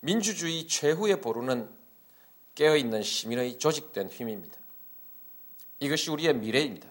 민주주의 0.00 0.66
최후의 0.66 1.20
보루는 1.20 1.68
깨어있는 2.54 3.02
시민의 3.02 3.58
조직된 3.58 4.08
힘입니다. 4.08 4.58
이것이 5.78 6.10
우리의 6.10 6.34
미래입니다. 6.34 6.88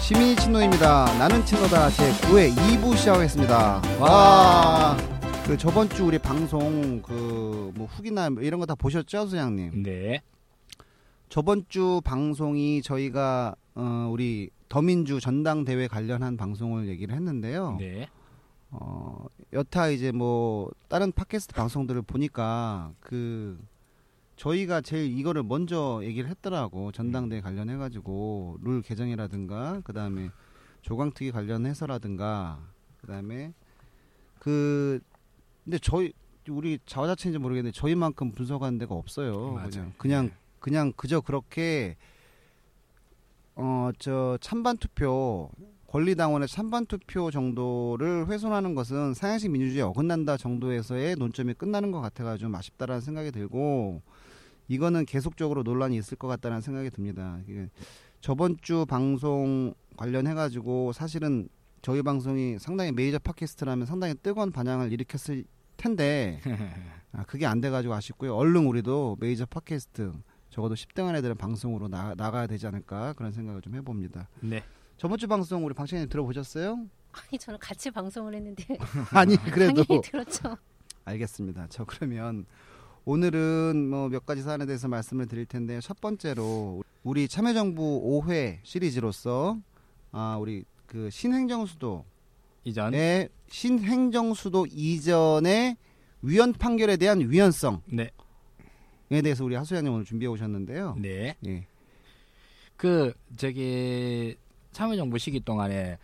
시민이 0.00 0.36
친노입니다. 0.36 1.18
나는 1.18 1.44
친노다 1.44 1.90
제 1.90 2.12
9회 2.12 2.54
2부 2.54 2.96
시작하겠습니다. 2.96 3.82
와. 3.98 5.13
그 5.46 5.56
저번 5.58 5.88
주 5.88 6.04
우리 6.06 6.18
방송 6.18 7.02
그 7.02 7.72
뭐 7.74 7.86
후기나 7.86 8.28
이런 8.40 8.60
거 8.60 8.66
다 8.66 8.74
보셨죠, 8.74 9.26
소장님? 9.26 9.82
네. 9.82 10.22
저번 11.28 11.64
주 11.68 12.00
방송이 12.04 12.82
저희가 12.82 13.54
어 13.74 14.08
우리 14.10 14.50
더민주 14.68 15.20
전당대회 15.20 15.88
관련한 15.88 16.36
방송을 16.36 16.88
얘기를 16.88 17.14
했는데요. 17.14 17.76
네. 17.78 18.08
어 18.70 19.26
여타 19.52 19.88
이제 19.88 20.12
뭐 20.12 20.70
다른 20.88 21.10
팟캐스트 21.12 21.54
방송들을 21.54 22.02
보니까 22.02 22.92
그 23.00 23.58
저희가 24.36 24.80
제일 24.80 25.16
이거를 25.18 25.42
먼저 25.42 26.00
얘기를 26.04 26.28
했더라고 26.30 26.92
전당대회 26.92 27.40
관련해 27.40 27.76
가지고 27.76 28.56
룰 28.62 28.82
개정이라든가 28.82 29.80
그다음에 29.84 30.30
조강특위 30.82 31.32
관련해서라든가 31.32 32.60
그다음에 33.00 33.52
그 34.38 35.00
근데 35.64 35.78
저희 35.78 36.12
우리 36.48 36.78
자화자찬인지 36.84 37.38
모르겠는데 37.38 37.74
저희만큼 37.74 38.32
분석하는 38.32 38.78
데가 38.78 38.94
없어요. 38.94 39.52
맞아요. 39.52 39.70
그냥 39.70 39.92
그냥 39.98 40.26
네. 40.26 40.34
그냥 40.60 40.92
그저 40.96 41.20
그렇게 41.20 41.96
어 43.54 43.90
저 43.98 44.36
찬반 44.40 44.76
투표 44.76 45.50
권리당원의 45.88 46.48
찬반 46.48 46.86
투표 46.86 47.30
정도를 47.30 48.26
훼손하는 48.26 48.74
것은 48.74 49.14
사양식 49.14 49.52
민주주의에 49.52 49.82
어긋난다 49.82 50.36
정도에서의 50.36 51.14
논점이 51.16 51.54
끝나는 51.54 51.92
것 51.92 52.00
같아가지고 52.00 52.48
좀 52.48 52.54
아쉽다라는 52.56 53.00
생각이 53.00 53.30
들고 53.30 54.02
이거는 54.66 55.06
계속적으로 55.06 55.62
논란이 55.62 55.96
있을 55.96 56.16
것 56.16 56.26
같다는 56.26 56.60
생각이 56.60 56.90
듭니다. 56.90 57.38
저번 58.20 58.56
주 58.60 58.84
방송 58.86 59.74
관련해가지고 59.96 60.92
사실은 60.92 61.48
저희 61.80 62.02
방송이 62.02 62.58
상당히 62.58 62.90
메이저 62.90 63.18
팟캐스트라면 63.20 63.86
상당히 63.86 64.14
뜨거운 64.20 64.50
반향을 64.50 64.90
일으켰을 64.92 65.44
텐데 65.76 66.40
아, 67.12 67.24
그게 67.24 67.46
안 67.46 67.60
돼가지고 67.60 67.94
아쉽고요. 67.94 68.34
얼른 68.34 68.66
우리도 68.66 69.16
메이저 69.20 69.46
팟캐스트 69.46 70.12
적어도 70.50 70.74
10등 70.74 71.06
안에 71.06 71.20
드는 71.22 71.36
방송으로 71.36 71.88
나, 71.88 72.14
나가야 72.16 72.46
되지 72.46 72.66
않을까 72.66 73.12
그런 73.14 73.32
생각을 73.32 73.60
좀 73.60 73.74
해봅니다. 73.74 74.28
네. 74.40 74.62
저번 74.96 75.18
주 75.18 75.26
방송 75.26 75.64
우리 75.64 75.74
방청님 75.74 76.08
들어보셨어요? 76.08 76.86
아니 77.12 77.38
저는 77.38 77.58
같이 77.60 77.90
방송을 77.90 78.34
했는데 78.34 78.64
아니 79.12 79.36
그래도 79.36 79.84
당연히 79.84 80.02
들었죠. 80.02 80.56
알겠습니다. 81.04 81.66
저 81.70 81.84
그러면 81.84 82.46
오늘은 83.04 83.88
뭐 83.90 84.08
몇 84.08 84.24
가지 84.26 84.42
사안에 84.42 84.66
대해서 84.66 84.88
말씀을 84.88 85.26
드릴 85.26 85.46
텐데 85.46 85.80
첫 85.80 86.00
번째로 86.00 86.82
우리 87.02 87.28
참여정부 87.28 88.22
5회 88.24 88.58
시리즈로서 88.62 89.58
아 90.12 90.36
우리 90.40 90.64
그 90.86 91.10
신행정수도의 91.10 92.04
이전. 92.64 92.92
신행정수도 93.48 94.66
이전의 94.70 95.76
위헌 96.22 96.54
판결에 96.54 96.96
대한 96.96 97.20
위헌성에 97.20 97.78
네. 97.92 98.10
대해서 99.22 99.44
우리 99.44 99.54
하수장님 99.54 99.92
오늘 99.92 100.04
준비해 100.04 100.28
오셨는데요. 100.30 100.96
네. 100.98 101.36
예. 101.46 101.66
그 102.76 103.12
저기 103.36 104.34
참여정부 104.72 105.18
시기 105.18 105.40
동안에 105.40 105.98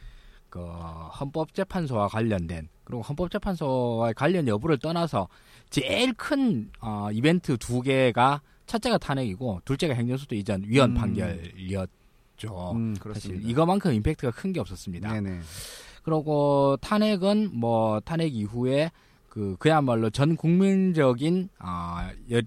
그 0.48 0.60
헌법재판소와 0.60 2.08
관련된 2.08 2.68
그리고 2.84 3.02
헌법재판소와 3.02 4.12
관련 4.12 4.46
여부를 4.46 4.78
떠나서 4.78 5.28
제일 5.70 6.12
큰 6.14 6.70
어, 6.80 7.08
이벤트 7.12 7.56
두 7.56 7.80
개가 7.82 8.42
첫째가 8.66 8.98
탄핵이고 8.98 9.62
둘째가 9.64 9.94
행정수도 9.94 10.34
이전 10.36 10.62
위헌 10.66 10.90
음. 10.90 10.94
판결이었죠. 10.94 12.72
음, 12.72 12.94
사실. 13.12 13.40
이거만큼 13.48 13.92
임팩트가 13.94 14.32
큰 14.32 14.52
게 14.52 14.60
없었습니다. 14.60 15.12
네네. 15.12 15.40
그리고 16.02 16.76
탄핵은 16.80 17.50
뭐 17.52 18.00
탄핵 18.00 18.34
이후에 18.34 18.90
그 19.28 19.56
그야말로 19.58 20.10
전 20.10 20.36
국민적인 20.36 21.48
아 21.58 22.10
여, 22.32 22.40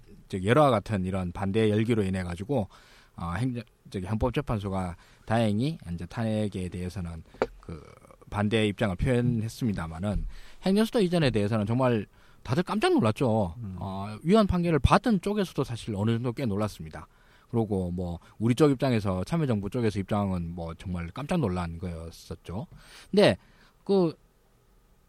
여러와 0.43 0.69
같은 0.69 1.05
이런 1.05 1.31
반대 1.31 1.69
열기로 1.69 2.03
인해 2.03 2.23
가지고 2.23 2.67
아 3.15 3.33
행정 3.33 3.63
저기 3.89 4.05
헌법재판소가 4.07 4.95
다행히 5.25 5.77
이제 5.93 6.05
탄핵에 6.07 6.67
대해서는 6.69 7.23
그 7.59 7.81
반대 8.29 8.67
입장을 8.67 8.95
표현했습니다만은 8.95 10.25
행정수도 10.63 10.99
이전에 11.01 11.29
대해서는 11.29 11.67
정말 11.67 12.07
다들 12.41 12.63
깜짝 12.63 12.93
놀랐죠. 12.93 13.55
음. 13.57 13.75
어, 13.79 14.17
위헌 14.23 14.47
판결을 14.47 14.79
받은 14.79 15.21
쪽에서도 15.21 15.63
사실 15.63 15.95
어느 15.95 16.11
정도 16.11 16.33
꽤 16.33 16.45
놀랐습니다. 16.45 17.07
그리고 17.53 17.91
뭐 17.91 18.19
우리 18.39 18.55
쪽 18.55 18.71
입장에서 18.71 19.23
참여정부 19.23 19.69
쪽에서 19.69 19.99
입장은 19.99 20.53
뭐 20.53 20.73
정말 20.73 21.09
깜짝 21.13 21.39
놀란 21.39 21.77
거였었죠. 21.77 22.67
근데 23.11 23.37
그 23.85 24.13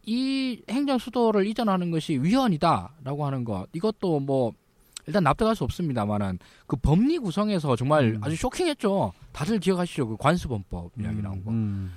이 0.06 0.62
행정 0.68 0.98
수도를 0.98 1.46
이전하는 1.46 1.90
것이 1.90 2.18
위헌이다라고 2.18 3.24
하는 3.24 3.44
것 3.44 3.66
이것도 3.72 4.20
뭐 4.20 4.52
일단 5.06 5.22
납득할 5.24 5.54
수 5.54 5.64
없습니다만은 5.64 6.38
그 6.66 6.76
법리 6.76 7.18
구성에서 7.18 7.76
정말 7.76 8.14
음. 8.16 8.20
아주 8.22 8.36
쇼킹했죠. 8.36 9.12
다들 9.32 9.58
기억하시죠? 9.58 10.08
그 10.08 10.16
관수범법 10.16 10.92
이야기 10.98 11.20
나온 11.20 11.44
거. 11.44 11.50
음. 11.50 11.92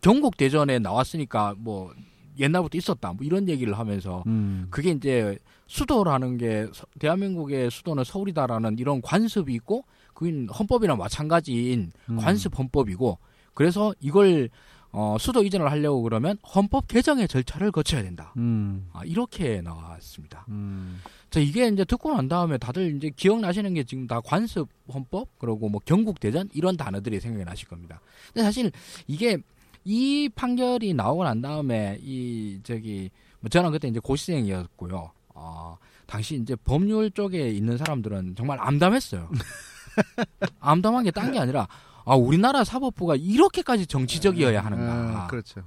전국 0.00 0.36
대전에 0.36 0.78
나왔으니까 0.78 1.54
뭐 1.58 1.92
옛날부터 2.38 2.78
있었다. 2.78 3.12
뭐 3.12 3.24
이런 3.24 3.48
얘기를 3.48 3.76
하면서 3.76 4.22
음. 4.26 4.66
그게 4.70 4.90
이제 4.90 5.38
수도라는 5.66 6.36
게 6.38 6.66
서- 6.72 6.86
대한민국의 6.98 7.70
수도는 7.70 8.04
서울이다라는 8.04 8.78
이런 8.78 9.00
관습이 9.02 9.52
있고 9.54 9.84
그건 10.12 10.48
헌법이랑 10.48 10.98
마찬가지인 10.98 11.92
음. 12.10 12.16
관습 12.16 12.58
헌법이고 12.58 13.18
그래서 13.54 13.94
이걸 14.00 14.50
어, 14.96 15.16
수도 15.18 15.42
이전을 15.42 15.68
하려고 15.72 16.02
그러면 16.02 16.38
헌법 16.54 16.86
개정의 16.86 17.26
절차를 17.26 17.72
거쳐야 17.72 18.00
된다. 18.04 18.32
음. 18.36 18.88
아, 18.92 19.02
이렇게 19.04 19.60
나왔습니다. 19.60 20.46
음. 20.50 21.00
자, 21.30 21.40
이게 21.40 21.66
이제 21.66 21.84
듣고 21.84 22.14
난 22.14 22.28
다음에 22.28 22.58
다들 22.58 22.94
이제 22.96 23.10
기억나시는 23.16 23.74
게 23.74 23.82
지금 23.82 24.06
다 24.06 24.20
관습 24.20 24.68
헌법 24.92 25.28
그리고 25.40 25.68
뭐 25.68 25.80
경국 25.84 26.20
대전 26.20 26.48
이런 26.54 26.76
단어들이 26.76 27.18
생각이 27.18 27.44
나실 27.44 27.66
겁니다. 27.66 28.00
근데 28.32 28.44
사실 28.44 28.70
이게 29.08 29.36
이 29.84 30.28
판결이 30.32 30.94
나오고 30.94 31.24
난 31.24 31.42
다음에 31.42 31.98
이 32.00 32.60
저기 32.62 33.10
뭐 33.40 33.48
저는 33.48 33.72
그때 33.72 33.88
이제 33.88 33.98
고시생이었고요. 33.98 35.10
어, 35.34 35.76
당시 36.06 36.36
이제 36.36 36.54
법률 36.56 37.10
쪽에 37.10 37.48
있는 37.50 37.76
사람들은 37.76 38.34
정말 38.36 38.58
암담했어요. 38.60 39.30
암담한 40.60 41.04
게 41.04 41.10
딴 41.10 41.32
게 41.32 41.38
아니라 41.38 41.68
아 42.04 42.14
우리나라 42.16 42.64
사법부가 42.64 43.16
이렇게까지 43.16 43.86
정치적이어야 43.86 44.64
하는가? 44.64 45.24
아, 45.24 45.26
그렇죠. 45.26 45.62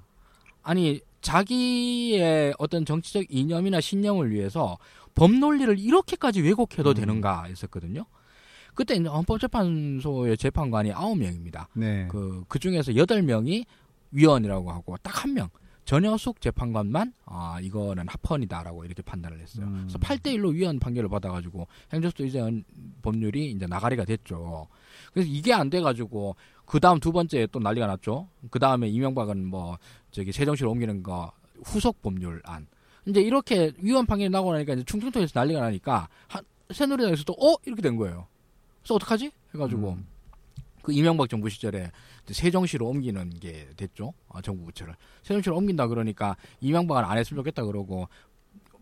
아니 0.64 1.00
자기의 1.22 2.54
어떤 2.60 2.86
정치적 2.86 3.26
이념이나 3.30 3.82
신념을 3.82 4.32
위해서 4.32 4.78
법 5.16 5.32
논리를 5.32 5.78
이렇게까지 5.80 6.42
왜곡해도 6.42 6.90
음. 6.92 6.94
되는가 6.94 7.44
했었거든요. 7.46 8.06
그때 8.76 8.94
이제 8.96 9.08
헌법재판소의 9.10 10.38
재판관이 10.38 10.92
아홉 10.94 11.18
명입니다. 11.18 11.68
네. 11.74 12.08
그, 12.12 12.44
그 12.48 12.60
중에서 12.60 12.96
여덟 12.96 13.24
명이 13.24 13.66
위원이라고 14.12 14.72
하고 14.72 14.96
딱 15.02 15.24
한 15.24 15.34
명, 15.34 15.50
전여숙 15.88 16.42
재판관만, 16.42 17.14
아, 17.26 17.60
이거는 17.62 18.08
합헌이다라고 18.10 18.84
이렇게 18.84 19.02
판단을 19.02 19.40
했어요. 19.40 19.68
음. 19.68 19.88
그래서 19.88 19.98
8대 19.98 20.36
1로 20.36 20.54
위원 20.54 20.80
판결을 20.80 21.08
받아가지고 21.08 21.66
행정수도 21.94 22.26
이전 22.26 22.66
법률이 23.02 23.52
이제 23.52 23.66
나가리가 23.68 24.04
됐죠. 24.04 24.68
그래서 25.14 25.30
이게 25.32 25.54
안 25.54 25.70
돼가지고 25.70 26.36
그 26.66 26.82
다음 26.82 27.00
두 27.00 27.14
번째 27.14 27.48
또 27.54 27.60
난리가 27.60 27.88
났죠. 27.88 28.28
그 28.52 28.60
다음에 28.60 28.90
이명박은 28.90 29.46
뭐 29.46 29.78
저기 30.12 30.34
세정시로 30.34 30.72
옮기는 30.72 31.04
거 31.04 31.32
후속 31.64 32.02
법률안. 32.02 32.68
이제 33.06 33.22
이렇게 33.22 33.72
위원 33.78 34.06
판결이 34.06 34.30
나고 34.30 34.52
나니까 34.52 34.74
이제 34.74 34.84
충청도에서 34.84 35.40
난리가 35.40 35.62
나니까 35.62 36.10
한 36.28 36.44
새누리당에서도 36.70 37.32
어 37.32 37.56
이렇게 37.66 37.82
된 37.82 37.96
거예요. 37.96 38.28
그래서 38.82 38.96
어떡하지? 38.96 39.32
해가지고 39.56 39.92
음. 39.92 40.06
그 40.88 40.94
이명박 40.94 41.28
정부 41.28 41.50
시절에 41.50 41.92
세종시로 42.28 42.88
옮기는 42.88 43.42
게 43.42 43.68
됐죠. 43.76 44.14
어, 44.30 44.40
정부 44.42 44.64
부처를 44.64 44.96
세종시로 45.22 45.58
옮긴다 45.58 45.88
그러니까 45.88 46.38
이명박은 46.62 47.04
안 47.04 47.18
했으면 47.18 47.42
좋겠다 47.42 47.66
그러고 47.66 48.08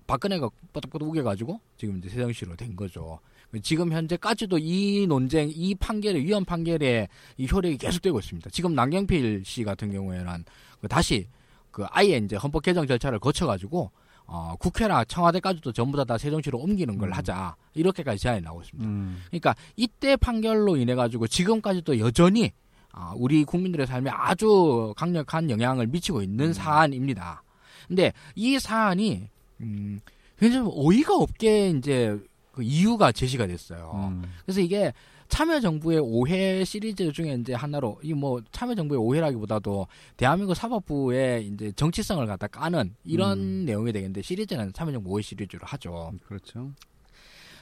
박근혜가 0.06 0.52
뻗덕뻗덕 0.72 1.10
우겨가지고 1.10 1.60
지금 1.78 1.98
이제 1.98 2.10
세종시로 2.10 2.58
된 2.58 2.76
거죠. 2.76 3.20
지금 3.64 3.92
현재까지도 3.92 4.60
이 4.60 5.08
논쟁, 5.08 5.50
이 5.52 5.74
판결의 5.74 6.24
위헌 6.24 6.46
판결의 6.46 7.08
이 7.38 7.48
효력이 7.52 7.78
계속되고 7.78 8.20
있습니다. 8.20 8.52
지금 8.52 8.76
남경필 8.76 9.42
씨 9.44 9.64
같은 9.64 9.92
경우에는 9.92 10.46
그 10.82 10.88
다시 10.88 11.28
그 11.72 11.86
아예 11.90 12.18
이제 12.18 12.36
헌법 12.36 12.62
개정 12.62 12.86
절차를 12.86 13.18
거쳐가지고 13.18 13.90
어, 14.28 14.56
국회나 14.60 15.04
청와대까지도 15.06 15.72
전부 15.72 15.98
다, 15.98 16.04
다 16.04 16.18
세종시로 16.18 16.58
옮기는 16.60 16.98
걸 16.98 17.10
음. 17.10 17.14
하자 17.14 17.56
이렇게까지 17.74 18.22
제안이 18.22 18.42
나오고 18.42 18.62
있습니다. 18.62 18.90
음. 18.90 19.22
그러니까 19.28 19.56
이때 19.76 20.16
판결로 20.16 20.78
인해 20.78 20.96
가지고 20.96 21.28
지금까지도 21.28 22.00
여전히 22.00 22.52
아, 22.92 23.14
우리 23.18 23.44
국민들의 23.44 23.86
삶에 23.86 24.10
아주 24.10 24.94
강력한 24.96 25.50
영향을 25.50 25.88
미치고 25.88 26.22
있는 26.22 26.48
음. 26.48 26.54
사안입니다. 26.54 27.44
근데 27.88 28.14
이 28.36 28.58
사안이 28.58 29.30
음, 29.62 30.00
굉장히 30.40 30.70
어이가 30.74 31.16
없게 31.16 31.70
이제 31.70 32.18
그 32.52 32.64
이유가 32.64 33.12
제시가 33.12 33.48
됐어요. 33.48 33.92
음. 33.96 34.24
그래서 34.46 34.62
이게 34.62 34.94
참여정부의 35.28 36.00
오해 36.00 36.64
시리즈 36.64 37.12
중에 37.12 37.34
이제 37.34 37.54
하나로 37.54 38.00
이 38.04 38.14
뭐 38.14 38.42
참여정부의 38.52 39.00
오해라기보다도 39.00 39.88
대한민국 40.18 40.56
사법부의 40.56 41.48
이제 41.48 41.72
정치성을 41.74 42.26
갖다 42.28 42.48
까는 42.48 42.96
이런 43.04 43.40
음. 43.40 43.66
내용이 43.66 43.92
되겠는데 43.92 44.22
시리즈는 44.22 44.72
참여정부 44.74 45.10
오해 45.10 45.22
시리즈로 45.22 45.66
하죠. 45.66 46.14
그렇죠. 46.26 46.72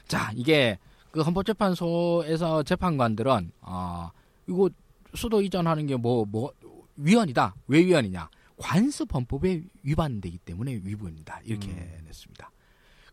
자, 0.06 0.30
이게 0.34 0.78
그 1.10 1.22
헌법재판소에서 1.22 2.62
재판관들은 2.64 3.52
아 3.62 4.10
이거 4.48 4.68
수도 5.14 5.40
이전하는 5.40 5.86
게뭐뭐 5.86 6.52
위헌이다. 6.96 7.54
왜 7.68 7.78
위헌이냐? 7.84 8.28
관습 8.56 9.12
헌법에 9.12 9.62
위반되기 9.82 10.38
때문에 10.38 10.80
위헌이다. 10.84 11.40
이렇게 11.44 11.68
음. 11.68 12.04
냈습니다. 12.06 12.50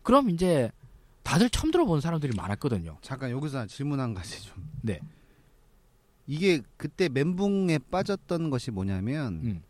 그럼 0.02 0.30
이제 0.30 0.70
다들 1.22 1.50
처음 1.50 1.70
들어본 1.70 2.00
사람들이 2.00 2.32
많았거든요. 2.36 2.98
잠깐 3.00 3.30
여기서 3.30 3.66
질문 3.66 4.00
한 4.00 4.14
가지 4.14 4.42
좀. 4.42 4.64
네. 4.82 5.00
이게 6.26 6.62
그때 6.76 7.08
멘붕에 7.08 7.78
빠졌던 7.90 8.50
것이 8.50 8.70
뭐냐면 8.70 9.40
음. 9.44 9.62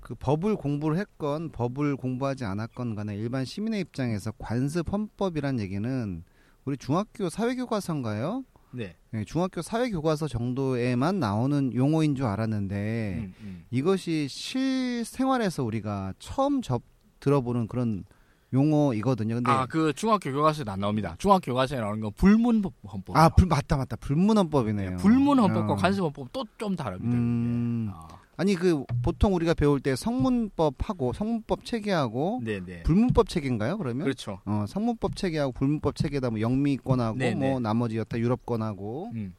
그 0.00 0.14
법을 0.14 0.56
공부를 0.56 0.96
했건 0.98 1.50
법을 1.50 1.96
공부하지 1.96 2.44
않았건 2.44 2.94
간에 2.94 3.16
일반 3.16 3.44
시민의 3.44 3.80
입장에서 3.80 4.32
관습 4.38 4.92
헌법이란 4.92 5.58
얘기는 5.60 6.22
우리 6.64 6.76
중학교 6.76 7.28
사회교과서인가요? 7.28 8.44
네. 8.70 8.94
네, 9.10 9.24
중학교 9.24 9.62
사회교과서 9.62 10.28
정도에만 10.28 11.18
나오는 11.18 11.74
용어인 11.74 12.14
줄 12.14 12.26
알았는데 12.26 13.18
음, 13.18 13.34
음. 13.40 13.64
이것이 13.70 14.28
실생활에서 14.28 15.64
우리가 15.64 16.14
처음 16.18 16.60
접 16.62 16.82
들어보는 17.20 17.66
그런 17.66 18.04
용어이거든요. 18.52 19.36
근데 19.36 19.50
아, 19.50 19.66
그 19.66 19.92
중학교 19.94 20.32
교과서에 20.32 20.64
안 20.68 20.80
나옵니다. 20.80 21.14
중학교 21.18 21.52
교과서에 21.52 21.80
나오는 21.80 22.00
건 22.00 22.12
불문 22.16 22.62
헌법. 22.90 23.16
아, 23.16 23.28
불, 23.28 23.46
맞다 23.46 23.76
맞다 23.76 23.96
불문헌법이네요. 23.96 24.96
불문 24.98 25.38
헌법과 25.38 25.74
어. 25.74 25.76
관습 25.76 26.02
헌법 26.04 26.32
또 26.32 26.44
좀 26.58 26.74
다릅니다. 26.74 27.16
음. 27.16 27.90
아, 27.92 28.08
아니 28.36 28.54
그 28.54 28.84
보통 29.02 29.34
우리가 29.34 29.54
배울 29.54 29.80
때 29.80 29.94
성문법하고 29.96 31.12
성문법 31.12 31.64
체계하고 31.64 32.40
네, 32.42 32.60
네. 32.64 32.82
불문법 32.84 33.28
체계인가요? 33.28 33.78
그러면 33.78 34.04
그렇죠. 34.04 34.40
어, 34.44 34.64
성문법 34.68 35.16
체계하고 35.16 35.52
불문법 35.52 35.96
체계다 35.96 36.30
뭐 36.30 36.40
영미권하고 36.40 37.18
네, 37.18 37.34
뭐 37.34 37.42
네. 37.48 37.58
나머지 37.60 37.98
여타 37.98 38.18
유럽권하고 38.18 39.10
음. 39.14 39.34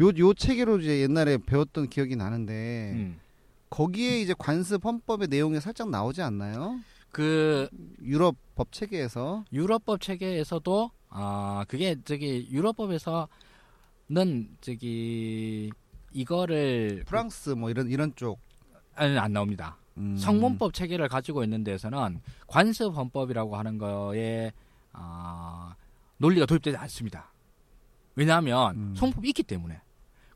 요 0.00 0.10
요 0.18 0.32
체계로 0.34 0.78
이제 0.78 1.00
옛날에 1.02 1.36
배웠던 1.38 1.88
기억이 1.88 2.16
나는데 2.16 2.92
음. 2.94 3.20
거기에 3.70 4.20
이제 4.20 4.34
관습 4.38 4.84
헌법의 4.84 5.28
내용이 5.28 5.60
살짝 5.60 5.90
나오지 5.90 6.22
않나요? 6.22 6.78
그 7.12 7.68
유럽 8.02 8.36
법 8.54 8.72
체계에서 8.72 9.44
유럽 9.52 9.84
법 9.84 10.00
체계에서도 10.00 10.90
아 11.10 11.64
그게 11.68 11.94
저기 12.04 12.48
유럽 12.50 12.76
법에서는 12.78 13.28
저기 14.62 15.70
이거를 16.12 17.04
프랑스 17.06 17.50
뭐 17.50 17.70
이런 17.70 17.90
이런 17.90 18.14
쪽 18.16 18.40
아니 18.94 19.16
안 19.18 19.32
나옵니다. 19.32 19.76
음. 19.98 20.16
성문법 20.16 20.72
체계를 20.72 21.08
가지고 21.08 21.44
있는 21.44 21.62
데서는 21.64 22.20
관습 22.46 22.96
헌법이라고 22.96 23.56
하는 23.56 23.76
거에 23.76 24.52
아 24.92 25.74
논리가 26.16 26.46
도입되지 26.46 26.78
않습니다. 26.78 27.30
왜냐하면 28.14 28.76
음. 28.76 28.94
성법이 28.96 29.28
있기 29.28 29.42
때문에 29.42 29.82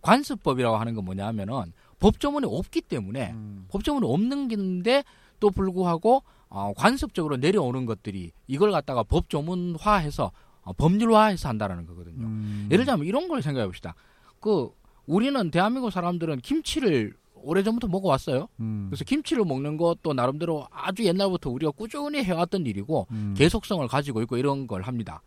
관습법이라고 0.02 0.76
하는 0.76 0.94
건 0.94 1.06
뭐냐면은 1.06 1.72
법조문이 2.00 2.46
없기 2.46 2.82
때문에 2.82 3.32
음. 3.32 3.64
법조문이 3.68 4.06
없는 4.06 4.48
건데 4.48 5.04
또 5.40 5.50
불구하고 5.50 6.22
어, 6.48 6.72
관습적으로 6.76 7.36
내려오는 7.36 7.86
것들이 7.86 8.32
이걸 8.46 8.72
갖다가 8.72 9.02
법조문화해서 9.02 10.30
어, 10.62 10.72
법률화해서 10.72 11.48
한다라는 11.48 11.86
거거든요. 11.86 12.24
음. 12.26 12.68
예를 12.70 12.84
들면 12.84 13.06
이런 13.06 13.28
걸 13.28 13.42
생각해 13.42 13.66
봅시다. 13.66 13.94
그 14.40 14.70
우리는 15.06 15.50
대한민국 15.50 15.90
사람들은 15.90 16.40
김치를 16.40 17.14
오래전부터 17.34 17.86
먹어왔어요. 17.88 18.48
음. 18.60 18.86
그래서 18.90 19.04
김치를 19.04 19.44
먹는 19.44 19.76
것도 19.76 20.14
나름대로 20.14 20.66
아주 20.72 21.04
옛날부터 21.04 21.50
우리가 21.50 21.70
꾸준히 21.72 22.22
해왔던 22.24 22.66
일이고 22.66 23.06
음. 23.12 23.34
계속성을 23.36 23.86
가지고 23.86 24.22
있고 24.22 24.36
이런 24.36 24.66
걸 24.66 24.82
합니다. 24.82 25.22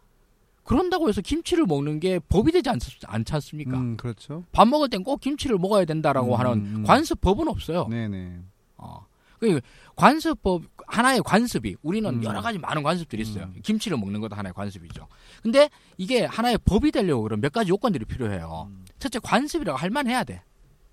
그런다고 0.64 1.08
해서 1.10 1.22
김치를 1.22 1.66
먹는 1.66 2.00
게 2.00 2.20
법이 2.20 2.52
되지 2.52 2.70
않, 2.70 2.78
않지 3.06 3.34
않습니까? 3.34 3.78
음, 3.78 3.98
그렇죠. 3.98 4.44
밥 4.52 4.68
먹을 4.68 4.90
땐 4.90 5.04
꼭 5.04 5.20
김치를 5.22 5.58
먹어야 5.58 5.86
된다라고 5.86 6.36
음, 6.36 6.40
하는 6.40 6.52
음. 6.54 6.84
관습법은 6.86 7.48
없어요. 7.48 7.88
네네. 7.88 8.40
어. 8.78 9.06
그 9.40 9.62
관습법 9.96 10.64
하나의 10.90 11.22
관습이 11.24 11.78
우리는 11.84 12.10
음. 12.10 12.24
여러 12.24 12.42
가지 12.42 12.58
많은 12.58 12.82
관습들이 12.84 13.22
있어요. 13.22 13.44
음. 13.46 13.60
김치를 13.64 13.98
먹는 13.98 14.20
것도 14.22 14.36
하나의 14.36 14.54
관습이죠. 14.54 15.08
근데 15.44 15.70
이게 15.98 16.26
하나의 16.26 16.58
법이 16.66 16.92
되려고 16.92 17.24
그러면 17.24 17.42
몇 17.42 17.52
가지 17.54 17.70
요건들이 17.70 18.06
필요해요. 18.06 18.68
음. 18.70 18.86
첫째 18.98 19.20
관습이라고 19.20 19.78
할 19.78 19.90
만해야 19.92 20.24
돼. 20.24 20.42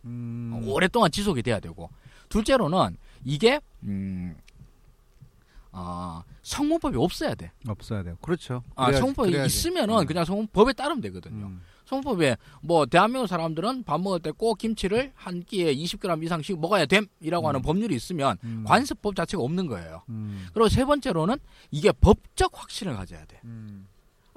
음. 0.04 0.50
어, 0.54 0.70
오랫동안 0.70 1.10
지속이 1.10 1.42
돼야 1.42 1.60
되고 1.60 1.90
둘째로는 2.28 2.96
이게 3.24 3.58
음, 3.84 4.36
아, 5.72 6.22
성문법이 6.42 6.96
없어야 6.98 7.34
돼. 7.34 7.52
없어야 7.66 8.02
돼요. 8.02 8.16
그렇죠. 8.20 8.62
아, 8.74 8.86
그래야지, 8.86 9.00
성문법이 9.00 9.30
그래야지. 9.30 9.46
있으면은 9.56 10.00
음. 10.00 10.06
그냥 10.06 10.24
성문법에 10.24 10.74
따르면 10.74 11.00
되거든요. 11.02 11.52
음. 11.86 11.88
성문법에 11.88 12.36
뭐 12.62 12.86
대한민국 12.86 13.26
사람들은 13.28 13.84
밥 13.84 14.00
먹을 14.00 14.20
때 14.20 14.30
꼭 14.36 14.58
김치를 14.58 15.12
한 15.14 15.42
끼에 15.42 15.74
20g 15.74 16.22
이상씩 16.24 16.60
먹어야 16.60 16.84
됨이라고 16.86 17.48
하는 17.48 17.60
음. 17.60 17.62
법률이 17.62 17.94
있으면 17.94 18.36
음. 18.44 18.64
관습법 18.66 19.16
자체가 19.16 19.42
없는 19.42 19.66
거예요. 19.66 20.02
음. 20.08 20.46
그리고 20.52 20.68
세 20.68 20.84
번째로는 20.84 21.36
이게 21.70 21.92
법적 21.92 22.50
확신을 22.54 22.94
가져야 22.96 23.24
돼. 23.24 23.40
음. 23.44 23.86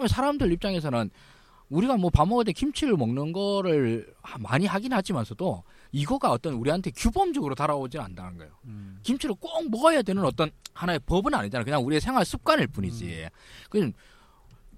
사람들 0.07 0.51
입장에서는 0.53 1.09
우리가 1.69 1.97
뭐 1.97 2.09
밥 2.09 2.27
먹을 2.27 2.45
때 2.45 2.51
김치를 2.53 2.95
먹는 2.97 3.31
거를 3.33 4.11
많이 4.39 4.65
하긴 4.65 4.93
하지만서도 4.93 5.63
이거가 5.91 6.31
어떤 6.31 6.53
우리한테 6.53 6.91
규범적으로 6.91 7.53
달아오지 7.55 7.99
않는다는 7.99 8.37
거예요. 8.37 8.53
음. 8.65 8.99
김치를 9.03 9.35
꼭 9.39 9.69
먹어야 9.69 10.01
되는 10.01 10.23
어떤 10.23 10.49
하나의 10.73 10.99
법은 11.05 11.33
아니잖아. 11.33 11.63
그냥 11.63 11.85
우리의 11.85 11.99
생활 11.99 12.25
습관일 12.25 12.67
뿐이지. 12.67 13.27
그 13.69 13.91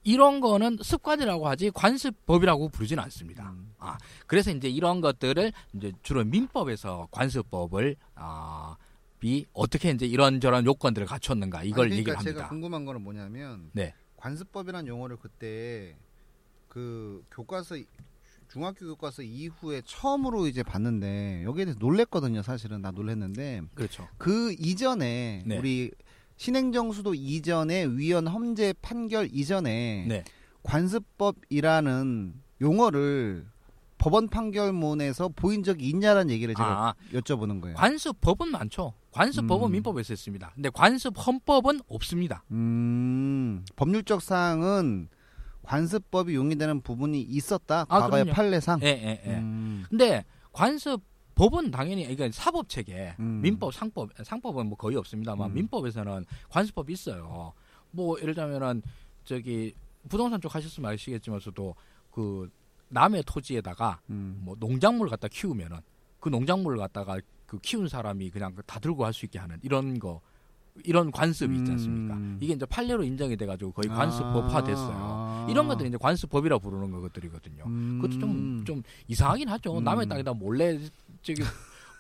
이런 0.04 0.40
거는 0.40 0.78
습관이라고 0.82 1.48
하지 1.48 1.70
관습법이라고 1.72 2.70
부르지는 2.70 3.04
않습니다. 3.04 3.52
음. 3.52 3.74
아, 3.78 3.98
그래서 4.28 4.52
이제 4.52 4.68
이런 4.68 5.02
것들을 5.02 5.52
이제 5.76 5.92
주로 6.02 6.24
민법에서 6.24 7.08
관습법을 7.12 7.96
아, 8.16 8.76
비 9.20 9.46
어떻게 9.54 9.92
이제 9.92 10.06
이런저런 10.06 10.66
요건들을 10.66 11.06
갖췄는가 11.08 11.64
이걸 11.64 11.86
아니, 11.86 11.98
얘기를 11.98 12.14
그러니까 12.16 12.24
제가 12.24 12.40
합니다. 12.40 12.50
궁금한 12.50 12.86
거는 12.86 13.02
뭐냐면 13.02 13.70
네. 13.74 13.94
관습법이라는 14.18 14.88
용어를 14.88 15.18
그때 15.18 15.96
그 16.68 17.24
교과서 17.32 17.76
중학교 18.52 18.86
교과서 18.88 19.22
이후에 19.22 19.82
처음으로 19.86 20.48
이제 20.48 20.62
봤는데 20.64 21.44
여기에 21.46 21.66
대해서 21.66 21.80
놀랬거든요. 21.80 22.42
사실은 22.42 22.82
나 22.82 22.92
놀랬는데 22.92 23.62
그렇죠. 23.76 24.08
그 24.18 24.54
이전에 24.60 25.44
네. 25.46 25.58
우리 25.58 25.92
신행정수도 26.46 27.14
이전에 27.14 27.86
위헌 27.86 28.26
험제 28.26 28.74
판결 28.82 29.30
이전에 29.32 30.06
네. 30.08 30.24
관습법이라는 30.64 32.34
용어를 32.62 33.46
법원 34.00 34.28
판결문에서 34.28 35.30
보인 35.36 35.62
적이 35.62 35.90
있냐라는 35.90 36.32
얘기를 36.32 36.56
제가 36.56 36.88
아, 36.88 36.94
여쭤보는 37.14 37.62
거예요. 37.62 37.76
관습법은 37.76 38.50
많죠. 38.50 38.96
관습법은 39.12 39.70
음. 39.70 39.72
민법에서 39.74 40.14
있습니다. 40.14 40.52
근데 40.56 40.72
관습 40.72 41.14
헌법은 41.16 41.82
없습니다. 41.88 42.44
음, 42.50 43.64
법률적 43.76 44.24
사항은 44.24 45.10
관습법이 45.62 46.34
용이되는 46.34 46.82
부분이 46.82 47.22
있었다. 47.22 47.86
아, 47.88 48.00
과거의 48.00 48.24
그럼요. 48.24 48.36
판례상. 48.36 48.80
예, 48.82 48.88
예, 48.88 49.22
예. 49.28 49.38
음, 49.38 49.86
근데 49.88 50.26
관습 50.54 51.04
법은 51.42 51.72
당연히 51.72 52.04
이게 52.04 52.30
사법 52.32 52.70
체계, 52.70 53.16
음. 53.20 53.42
민법, 53.42 53.74
상법, 53.74 54.12
상법은 54.24 54.68
뭐 54.68 54.78
거의 54.78 54.96
없습니다만 54.98 55.50
음. 55.50 55.54
민법에서는 55.56 56.24
관습법이 56.50 56.94
있어요. 56.94 57.54
뭐 57.90 58.16
예를 58.22 58.36
들면은 58.36 58.84
저기 59.24 59.74
부동산 60.08 60.40
쪽 60.40 60.54
하셨으면 60.54 60.92
아시겠지만서도 60.92 61.74
그 62.12 62.48
남의 62.90 63.24
토지에다가 63.26 64.02
음. 64.12 64.40
뭐 64.44 64.56
농작물 64.60 65.10
갖다 65.10 65.28
키우면은 65.28 65.80
그 66.20 66.30
농작물을 66.30 66.78
갖다가 66.78 67.20
그 67.48 67.58
키운 67.58 67.88
사람이 67.88 68.30
그냥 68.30 68.56
다 68.68 68.80
들고 68.80 69.04
할 69.04 69.12
수 69.12 69.26
있게 69.26 69.40
하는 69.40 69.58
이런 69.64 69.98
거 69.98 70.22
이런 70.86 71.12
관습이 71.12 71.54
있지 71.58 71.72
않습니까? 71.72 72.16
음. 72.16 72.38
이게 72.40 72.54
이제 72.54 72.66
판례로 72.66 73.04
인정이 73.04 73.36
돼가지고 73.36 73.72
거의 73.74 73.90
관습법화 73.90 74.64
됐어요. 74.64 74.96
아. 74.96 75.48
이런 75.50 75.68
것들이 75.68 75.90
이제 75.90 75.98
관습법이라 75.98 76.60
부르는 76.60 76.92
것들이거든요. 77.02 77.64
음. 77.66 78.00
그것도 78.02 78.20
좀, 78.20 78.64
좀 78.66 78.84
이상하긴 79.08 79.50
하죠. 79.50 79.80
음. 79.80 79.84
남의 79.84 80.08
땅에다 80.08 80.34
몰래 80.34 80.80
저기 81.22 81.44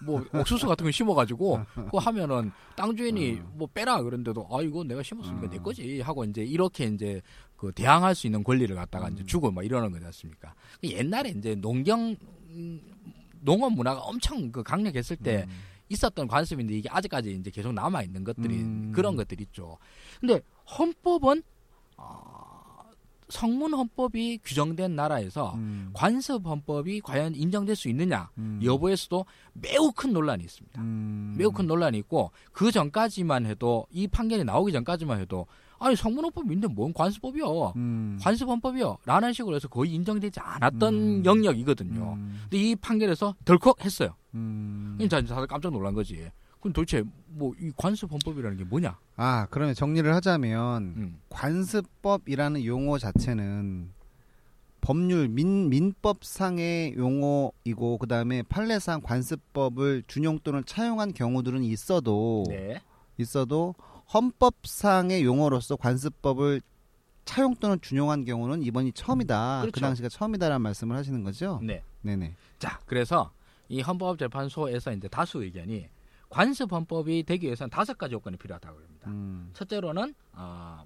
뭐 0.03 0.23
옥수수 0.33 0.67
같은 0.67 0.85
거 0.85 0.91
심어가지고 0.91 1.63
그거 1.73 1.99
하면은 1.99 2.51
땅 2.75 2.95
주인이 2.95 3.41
뭐 3.53 3.67
빼라 3.71 4.01
그런데도 4.01 4.47
아 4.51 4.61
이거 4.61 4.83
내가 4.83 5.03
심었으니까 5.03 5.49
내 5.49 5.57
거지 5.59 6.01
하고 6.01 6.23
이제 6.23 6.43
이렇게 6.43 6.85
이제 6.85 7.21
그 7.55 7.71
대항할 7.71 8.15
수 8.15 8.27
있는 8.27 8.43
권리를 8.43 8.75
갖다가 8.75 9.09
이제 9.09 9.23
주고 9.23 9.51
막 9.51 9.63
이러는 9.63 9.91
거지 9.91 10.03
않습니까? 10.05 10.55
옛날에 10.83 11.29
이제 11.29 11.55
농경 11.55 12.15
음, 12.49 12.81
농업 13.39 13.73
문화가 13.73 14.01
엄청 14.01 14.51
그 14.51 14.63
강력했을 14.63 15.17
때 15.17 15.47
있었던 15.89 16.27
관습인데 16.27 16.73
이게 16.75 16.89
아직까지 16.89 17.31
이제 17.33 17.51
계속 17.51 17.73
남아 17.73 18.03
있는 18.03 18.23
것들이 18.23 18.55
음. 18.55 18.91
그런 18.93 19.15
것들이 19.15 19.43
있죠. 19.43 19.77
근데 20.19 20.41
헌법은 20.77 21.43
어, 21.97 22.40
성문 23.31 23.73
헌법이 23.73 24.39
규정된 24.43 24.95
나라에서 24.95 25.53
음. 25.55 25.89
관습 25.93 26.45
헌법이 26.45 27.01
과연 27.01 27.33
인정될 27.35 27.75
수 27.75 27.89
있느냐 27.89 28.29
음. 28.37 28.59
여부에서도 28.63 29.25
매우 29.53 29.91
큰 29.91 30.13
논란이 30.13 30.43
있습니다. 30.43 30.81
음. 30.81 31.35
매우 31.37 31.51
큰 31.51 31.65
논란이 31.65 31.97
있고 31.99 32.31
그 32.51 32.71
전까지만 32.71 33.45
해도 33.45 33.87
이 33.91 34.07
판결이 34.07 34.43
나오기 34.43 34.71
전까지만 34.71 35.19
해도 35.19 35.47
아니 35.79 35.95
성문 35.95 36.25
헌법인데 36.25 36.67
뭔 36.67 36.93
관습법이요 36.93 37.73
음. 37.75 38.19
관습 38.21 38.47
헌법이요 38.47 38.97
라는 39.05 39.33
식으로 39.33 39.55
해서 39.55 39.67
거의 39.67 39.91
인정되지 39.93 40.39
않았던 40.39 40.93
음. 40.93 41.25
영역이거든요. 41.25 42.13
음. 42.17 42.39
근데 42.43 42.57
이 42.57 42.75
판결에서 42.75 43.35
덜컥 43.45 43.83
했어요. 43.83 44.15
음. 44.35 44.95
그러니까 44.97 45.33
다들 45.33 45.47
깜짝 45.47 45.71
놀란 45.71 45.93
거지. 45.93 46.29
그럼 46.61 46.73
도대체 46.73 47.03
뭐 47.27 47.53
이 47.59 47.71
관습헌법이라는 47.75 48.57
게 48.57 48.63
뭐냐? 48.63 48.97
아 49.15 49.47
그러면 49.49 49.73
정리를 49.73 50.13
하자면 50.15 50.83
음. 50.83 51.19
관습법이라는 51.29 52.65
용어 52.65 52.97
자체는 52.97 53.91
법률 54.81 55.27
민 55.27 55.69
민법상의 55.69 56.95
용어이고 56.97 57.97
그 57.99 58.07
다음에 58.07 58.41
판례상 58.43 59.01
관습법을 59.01 60.03
준용 60.07 60.39
또는 60.43 60.63
차용한 60.65 61.13
경우들은 61.13 61.63
있어도 61.63 62.45
네. 62.49 62.81
있어도 63.17 63.75
헌법상의 64.13 65.23
용어로서 65.23 65.75
관습법을 65.75 66.61
차용 67.25 67.55
또는 67.55 67.79
준용한 67.79 68.25
경우는 68.25 68.63
이번이 68.63 68.93
처음이다. 68.93 69.61
그 69.61 69.71
그렇죠. 69.71 69.85
당시가 69.85 70.09
처음이다라는 70.09 70.61
말씀을 70.61 70.95
하시는 70.97 71.23
거죠. 71.23 71.59
네. 71.61 71.83
네네. 72.01 72.33
자, 72.57 72.79
그래서 72.87 73.31
이 73.69 73.81
헌법재판소에서 73.81 74.93
이제 74.93 75.07
다수 75.07 75.43
의견이 75.43 75.87
관습 76.31 76.71
헌법이 76.71 77.23
되기 77.23 77.45
위해서는 77.45 77.69
다섯 77.69 77.97
가지 77.97 78.13
요건이 78.15 78.37
필요하다고 78.37 78.79
합니다. 78.79 79.09
음. 79.09 79.49
첫째로는 79.53 80.15
어, 80.33 80.83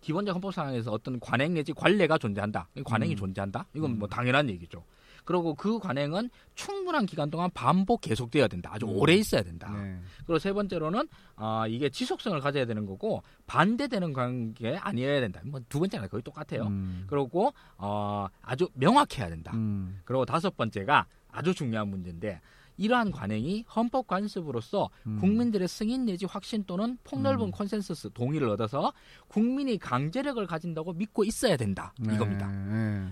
기본적 0.00 0.34
헌법 0.34 0.52
상황에서 0.52 0.90
어떤 0.92 1.18
관행 1.20 1.54
내지 1.54 1.72
관례가 1.72 2.18
존재한다. 2.18 2.68
이 2.74 2.82
관행이 2.82 3.14
음. 3.14 3.16
존재한다. 3.16 3.66
이건 3.74 3.98
뭐 3.98 4.08
음. 4.08 4.10
당연한 4.10 4.50
얘기죠. 4.50 4.84
그리고 5.24 5.54
그 5.54 5.78
관행은 5.80 6.30
충분한 6.54 7.06
기간 7.06 7.30
동안 7.30 7.50
반복 7.52 8.00
계속돼야 8.00 8.46
된다. 8.48 8.70
아주 8.72 8.86
음. 8.86 8.96
오래 8.96 9.14
있어야 9.14 9.42
된다. 9.42 9.70
네. 9.72 9.98
그리고 10.18 10.38
세 10.38 10.52
번째로는 10.52 11.08
어, 11.36 11.64
이게 11.68 11.88
지속성을 11.88 12.38
가져야 12.40 12.64
되는 12.66 12.84
거고 12.86 13.22
반대되는 13.46 14.12
관계 14.12 14.76
아니어야 14.76 15.20
된다. 15.20 15.40
뭐 15.44 15.60
두 15.68 15.78
번째는 15.80 16.08
거의 16.08 16.22
똑같아요. 16.22 16.64
음. 16.66 17.04
그리고 17.08 17.52
어, 17.76 18.26
아주 18.42 18.68
명확해야 18.74 19.28
된다. 19.28 19.52
음. 19.54 20.00
그리고 20.04 20.24
다섯 20.24 20.56
번째가 20.56 21.06
아주 21.30 21.54
중요한 21.54 21.88
문제인데 21.88 22.40
이러한 22.76 23.10
관행이 23.10 23.64
헌법 23.74 24.06
관습으로서 24.06 24.90
음. 25.06 25.18
국민들의 25.20 25.66
승인 25.68 26.04
내지 26.04 26.26
확신 26.26 26.64
또는 26.64 26.98
폭넓은 27.04 27.46
음. 27.46 27.50
컨센서스 27.50 28.10
동의를 28.12 28.48
얻어서 28.48 28.92
국민이 29.28 29.78
강제력을 29.78 30.44
가진다고 30.46 30.92
믿고 30.92 31.24
있어야 31.24 31.56
된다 31.56 31.92
네, 31.98 32.14
이겁니다. 32.14 32.48
네. 32.48 33.08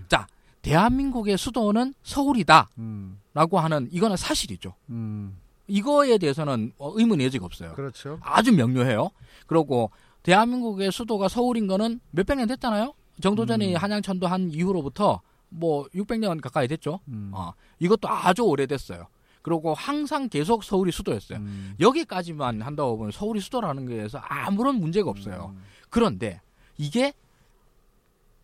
대한민국의 0.62 1.36
수도는 1.36 1.94
서울이다라고 2.02 2.68
음. 2.78 3.18
하는 3.34 3.88
이거는 3.92 4.16
사실이죠. 4.16 4.74
음. 4.88 5.38
이거에 5.66 6.18
대해서는 6.18 6.72
어, 6.78 6.92
의문의 6.94 7.26
여지가 7.26 7.44
없어요. 7.44 7.74
그렇죠. 7.74 8.18
아주 8.22 8.52
명료해요. 8.52 9.10
그리고 9.46 9.90
대한민국의 10.22 10.90
수도가 10.90 11.28
서울인 11.28 11.66
거는 11.66 12.00
몇백 12.10 12.38
년 12.38 12.48
됐잖아요. 12.48 12.94
정도전이 13.20 13.74
음. 13.74 13.76
한양천도 13.76 14.26
한 14.26 14.50
이후로부터 14.50 15.20
뭐 15.50 15.86
600년 15.94 16.40
가까이 16.40 16.66
됐죠. 16.66 17.00
음. 17.08 17.30
어, 17.32 17.52
이것도 17.78 18.08
아주 18.08 18.42
오래됐어요. 18.42 19.06
그리고 19.44 19.74
항상 19.74 20.30
계속 20.30 20.64
서울이 20.64 20.90
수도였어요. 20.90 21.38
음. 21.38 21.74
여기까지만 21.78 22.62
한다고 22.62 22.96
보면 22.96 23.12
서울이 23.12 23.40
수도라는 23.40 23.84
거에서 23.84 24.16
아무런 24.18 24.76
문제가 24.76 25.10
없어요. 25.10 25.52
음. 25.54 25.62
그런데 25.90 26.40
이게 26.78 27.12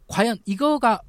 과연 0.09 0.37
이거가 0.45 1.01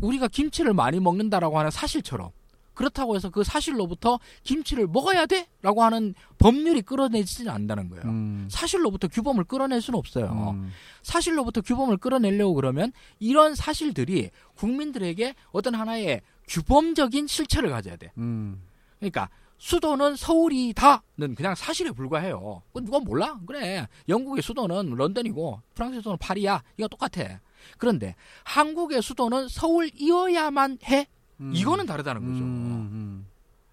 우리가 0.00 0.28
김치를 0.28 0.72
많이 0.72 1.00
먹는다라고 1.00 1.58
하는 1.58 1.72
사실처럼 1.72 2.30
그렇다고 2.74 3.16
해서 3.16 3.28
그 3.28 3.42
사실로부터 3.42 4.20
김치를 4.44 4.86
먹어야 4.86 5.26
돼 5.26 5.48
라고 5.62 5.82
하는 5.82 6.14
법률이 6.38 6.82
끌어내지는 6.82 7.50
않는다는 7.50 7.88
거예요. 7.88 8.04
음. 8.04 8.46
사실로부터 8.48 9.08
규범을 9.08 9.44
끌어낼 9.44 9.80
수는 9.80 9.98
없어요. 9.98 10.54
음. 10.54 10.70
사실로부터 11.02 11.60
규범을 11.60 11.96
끌어내려고 11.96 12.54
그러면 12.54 12.92
이런 13.18 13.56
사실들이 13.56 14.30
국민들에게 14.54 15.34
어떤 15.50 15.74
하나의 15.74 16.20
규범적인 16.46 17.26
실체를 17.26 17.70
가져야 17.70 17.96
돼. 17.96 18.12
음. 18.18 18.62
그러니까 19.04 19.28
수도는 19.58 20.16
서울이다는 20.16 21.34
그냥 21.36 21.54
사실에 21.54 21.90
불과해요. 21.90 22.62
그건 22.68 22.84
누가 22.84 22.98
몰라? 23.00 23.38
그래. 23.46 23.86
영국의 24.08 24.42
수도는 24.42 24.94
런던이고 24.94 25.60
프랑스의 25.74 26.00
수도는 26.00 26.18
파리야. 26.18 26.62
이거 26.76 26.88
똑같아. 26.88 27.40
그런데 27.78 28.14
한국의 28.44 29.02
수도는 29.02 29.48
서울이어야만 29.48 30.78
해. 30.84 31.06
음. 31.40 31.52
이거는 31.54 31.86
다르다는 31.86 32.20
거죠. 32.20 32.44
음. 32.44 33.26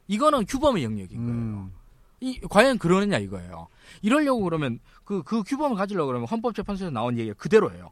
이거는 0.07 0.45
규범의 0.45 0.83
영역인 0.83 1.17
음. 1.17 1.25
거예요. 1.25 1.39
음. 1.39 1.73
이 2.23 2.39
과연 2.49 2.77
그러느냐 2.77 3.17
이거예요. 3.17 3.67
이러려고 4.01 4.41
그러면 4.43 4.79
그 5.03 5.23
그 5.23 5.43
규범을 5.43 5.75
가지려고 5.75 6.07
그러면 6.07 6.27
헌법재판소에서 6.27 6.91
나온 6.91 7.17
얘기가 7.17 7.35
그대로예요. 7.35 7.91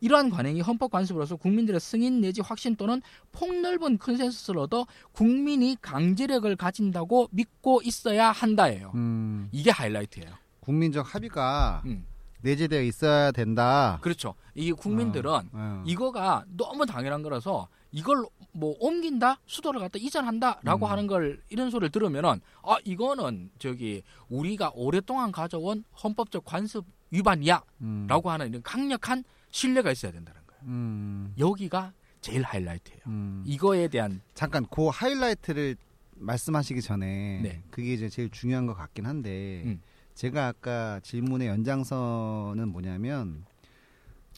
이러한 0.00 0.30
관행이 0.30 0.60
헌법 0.60 0.90
관습으로서 0.90 1.36
국민들의 1.36 1.80
승인 1.80 2.20
내지 2.20 2.40
확신 2.40 2.76
또는 2.76 3.02
폭넓은 3.32 3.98
컨센서스를 3.98 4.60
얻어 4.60 4.86
국민이 5.12 5.76
강제력을 5.80 6.54
가진다고 6.56 7.28
믿고 7.30 7.80
있어야 7.84 8.30
한다예요. 8.30 8.92
음. 8.94 9.48
이게 9.52 9.70
하이라이트예요. 9.70 10.30
국민적 10.60 11.14
합의가 11.14 11.82
음. 11.86 12.04
내재되어 12.42 12.82
있어야 12.82 13.32
된다. 13.32 13.98
그렇죠. 14.00 14.34
이 14.54 14.72
국민들은 14.72 15.30
어. 15.52 15.82
이거가 15.86 16.44
너무 16.56 16.86
당연한 16.86 17.22
거라서 17.22 17.68
이걸 17.90 18.24
뭐 18.52 18.76
옮긴다 18.80 19.40
수도를 19.46 19.80
갖다 19.80 19.98
이전한다라고 19.98 20.86
음. 20.86 20.90
하는 20.90 21.06
걸 21.06 21.40
이런 21.48 21.70
소리를 21.70 21.90
들으면은 21.90 22.40
아 22.62 22.76
이거는 22.84 23.50
저기 23.58 24.02
우리가 24.28 24.72
오랫동안 24.74 25.32
가져온 25.32 25.84
헌법적 26.02 26.44
관습 26.44 26.84
위반이야라고 27.10 27.64
음. 27.80 28.08
하는 28.26 28.48
이런 28.48 28.62
강력한 28.62 29.24
신뢰가 29.50 29.92
있어야 29.92 30.12
된다는 30.12 30.40
거예요. 30.46 30.62
음. 30.64 31.34
여기가 31.38 31.92
제일 32.20 32.42
하이라이트예요. 32.42 33.00
음. 33.06 33.42
이거에 33.46 33.88
대한 33.88 34.20
잠깐 34.34 34.66
그 34.70 34.88
하이라이트를 34.88 35.76
말씀하시기 36.16 36.82
전에 36.82 37.40
네. 37.42 37.62
그게 37.70 37.94
이제 37.94 38.08
제일 38.08 38.30
중요한 38.30 38.66
것 38.66 38.74
같긴 38.74 39.06
한데 39.06 39.62
음. 39.64 39.80
제가 40.14 40.48
아까 40.48 41.00
질문의 41.00 41.46
연장선은 41.46 42.68
뭐냐면 42.68 43.44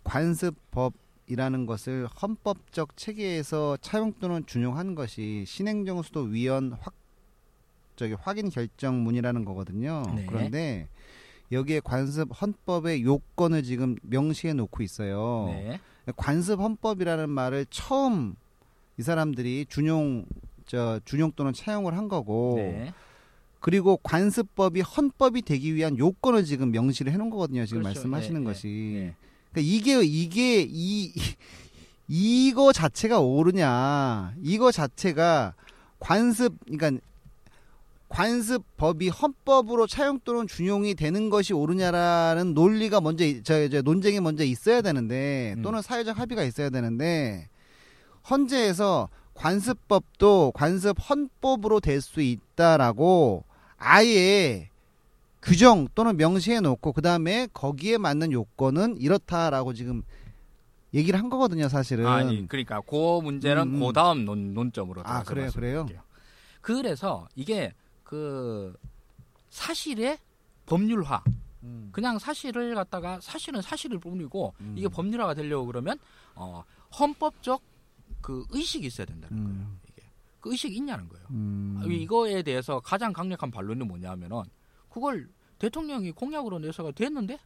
관습법이라는 0.04 1.66
것을 1.66 2.06
헌법적 2.06 2.96
체계에서 2.96 3.78
차용 3.78 4.12
또는 4.20 4.44
준용한 4.46 4.94
것이 4.94 5.44
신행정수도 5.46 6.20
위원 6.24 6.72
확 6.80 6.94
저기 7.96 8.14
확인 8.14 8.48
결정문이라는 8.48 9.44
거거든요. 9.44 10.02
네. 10.14 10.26
그런데 10.26 10.88
여기에 11.52 11.80
관습 11.80 12.28
헌법의 12.40 13.02
요건을 13.04 13.62
지금 13.62 13.96
명시해 14.02 14.52
놓고 14.54 14.82
있어요. 14.82 15.46
네. 15.48 15.78
관습 16.16 16.60
헌법이라는 16.60 17.28
말을 17.28 17.66
처음 17.70 18.34
이 18.98 19.02
사람들이 19.02 19.66
준용 19.68 20.26
저 20.66 21.00
준용 21.04 21.32
또는 21.34 21.52
차용을 21.52 21.96
한 21.96 22.08
거고 22.08 22.54
네. 22.56 22.92
그리고 23.58 23.98
관습법이 24.02 24.80
헌법이 24.80 25.42
되기 25.42 25.74
위한 25.74 25.98
요건을 25.98 26.44
지금 26.44 26.70
명시를 26.70 27.12
해놓은 27.12 27.30
거거든요. 27.30 27.66
지금 27.66 27.82
그렇죠. 27.82 28.00
말씀하시는 28.08 28.40
네, 28.40 28.46
것이 28.46 28.68
네. 28.68 29.14
그러니까 29.52 29.74
이게 29.74 30.00
이게 30.02 30.66
이 30.68 31.12
이거 32.08 32.72
자체가 32.72 33.20
옳으냐 33.20 34.34
이거 34.42 34.72
자체가 34.72 35.54
관습 35.98 36.54
그러니까 36.66 37.04
관습법이 38.10 39.08
헌법으로 39.08 39.86
차용 39.86 40.18
또는 40.24 40.46
준용이 40.46 40.94
되는 40.94 41.30
것이 41.30 41.54
옳으냐라는 41.54 42.54
논리가 42.54 43.00
먼저 43.00 43.24
이- 43.24 43.42
저, 43.44 43.68
저 43.68 43.82
논쟁이 43.82 44.20
먼저 44.20 44.44
있어야 44.44 44.82
되는데 44.82 45.54
음. 45.56 45.62
또는 45.62 45.80
사회적 45.80 46.18
합의가 46.18 46.42
있어야 46.42 46.70
되는데 46.70 47.48
헌재에서 48.28 49.08
관습법도 49.34 50.52
관습 50.54 50.96
헌법으로 51.08 51.80
될 51.80 52.00
수 52.02 52.20
있다라고 52.20 53.44
아예 53.78 54.68
규정 55.40 55.86
또는 55.94 56.16
명시해 56.16 56.60
놓고 56.60 56.92
그 56.92 57.00
다음에 57.02 57.46
거기에 57.54 57.96
맞는 57.96 58.32
요건은 58.32 58.96
이렇다라고 58.98 59.72
지금 59.72 60.02
얘기를 60.92 61.18
한 61.18 61.30
거거든요, 61.30 61.68
사실은. 61.68 62.06
아니 62.06 62.46
그러니까 62.48 62.80
그 62.80 63.20
문제는 63.22 63.62
음, 63.62 63.74
음. 63.76 63.86
그 63.86 63.92
다음 63.92 64.24
논, 64.24 64.52
논점으로 64.52 65.02
아, 65.04 65.22
그래요, 65.22 65.50
그래요? 65.54 65.86
그래서 66.60 67.28
이게 67.36 67.72
그 68.10 68.76
사실의 69.50 70.18
법률화 70.66 71.22
음. 71.62 71.90
그냥 71.92 72.18
사실을 72.18 72.74
갖다가 72.74 73.20
사실은 73.20 73.62
사실일 73.62 74.00
뿐이고 74.00 74.52
음. 74.60 74.74
이게 74.76 74.88
법률화가 74.88 75.34
되려고 75.34 75.66
그러면 75.66 75.96
어 76.34 76.64
헌법적 76.98 77.62
그 78.20 78.44
의식이 78.50 78.84
있어야 78.84 79.06
된다는 79.06 79.36
음. 79.38 79.44
거예요. 79.44 79.80
이게 79.88 80.02
그 80.40 80.50
의식이 80.50 80.74
있냐는 80.74 81.08
거예요. 81.08 81.24
음. 81.30 81.80
아, 81.80 81.86
이거에 81.86 82.42
대해서 82.42 82.80
가장 82.80 83.12
강력한 83.12 83.52
반론이 83.52 83.84
뭐냐면은 83.84 84.42
그걸 84.88 85.28
대통령이 85.60 86.10
공약으로 86.10 86.58
내서가 86.58 86.90
됐는데 86.90 87.38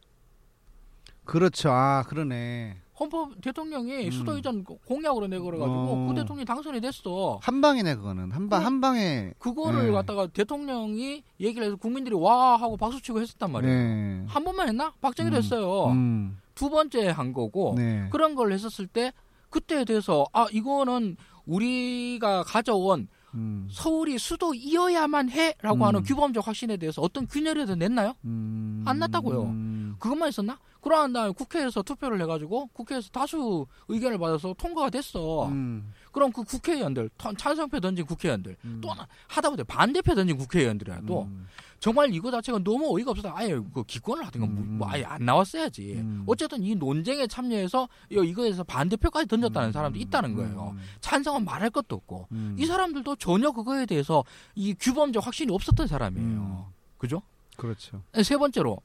그렇죠. 1.25 1.69
아 1.69 2.01
그러네. 2.07 2.81
헌법 2.99 3.41
대통령이 3.41 4.05
음. 4.05 4.11
수도 4.11 4.37
이전 4.37 4.63
공약으로 4.63 5.27
내고 5.27 5.45
그래가지고 5.45 5.75
어. 5.75 6.07
그 6.07 6.15
대통령이 6.15 6.45
당선이 6.45 6.79
됐어. 6.81 7.39
한 7.41 7.61
방이네 7.61 7.95
그거는 7.95 8.31
한방 8.31 8.59
그래. 8.59 8.63
한 8.63 8.81
방에. 8.81 9.33
그거를 9.37 9.87
네. 9.87 9.91
갖다가 9.91 10.27
대통령이 10.27 11.23
얘기를 11.39 11.67
해서 11.67 11.75
국민들이 11.75 12.15
와 12.15 12.55
하고 12.55 12.77
박수 12.77 13.01
치고 13.01 13.19
했었단 13.19 13.51
말이에요. 13.51 13.73
네. 13.73 14.23
한 14.27 14.43
번만 14.43 14.69
했나? 14.69 14.93
박정희도 15.01 15.35
음. 15.35 15.37
했어요. 15.37 15.85
음. 15.87 16.37
두 16.55 16.69
번째 16.69 17.09
한 17.09 17.33
거고 17.33 17.73
네. 17.77 18.07
그런 18.11 18.35
걸 18.35 18.53
했었을 18.53 18.87
때 18.87 19.11
그때에 19.49 19.83
대해서 19.83 20.25
아 20.31 20.47
이거는 20.51 21.17
우리가 21.45 22.43
가져온 22.43 23.07
음. 23.35 23.67
서울이 23.71 24.17
수도이어야만 24.17 25.29
해라고 25.29 25.75
음. 25.77 25.83
하는 25.83 26.03
규범적 26.03 26.47
확신에 26.47 26.77
대해서 26.77 27.01
어떤 27.01 27.27
균열이라도 27.27 27.75
냈나요? 27.75 28.13
음. 28.25 28.83
안 28.87 28.99
났다고요. 28.99 29.43
음. 29.43 29.95
그것만 29.99 30.29
있었나? 30.29 30.57
그러한 30.81 31.13
다음에 31.13 31.31
국회에서 31.31 31.81
투표를 31.81 32.21
해가지고 32.21 32.67
국회에서 32.67 33.09
다수 33.09 33.65
의견을 33.87 34.19
받아서 34.19 34.53
통과가 34.57 34.91
됐어. 34.91 35.47
음. 35.47 35.91
그럼 36.11 36.31
그 36.31 36.43
국회의원들 36.43 37.09
턴- 37.17 37.35
찬성표 37.35 37.79
던진 37.79 38.05
국회의원들 38.05 38.55
음. 38.65 38.79
또 38.81 38.89
하나 38.89 39.07
하다못해 39.27 39.63
반대표 39.63 40.13
던진 40.13 40.37
국회의원들이라도 40.37 41.23
음. 41.23 41.47
정말 41.79 42.13
이거 42.13 42.31
자체가 42.31 42.59
너무 42.63 42.95
어이가 42.95 43.11
없어서 43.11 43.31
아예 43.35 43.59
그 43.73 43.83
기권을 43.83 44.25
하든가 44.25 44.47
뭐- 44.47 44.63
음. 44.63 44.77
뭐 44.79 44.89
아예 44.89 45.03
안 45.03 45.23
나왔어야지. 45.25 45.93
음. 45.97 46.23
어쨌든 46.25 46.63
이 46.63 46.73
논쟁에 46.75 47.27
참여해서 47.27 47.87
이- 48.09 48.15
이거에서 48.15 48.63
반대표까지 48.63 49.27
던졌다는 49.27 49.69
음. 49.69 49.71
사람도 49.71 49.99
있다는 49.99 50.33
거예요. 50.35 50.73
음. 50.75 50.81
찬성은 51.01 51.45
말할 51.45 51.69
것도 51.69 51.95
없고 51.95 52.27
음. 52.31 52.55
이 52.57 52.65
사람들도 52.65 53.17
전혀 53.17 53.51
그거에 53.51 53.85
대해서 53.85 54.23
이 54.55 54.73
규범적 54.73 55.25
확신이 55.25 55.53
없었던 55.53 55.85
사람이에요. 55.87 56.25
음. 56.27 56.63
그죠? 56.97 57.21
그렇죠. 57.57 58.01
세 58.23 58.35
번째로 58.37 58.79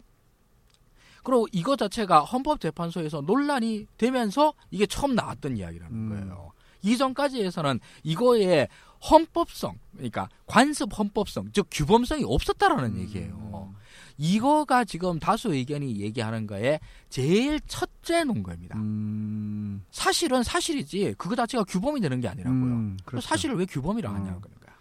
그리고 1.23 1.47
이거 1.53 1.77
자체가 1.77 2.21
헌법재판소에서 2.25 3.21
논란이 3.23 3.87
되면서 3.99 4.55
이게 4.71 4.87
처음 4.87 5.15
나왔던 5.15 5.57
이야기라는 5.57 5.95
음. 5.97 6.09
거예요. 6.09 6.53
이전까지 6.83 7.45
해서는 7.45 7.79
이거의 8.03 8.69
헌법성, 9.09 9.79
그러니까 9.93 10.29
관습 10.47 10.99
헌법성, 10.99 11.51
즉 11.53 11.67
규범성이 11.71 12.25
없었다라는 12.27 12.97
음. 12.97 13.01
얘기예요. 13.01 13.75
이거가 14.21 14.85
지금 14.85 15.19
다수 15.19 15.55
의견이 15.55 15.99
얘기하는 16.01 16.47
거에 16.47 16.79
제일 17.09 17.59
첫째 17.67 18.23
논거입니다. 18.25 18.77
음. 18.77 19.83
사실은 19.91 20.43
사실이지 20.43 21.15
그거 21.17 21.35
자체가 21.35 21.65
규범이 21.65 22.03
되는 22.03 22.21
게 22.21 22.29
아니라고요. 22.29 22.63
음. 22.63 22.99
그렇죠. 23.07 23.27
사실을 23.27 23.57
왜 23.57 23.65
규범이라고 23.65 24.15
어. 24.15 24.19
거니까. 24.19 24.75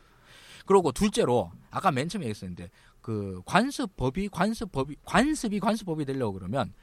그리고 0.66 0.92
둘째로 0.92 1.52
아까 1.72 1.90
맨 1.90 2.10
처음에 2.10 2.26
얘기했었는데 2.26 2.70
그 3.02 3.42
관습법이 3.46 4.28
관습법이 4.28 4.98
관습이 5.06 5.62
관습법이 5.62 6.04
되려고 6.04 6.34
그러면 6.34 6.74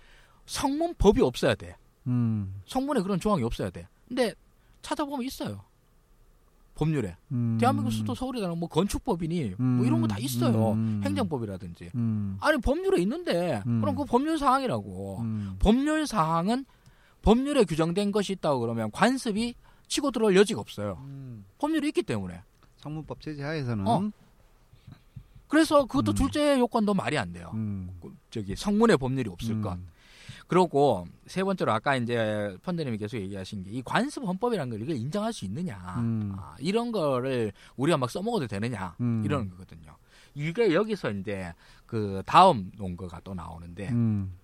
성문법이 0.46 1.20
없어야 1.20 1.54
돼. 1.54 1.76
음. 2.06 2.62
성문에 2.66 3.02
그런 3.02 3.20
조항이 3.20 3.42
없어야 3.42 3.68
돼. 3.68 3.86
근데 4.08 4.34
찾아보면 4.80 5.26
있어요. 5.26 5.62
법률에. 6.76 7.16
음. 7.32 7.56
대한민국 7.58 7.90
수도 7.90 8.14
서울이라는 8.14 8.56
뭐 8.58 8.68
건축법이니 8.68 9.54
뭐 9.58 9.84
이런 9.86 10.00
거 10.00 10.06
다 10.06 10.18
있어요. 10.18 10.72
음. 10.72 11.00
행정법이라든지. 11.04 11.90
음. 11.96 12.36
아니 12.40 12.58
법률에 12.60 13.00
있는데 13.02 13.62
음. 13.66 13.80
그럼 13.80 13.96
그 13.96 14.04
법률 14.04 14.38
사항이라고. 14.38 15.18
음. 15.22 15.56
법률 15.58 16.06
사항은 16.06 16.64
법률에 17.22 17.64
규정된 17.64 18.12
것이 18.12 18.34
있다고 18.34 18.60
그러면 18.60 18.90
관습이 18.92 19.54
치고 19.88 20.10
들어올 20.12 20.36
여지가 20.36 20.60
없어요. 20.60 20.98
음. 21.02 21.44
법률이 21.58 21.88
있기 21.88 22.02
때문에. 22.02 22.40
성문법 22.76 23.20
제지하에서는 23.20 23.86
어. 23.86 24.10
그래서 25.48 25.86
그것도 25.86 26.12
음. 26.12 26.14
둘째 26.14 26.58
요건도 26.58 26.92
말이 26.94 27.16
안 27.18 27.32
돼요. 27.32 27.50
음. 27.54 27.90
그 28.02 28.12
저기 28.30 28.54
성문에 28.54 28.96
법률이 28.96 29.30
없을 29.30 29.60
것. 29.62 29.78
음. 30.28 30.44
그러고 30.46 31.06
세 31.26 31.42
번째로 31.44 31.72
아까 31.72 31.96
이제 31.96 32.56
펀드님이 32.62 32.98
계속 32.98 33.16
얘기하신 33.18 33.64
게 33.64 33.70
이 33.70 33.82
관습 33.82 34.24
헌법이라는 34.24 34.70
걸 34.70 34.82
이걸 34.82 34.96
인정할 34.96 35.32
수 35.32 35.44
있느냐 35.44 35.76
음. 35.98 36.34
아, 36.38 36.54
이런 36.58 36.92
거를 36.92 37.52
우리가 37.76 37.98
막 37.98 38.10
써먹어도 38.10 38.46
되느냐 38.46 38.94
음. 39.00 39.22
이런 39.24 39.48
거거든요. 39.50 39.96
이게 40.34 40.74
여기서 40.74 41.10
이제 41.12 41.52
그 41.86 42.22
다음 42.26 42.70
논거가 42.76 43.20
또 43.24 43.34
나오는데 43.34 43.88
음. 43.90 44.36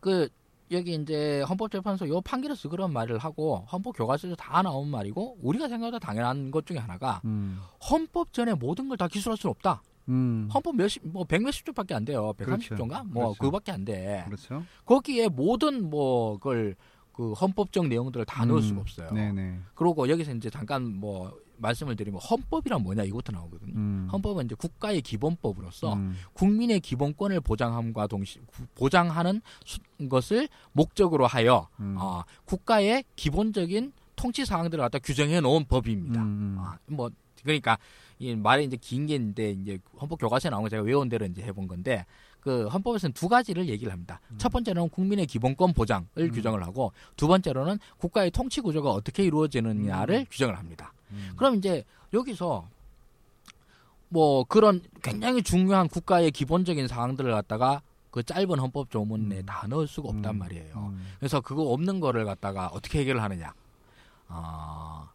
그 0.00 0.28
여기 0.70 0.94
이제 0.94 1.42
헌법재판소 1.42 2.08
요 2.08 2.20
판결에서 2.22 2.68
그런 2.70 2.92
말을 2.92 3.18
하고 3.18 3.66
헌법 3.70 3.96
교과서에서 3.96 4.34
다 4.34 4.62
나온 4.62 4.88
말이고 4.88 5.38
우리가 5.42 5.68
생각해도 5.68 5.98
당연한 5.98 6.50
것 6.50 6.64
중에 6.66 6.78
하나가 6.78 7.20
음. 7.26 7.60
헌법 7.90 8.32
전에 8.32 8.54
모든 8.54 8.88
걸 8.88 8.96
다 8.96 9.06
기술할 9.08 9.36
수는 9.36 9.50
없다. 9.50 9.82
음. 10.08 10.48
헌법 10.52 10.76
몇십 10.76 11.02
뭐 11.06 11.24
백 11.24 11.42
몇십 11.42 11.64
조밖에 11.66 11.94
안 11.94 12.04
돼요. 12.04 12.32
그렇죠. 12.36 12.74
130조인가? 12.74 13.06
뭐 13.06 13.24
그렇죠. 13.24 13.38
그거밖에 13.40 13.72
안 13.72 13.84
돼. 13.84 14.22
그렇죠. 14.26 14.62
거기에 14.84 15.28
모든 15.28 15.88
뭐 15.90 16.38
그걸 16.38 16.76
그 17.12 17.32
헌법적 17.32 17.86
내용들을 17.86 18.26
다 18.26 18.44
넣을 18.44 18.58
음. 18.58 18.62
수가 18.62 18.80
없어요. 18.80 19.10
네네. 19.12 19.60
그리고 19.74 20.08
여기서 20.08 20.32
이제 20.34 20.50
잠깐 20.50 20.94
뭐 20.96 21.32
말씀을 21.58 21.94
드리면 21.94 22.20
헌법이란 22.20 22.82
뭐냐 22.82 23.04
이것도 23.04 23.30
나오거든요. 23.30 23.72
음. 23.76 24.08
헌법은 24.10 24.46
이제 24.46 24.56
국가의 24.56 25.00
기본법으로서 25.02 25.94
음. 25.94 26.16
국민의 26.32 26.80
기본권을 26.80 27.40
보장함과 27.42 28.08
동시 28.08 28.40
구- 28.40 28.66
보장하는 28.74 29.40
수- 29.64 29.78
것을 30.08 30.48
목적으로 30.72 31.28
하여 31.28 31.68
음. 31.78 31.94
어, 31.98 32.24
국가의 32.44 33.04
기본적인 33.14 33.92
통치 34.16 34.44
사항들을 34.44 34.82
갖다 34.82 34.98
규정해 34.98 35.40
놓은 35.40 35.66
법입니다. 35.66 36.20
음. 36.20 36.56
아, 36.58 36.76
뭐 36.86 37.08
그러니까 37.44 37.78
이 38.18 38.34
말이 38.34 38.64
이제 38.64 38.76
긴 38.76 39.06
게 39.06 39.14
있는데 39.16 39.50
이제 39.52 39.78
헌법 40.00 40.18
교과서에 40.18 40.50
나온 40.50 40.62
거 40.62 40.68
제가 40.68 40.82
외운 40.82 41.08
대로 41.08 41.26
이제 41.26 41.42
해본 41.42 41.68
건데 41.68 42.06
그 42.40 42.66
헌법에서는 42.68 43.12
두 43.14 43.28
가지를 43.28 43.68
얘기를 43.68 43.92
합니다. 43.92 44.20
첫 44.38 44.50
번째로는 44.50 44.90
국민의 44.90 45.26
기본권 45.26 45.72
보장을 45.72 46.06
음. 46.18 46.30
규정을 46.30 46.62
하고 46.62 46.92
두 47.16 47.26
번째로는 47.28 47.78
국가의 47.98 48.30
통치 48.30 48.60
구조가 48.60 48.90
어떻게 48.90 49.24
이루어지느냐를 49.24 50.20
음. 50.20 50.26
규정을 50.30 50.58
합니다. 50.58 50.92
음. 51.10 51.32
그럼 51.36 51.54
이제 51.56 51.84
여기서 52.12 52.68
뭐 54.08 54.44
그런 54.44 54.80
굉장히 55.02 55.42
중요한 55.42 55.88
국가의 55.88 56.30
기본적인 56.30 56.86
사항들을 56.86 57.30
갖다가 57.32 57.82
그 58.10 58.22
짧은 58.22 58.58
헌법 58.60 58.90
조문에 58.90 59.38
음. 59.40 59.46
다 59.46 59.66
넣을 59.66 59.88
수가 59.88 60.10
없단 60.10 60.36
음. 60.36 60.38
말이에요. 60.38 60.74
음. 60.94 61.14
그래서 61.18 61.40
그거 61.40 61.62
없는 61.62 61.98
거를 62.00 62.24
갖다가 62.24 62.68
어떻게 62.68 63.00
해결을 63.00 63.22
하느냐? 63.22 63.54
아, 64.28 65.10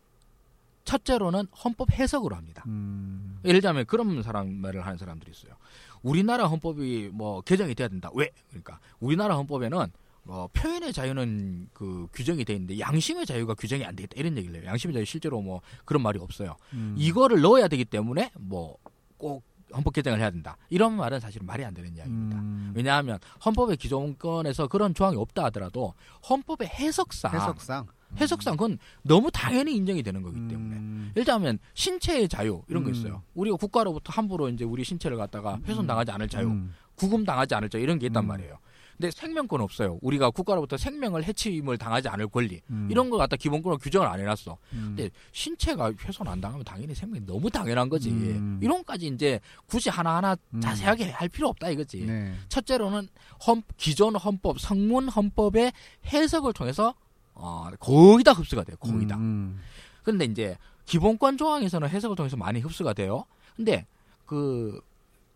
첫째로는 0.89 1.45
헌법 1.63 1.91
해석으로 1.91 2.35
합니다. 2.35 2.63
음. 2.67 3.39
예를 3.45 3.61
들자면 3.61 3.85
그런 3.85 4.21
사람 4.23 4.53
말을 4.55 4.85
하는 4.85 4.97
사람들이 4.97 5.31
있어요. 5.31 5.53
우리나라 6.01 6.47
헌법이 6.47 7.09
뭐 7.13 7.41
개정이 7.41 7.75
돼야 7.75 7.87
된다. 7.87 8.09
왜? 8.13 8.29
그러니까 8.49 8.79
우리나라 8.99 9.35
헌법에는 9.35 9.87
어, 10.25 10.47
표현의 10.53 10.93
자유는 10.93 11.69
그 11.73 12.07
규정이 12.13 12.45
돼 12.45 12.53
있는데 12.53 12.79
양심의 12.79 13.25
자유가 13.25 13.53
규정이 13.53 13.85
안 13.85 13.95
되겠다 13.95 14.13
이런 14.17 14.37
얘기를 14.37 14.55
해요. 14.61 14.65
양심의 14.69 14.93
자유 14.93 15.05
실제로 15.05 15.41
뭐 15.41 15.61
그런 15.85 16.03
말이 16.03 16.19
없어요. 16.19 16.55
음. 16.73 16.95
이거를 16.97 17.41
넣어야 17.41 17.67
되기 17.67 17.85
때문에 17.85 18.31
뭐 18.37 18.77
꼭 19.19 19.43
헌법 19.75 19.93
개정을 19.93 20.19
해야 20.19 20.31
된다. 20.31 20.57
이런 20.69 20.95
말은 20.95 21.19
사실 21.19 21.43
말이 21.43 21.63
안 21.63 21.75
되는 21.75 21.95
이야기입니다. 21.95 22.39
음. 22.39 22.73
왜냐하면 22.75 23.19
헌법의 23.45 23.77
기존권에서 23.77 24.67
그런 24.67 24.95
조항이 24.95 25.15
없다 25.15 25.43
하더라도 25.45 25.93
헌법의 26.27 26.67
해석상 26.67 27.35
해석상 27.35 27.85
해석상 28.17 28.57
그건 28.57 28.77
너무 29.03 29.29
당연히 29.31 29.75
인정이 29.75 30.03
되는 30.03 30.21
거기 30.21 30.35
때문에 30.47 30.75
음. 30.75 31.11
일단은 31.15 31.59
신체의 31.73 32.27
자유 32.27 32.61
이런 32.67 32.83
거 32.83 32.89
음. 32.89 32.95
있어요. 32.95 33.23
우리가 33.35 33.57
국가로부터 33.57 34.11
함부로 34.13 34.49
이제 34.49 34.63
우리 34.63 34.83
신체를 34.83 35.17
갖다가 35.17 35.59
훼손당하지 35.65 36.11
않을 36.11 36.27
자유, 36.27 36.47
음. 36.47 36.73
구금당하지 36.95 37.55
않을 37.55 37.69
자유 37.69 37.83
이런 37.83 37.99
게 37.99 38.07
있단 38.07 38.23
음. 38.23 38.27
말이에요. 38.27 38.57
근데 38.99 39.11
생명권 39.11 39.61
없어요. 39.61 39.97
우리가 40.01 40.29
국가로부터 40.29 40.75
생명을 40.75 41.23
해침을 41.23 41.77
당하지 41.77 42.09
않을 42.09 42.27
권리 42.27 42.59
음. 42.69 42.89
이런 42.91 43.09
걸 43.09 43.17
갖다 43.19 43.37
기본권으로 43.37 43.77
규정을 43.77 44.05
안 44.05 44.19
해놨어. 44.19 44.57
음. 44.73 44.93
근데 44.97 45.09
신체가 45.31 45.93
훼손 46.03 46.27
안 46.27 46.41
당하면 46.41 46.65
당연히 46.65 46.93
생명이 46.93 47.25
너무 47.25 47.49
당연한 47.49 47.87
거지. 47.87 48.09
음. 48.09 48.59
이런 48.61 48.79
것까지 48.79 49.07
이제 49.07 49.39
굳이 49.67 49.89
하나 49.89 50.17
하나 50.17 50.35
음. 50.53 50.59
자세하게 50.59 51.11
할 51.11 51.29
필요 51.29 51.47
없다 51.47 51.69
이거지. 51.69 52.05
네. 52.05 52.33
첫째로는 52.49 53.07
헌, 53.47 53.63
기존 53.77 54.17
헌법, 54.17 54.59
성문 54.59 55.07
헌법의 55.07 55.71
해석을 56.07 56.51
통해서 56.51 56.93
어, 57.39 57.69
거의 57.79 58.23
다 58.23 58.31
흡수가 58.33 58.63
돼요. 58.63 58.77
거의 58.77 59.07
다. 59.07 59.15
음. 59.15 59.59
근데 60.03 60.25
이제 60.25 60.57
기본권 60.85 61.37
조항에서는 61.37 61.87
해석을 61.87 62.15
통해서 62.15 62.35
많이 62.35 62.59
흡수가 62.59 62.93
돼요. 62.93 63.25
근데 63.55 63.85
그 64.25 64.81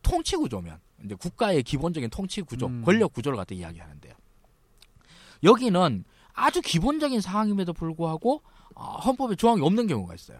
통치 0.01 0.35
구조면 0.35 0.79
이제 1.05 1.15
국가의 1.15 1.63
기본적인 1.63 2.09
통치 2.09 2.41
구조, 2.41 2.67
음. 2.67 2.83
권력 2.83 3.13
구조를 3.13 3.37
갖다 3.37 3.55
이야기하는데요. 3.55 4.13
여기는 5.43 6.03
아주 6.33 6.61
기본적인 6.61 7.21
사항임에도 7.21 7.73
불구하고 7.73 8.41
어, 8.75 8.83
헌법에 8.97 9.35
조항이 9.35 9.61
없는 9.61 9.87
경우가 9.87 10.15
있어요. 10.15 10.39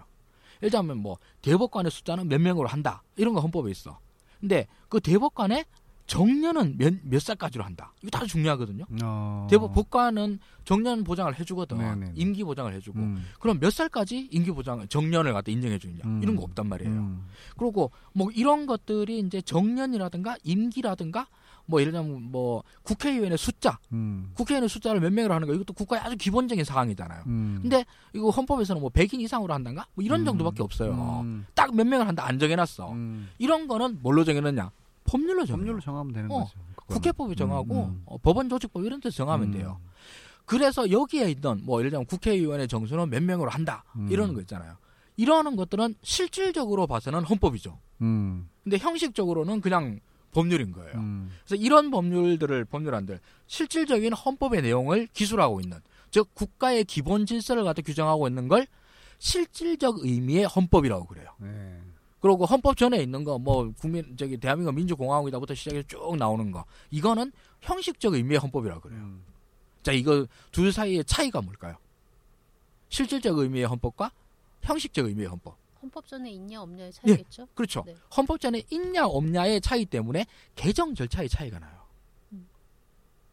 예를 0.62 0.72
들면 0.72 0.98
뭐 0.98 1.18
대법관의 1.42 1.92
숫자는 1.92 2.28
몇 2.28 2.40
명으로 2.40 2.68
한다 2.68 3.04
이런 3.16 3.34
거 3.34 3.42
헌법에 3.42 3.70
있어. 3.72 4.00
근데 4.40 4.68
그 4.90 5.00
대법관의 5.00 5.66
정년은 6.06 6.78
몇, 6.78 6.94
몇 7.04 7.22
살까지로 7.22 7.64
한다. 7.64 7.94
이거 8.02 8.10
다 8.10 8.26
중요하거든요. 8.26 8.86
어. 9.04 9.48
대법 9.50 9.74
법관은 9.74 10.40
정년 10.66 11.04
보장을 11.04 11.38
해주거든. 11.40 11.78
네네네. 11.78 12.12
임기 12.16 12.44
보장을 12.44 12.72
해주고. 12.74 13.00
음. 13.00 13.26
그럼 13.40 13.60
몇 13.60 13.72
살까지 13.72 14.30
임기 14.32 14.52
보장 14.52 14.86
정년을 14.88 15.34
갖다 15.34 15.52
인정해 15.52 15.78
주느냐 15.78 16.02
음. 16.06 16.22
이런 16.22 16.36
거 16.36 16.44
없단 16.44 16.68
말이에요. 16.68 16.92
음. 16.92 17.26
그리고 17.58 17.92
뭐 18.14 18.30
이런 18.32 18.66
것들이 18.66 19.20
이제 19.20 19.42
정년이라든가 19.42 20.38
임기라든가 20.44 21.28
뭐 21.66 21.80
예를 21.80 21.94
들면 21.94 22.32
뭐 22.32 22.64
국회의원의 22.84 23.38
숫자, 23.38 23.80
음. 23.94 24.32
국회의원의 24.34 24.68
숫자를 24.68 25.00
몇 25.00 25.14
명으로 25.14 25.34
하는 25.34 25.48
거 25.48 25.54
이것도 25.54 25.74
국가의 25.74 26.02
아주 26.02 26.18
기본적인 26.18 26.66
사항이잖아요. 26.66 27.24
음. 27.28 27.60
근데 27.62 27.86
이거 28.14 28.30
헌법에서는 28.30 28.82
뭐 28.82 28.90
100인 28.90 29.22
이상으로 29.22 29.54
한단가? 29.54 29.86
뭐 29.94 30.04
이런 30.04 30.22
음. 30.22 30.26
정도밖에 30.26 30.62
없어요. 30.62 31.22
음. 31.24 31.46
딱몇 31.56 31.88
명을 31.88 32.08
한다 32.08 32.26
안 32.28 32.38
정해놨어. 32.40 32.92
음. 32.92 33.30
이런 33.38 33.68
거는 33.68 34.00
뭘로 34.02 34.26
정해놨냐? 34.26 34.72
법률로 35.04 35.46
정해. 35.46 35.60
법률로 35.60 35.80
정하면 35.80 36.14
되는 36.14 36.32
어, 36.32 36.40
거죠. 36.44 36.54
그거는. 36.76 37.02
국회법이 37.02 37.36
정하고 37.36 37.74
음, 37.86 37.90
음. 37.90 38.02
어, 38.06 38.18
법원 38.18 38.50
조직법 38.50 38.84
이런 38.86 39.00
데서 39.00 39.16
정하면 39.18 39.50
음. 39.50 39.52
돼요. 39.54 39.80
그래서 40.46 40.90
여기에 40.90 41.32
있던 41.32 41.62
뭐 41.64 41.80
예를 41.80 41.92
들면 41.92 42.06
국회의원의 42.06 42.68
정수는 42.68 43.10
몇 43.10 43.24
명으로 43.24 43.50
한다 43.50 43.84
음. 43.96 44.08
이러는 44.12 44.34
거 44.34 44.42
있잖아요. 44.42 44.76
이러는 45.16 45.56
것들은 45.56 45.96
실질적으로 46.02 46.88
봐서는 46.88 47.24
헌법이죠. 47.24 47.80
음. 48.02 48.50
근데 48.64 48.78
형식적으로는 48.78 49.62
그냥 49.62 50.00
법률인 50.32 50.72
거예요. 50.72 50.94
음. 50.96 51.32
그래서 51.46 51.62
이런 51.64 51.92
법률들을 51.92 52.66
법률안들 52.66 53.20
실질적인 53.48 54.14
헌법의 54.14 54.64
내용을 54.64 55.08
기술하고 55.14 55.62
있는 55.62 55.80
즉 56.12 56.34
국가의 56.34 56.86
기본 56.86 57.26
질서를 57.26 57.64
갖다 57.64 57.82
규정하고 57.82 58.28
있는 58.28 58.48
걸 58.48 58.68
실질적 59.20 60.00
의미의 60.00 60.46
헌법이라고 60.46 61.06
그래요. 61.06 61.30
네. 61.40 61.80
그리고 62.24 62.46
헌법 62.46 62.78
전에 62.78 63.02
있는 63.04 63.26
거 63.26 63.38
뭐 63.38 63.70
국민 63.78 64.16
저기 64.16 64.38
대한민국 64.38 64.74
민주공화국이다부터 64.76 65.54
시작해서 65.54 65.86
쭉 65.88 66.16
나오는 66.16 66.52
거 66.52 66.64
이거는 66.90 67.34
형식적 67.60 68.14
의미의 68.14 68.40
헌법이라고 68.40 68.80
그래요. 68.82 69.00
음. 69.02 69.24
자 69.84 69.92
이거 69.92 70.26
둘 70.52 70.72
사이의 70.72 71.04
차이가 71.04 71.42
뭘까요? 71.42 71.76
실질적 72.88 73.38
의미의 73.38 73.66
헌법과 73.66 74.12
형식적 74.62 75.06
의미의 75.08 75.28
헌법. 75.28 75.58
헌법 75.82 76.08
전에 76.08 76.32
있냐 76.32 76.62
없냐의 76.62 76.94
차이겠죠. 76.94 77.48
그렇죠. 77.54 77.84
네. 77.86 77.94
헌법 78.16 78.40
전에 78.40 78.64
있냐 78.72 79.06
없냐의 79.06 79.60
차이 79.60 79.84
때문에 79.84 80.26
개정 80.56 80.96
절차의 80.96 81.28
차이가 81.28 81.60
나요. 81.60 81.82
음. 82.32 82.48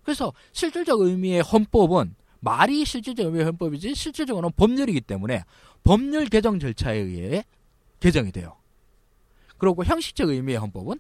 그래서 0.02 0.32
실질적 0.52 1.00
의미의 1.00 1.42
헌법은 1.42 2.16
말이 2.40 2.84
실질적 2.84 3.26
의미의 3.26 3.44
헌법이지 3.44 3.94
실질적으로는 3.94 4.52
법률이기 4.56 5.02
때문에 5.02 5.44
법률 5.84 6.26
개정 6.26 6.58
절차에 6.58 6.98
의해 6.98 7.44
개정이 8.00 8.32
돼요. 8.32 8.56
그리고 9.60 9.84
형식적 9.84 10.28
의미의 10.30 10.58
헌법은 10.58 10.98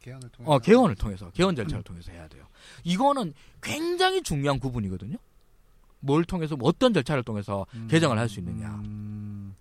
개헌을 0.00 0.28
통해서. 0.30 0.52
어, 0.52 0.58
개헌을 0.58 0.94
통해서 0.94 1.30
개헌 1.30 1.56
절차를 1.56 1.82
통해서 1.82 2.12
해야 2.12 2.26
돼요. 2.28 2.46
이거는 2.84 3.34
굉장히 3.62 4.22
중요한 4.22 4.58
구분이거든요. 4.60 5.16
뭘 6.00 6.24
통해서 6.24 6.56
뭐 6.56 6.68
어떤 6.68 6.92
절차를 6.94 7.22
통해서 7.22 7.66
음. 7.74 7.88
개정을 7.90 8.18
할 8.18 8.28
수 8.28 8.38
있느냐. 8.40 8.68
음. 8.84 9.54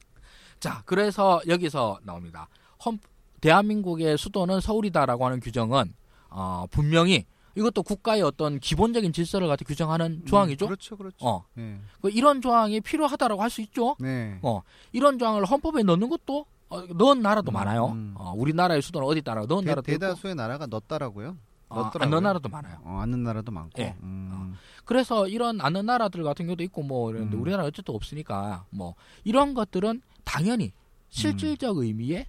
자, 0.59 0.83
그래서 0.85 1.41
여기서 1.47 1.99
나옵니다. 2.03 2.47
헌, 2.85 2.99
대한민국의 3.41 4.17
수도는 4.17 4.59
서울이다라고 4.61 5.25
하는 5.25 5.39
규정은 5.39 5.93
어, 6.29 6.65
분명히 6.69 7.25
이것도 7.55 7.83
국가의 7.83 8.21
어떤 8.23 8.59
기본적인 8.59 9.13
질서를 9.13 9.47
갖다 9.47 9.63
규정하는 9.65 10.25
조항이죠. 10.25 10.65
음, 10.65 10.67
그렇죠, 10.67 10.97
그렇죠. 10.97 11.15
어, 11.25 11.45
네. 11.53 11.79
그 12.01 12.09
이런 12.09 12.41
조항이 12.41 12.81
필요하다라고 12.81 13.41
할 13.41 13.49
수 13.49 13.61
있죠. 13.61 13.95
네. 13.99 14.39
어, 14.41 14.61
이런 14.91 15.17
조항을 15.19 15.45
헌법에 15.45 15.83
넣는 15.83 16.09
것도 16.09 16.45
어, 16.73 16.85
넣은 16.93 17.21
나라도 17.21 17.51
음, 17.51 17.53
많아요. 17.53 17.87
음. 17.87 18.13
어, 18.17 18.33
우리나라의 18.35 18.81
수도는 18.81 19.07
어디 19.07 19.21
따라 19.21 19.45
넣은 19.45 19.63
대, 19.63 19.69
나라도 19.69 19.91
있고, 19.91 19.99
대다수의 19.99 20.35
나라가 20.35 20.65
넣었다라고요. 20.65 21.37
어, 21.69 21.75
넣었더라고요. 21.75 22.03
안 22.03 22.09
넣은 22.09 22.23
나라도 22.23 22.49
많아요. 22.49 22.79
어, 22.83 22.99
안 22.99 23.11
넣은 23.11 23.23
나라도 23.23 23.51
많고. 23.51 23.81
예. 23.81 23.95
음. 24.01 24.55
그래서 24.85 25.27
이런 25.27 25.61
아는 25.61 25.85
나라들 25.85 26.23
같은 26.23 26.45
경우도 26.45 26.63
있고 26.63 26.83
뭐 26.83 27.11
이런데 27.11 27.37
음. 27.37 27.41
우리나라 27.41 27.63
어쨌든 27.63 27.93
없으니까 27.93 28.65
뭐 28.69 28.95
이런 29.23 29.53
것들은 29.53 30.01
당연히 30.23 30.73
실질적 31.09 31.77
의미의 31.77 32.25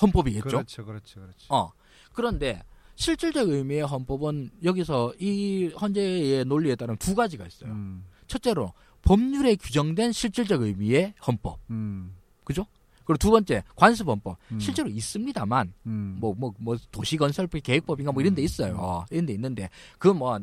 헌법이겠죠. 0.00 0.48
그렇죠, 0.48 0.84
그렇죠, 0.84 1.20
그렇죠. 1.20 1.46
어. 1.48 1.72
그런데 2.12 2.62
실질적 2.94 3.48
의미의 3.48 3.82
헌법은 3.82 4.50
여기서 4.64 5.14
이 5.18 5.68
헌재의 5.80 6.44
논리에 6.44 6.76
따르면 6.76 6.98
두 6.98 7.14
가지가 7.14 7.46
있어요. 7.46 7.70
음. 7.70 8.04
첫째로 8.26 8.72
법률에 9.02 9.56
규정된 9.56 10.12
실질적 10.12 10.62
의미의 10.62 11.14
헌법. 11.26 11.58
음. 11.70 12.14
그죠? 12.44 12.66
그리고 13.06 13.18
두 13.18 13.30
번째 13.30 13.62
관습헌법. 13.76 14.36
음. 14.52 14.60
실제로 14.60 14.88
있습니다만 14.88 15.72
음. 15.86 16.16
뭐뭐뭐 16.20 16.76
도시건설 16.90 17.46
계획법인가 17.46 18.12
뭐 18.12 18.20
이런 18.20 18.34
데 18.34 18.42
있어요. 18.42 19.06
이런 19.10 19.26
데 19.26 19.32
있는데 19.32 19.70
그뭐 19.98 20.40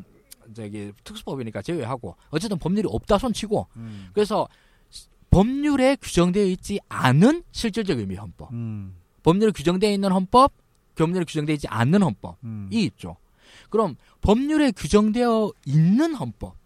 저기 0.54 0.92
특수법이니까 1.04 1.62
제외하고 1.62 2.16
어쨌든 2.30 2.58
법률이 2.58 2.88
없다 2.90 3.18
손치고 3.18 3.66
음. 3.76 4.08
그래서 4.12 4.48
법률에 5.30 5.96
규정되어 5.96 6.44
있지 6.46 6.78
않은 6.88 7.42
실질적 7.52 7.98
의미의 7.98 8.18
헌법. 8.18 8.52
음. 8.52 8.94
법률에 9.22 9.52
규정되어 9.52 9.90
있는 9.90 10.12
헌법, 10.12 10.52
법률에 10.94 11.24
규정되어 11.24 11.54
있지 11.54 11.66
않는 11.68 12.02
헌법이 12.02 12.36
음. 12.44 12.68
있죠. 12.70 13.16
그럼 13.70 13.96
법률에 14.20 14.70
규정되어 14.70 15.52
있는 15.66 16.14
헌법, 16.14 16.56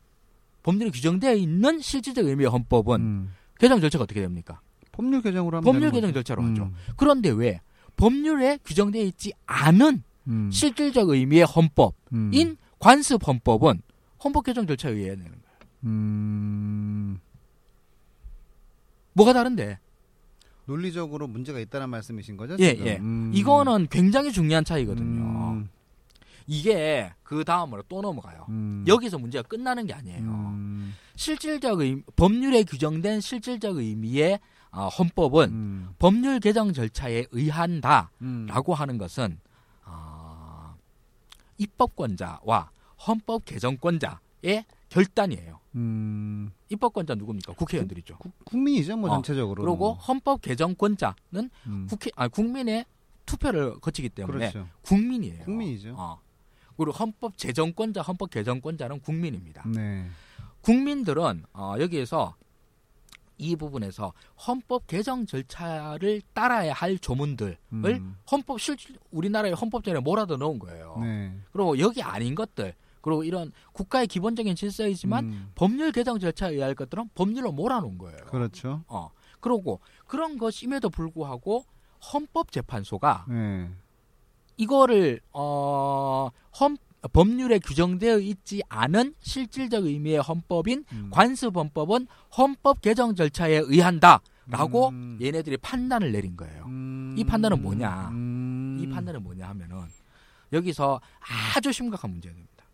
법률에 0.63 0.91
규정되어 0.91 1.35
있는 1.35 1.81
실질적 1.81 2.27
의미의 2.27 2.51
헌법은 2.51 3.01
음. 3.01 3.35
개정 3.59 3.81
절차가 3.81 4.05
어떻게 4.05 4.21
됩니까? 4.21 4.61
법률 4.99 5.23
개정으로 5.23 5.59
하면 5.59 5.65
법률 5.65 5.93
개정 5.93 6.11
거죠. 6.11 6.15
절차로 6.15 6.43
음. 6.43 6.51
하죠. 6.51 6.73
그런데 6.97 7.31
왜 7.31 7.61
법률에 7.97 8.59
규정되어 8.65 9.03
있지 9.05 9.33
않은 9.47 10.03
음. 10.27 10.51
실질적 10.51 11.09
의미의 11.09 11.45
헌법인 11.45 11.95
음. 12.13 12.57
관습 12.81 13.27
헌법은 13.27 13.81
헌법 14.25 14.45
개정 14.45 14.67
절차에 14.67 14.93
의해 14.93 15.11
내는 15.11 15.25
거예요. 15.25 15.59
음. 15.85 17.21
뭐가 19.13 19.33
다른데? 19.33 19.79
논리적으로 20.65 21.29
문제가 21.29 21.61
있다는 21.61 21.89
말씀이신 21.91 22.37
거죠? 22.37 22.57
예, 22.59 22.73
지금? 22.73 22.87
예. 22.87 22.97
음. 22.99 23.31
이거는 23.33 23.87
굉장히 23.91 24.33
중요한 24.33 24.65
차이거든요. 24.65 25.23
음. 25.53 25.69
이게 26.49 27.13
그 27.23 27.45
다음으로 27.45 27.85
또 27.89 28.03
넘어가요. 28.03 28.47
음. 28.49 28.85
여기서 28.87 29.19
문제가 29.19 29.47
끝나는 29.47 29.87
게 29.87 29.95
아니에요. 29.95 30.19
음. 30.19 30.95
실질적 31.15 31.81
의 31.81 32.03
법률에 32.17 32.65
규정된 32.65 33.21
실질적 33.21 33.77
의미의 33.77 34.41
어, 34.71 34.89
헌법은 34.89 35.51
음. 35.51 35.89
법률 35.99 36.41
개정 36.41 36.73
절차에 36.73 37.27
의한다라고 37.31 38.13
음. 38.21 38.75
하는 38.75 38.99
것은 38.99 39.41
어, 39.85 40.75
입법권자와 41.59 42.71
헌법 43.07 43.45
개정권자의 43.45 44.65
결단이에요. 44.89 45.61
음. 45.75 46.51
입법권자 46.69 47.15
누굽니까? 47.15 47.55
국회의원들이죠. 47.55 48.17
국, 48.19 48.33
국민이죠, 48.45 48.97
뭐 48.97 49.11
어, 49.11 49.15
전체적으로. 49.15 49.63
그리고 49.65 49.95
헌법 49.95 50.43
개정권자는 50.43 51.51
음. 51.67 51.87
국회 51.89 52.11
아 52.17 52.29
국민의 52.29 52.85
투표를 53.27 53.79
거치기 53.81 54.09
때문에 54.11 54.51
그렇죠. 54.51 54.69
국민이에요. 54.83 55.45
국민이죠. 55.45 55.95
어. 55.97 56.21
그리고 56.77 56.93
헌법 56.93 57.37
제정권자, 57.37 58.03
헌법 58.03 58.31
개정권자는 58.31 59.01
국민입니다. 59.01 59.65
네. 59.69 60.07
국민들은 60.63 61.45
어, 61.53 61.75
여기에서 61.79 62.35
이 63.39 63.57
부분에서 63.57 64.13
헌법 64.47 64.87
개정 64.87 65.25
절차를 65.25 66.21
따라야 66.35 66.73
할 66.73 66.99
조문들을 66.99 67.57
음. 67.73 68.17
헌법 68.31 68.61
실 68.61 68.77
우리나라의 69.11 69.55
헌법전에 69.55 70.01
몰아넣어 70.01 70.37
놓은 70.37 70.59
거예요. 70.59 70.99
네. 71.01 71.33
그리고 71.53 71.79
여기 71.79 72.03
아닌 72.03 72.35
것들 72.35 72.75
그리고 73.01 73.25
이런 73.25 73.53
국가의 73.73 74.07
기본적인 74.07 74.55
질서이지만 74.55 75.25
음. 75.25 75.53
법률 75.55 75.93
개정 75.93 76.19
절차에 76.19 76.55
의할 76.55 76.75
것들은 76.75 77.11
법률로 77.15 77.53
몰아놓은 77.53 77.97
거예요. 77.97 78.19
그렇죠. 78.27 78.85
어. 78.89 79.11
그러고 79.41 79.81
그런 80.07 80.37
것임에도 80.37 80.91
불구하고 80.91 81.65
헌법재판소가 82.13 83.27
네. 83.29 83.71
이거를 84.57 85.21
어 85.33 86.31
헌, 86.61 86.77
법률에 87.13 87.61
규정되어 87.61 88.19
있지 88.19 88.63
않은 88.69 89.15
실질적 89.21 89.85
의미의 89.85 90.19
헌법인 90.19 90.85
음. 90.93 91.11
관습헌법은 91.13 92.09
헌법 92.37 92.81
개정 92.81 93.15
절차에 93.15 93.61
의한다라고 93.65 94.89
음. 94.89 95.19
얘네들이 95.23 95.59
판단을 95.59 96.11
내린 96.11 96.37
거예요. 96.37 96.65
음. 96.67 97.15
이 97.17 97.25
판단은 97.25 97.63
뭐냐? 97.63 98.09
음. 98.11 98.79
이 98.81 98.89
판단은 98.89 99.23
뭐냐 99.23 99.49
하면은 99.49 99.87
여기서 100.53 101.01
아주 101.55 101.73
심각한 101.73 102.11
문제가 102.11 102.35
됩니다. 102.35 102.65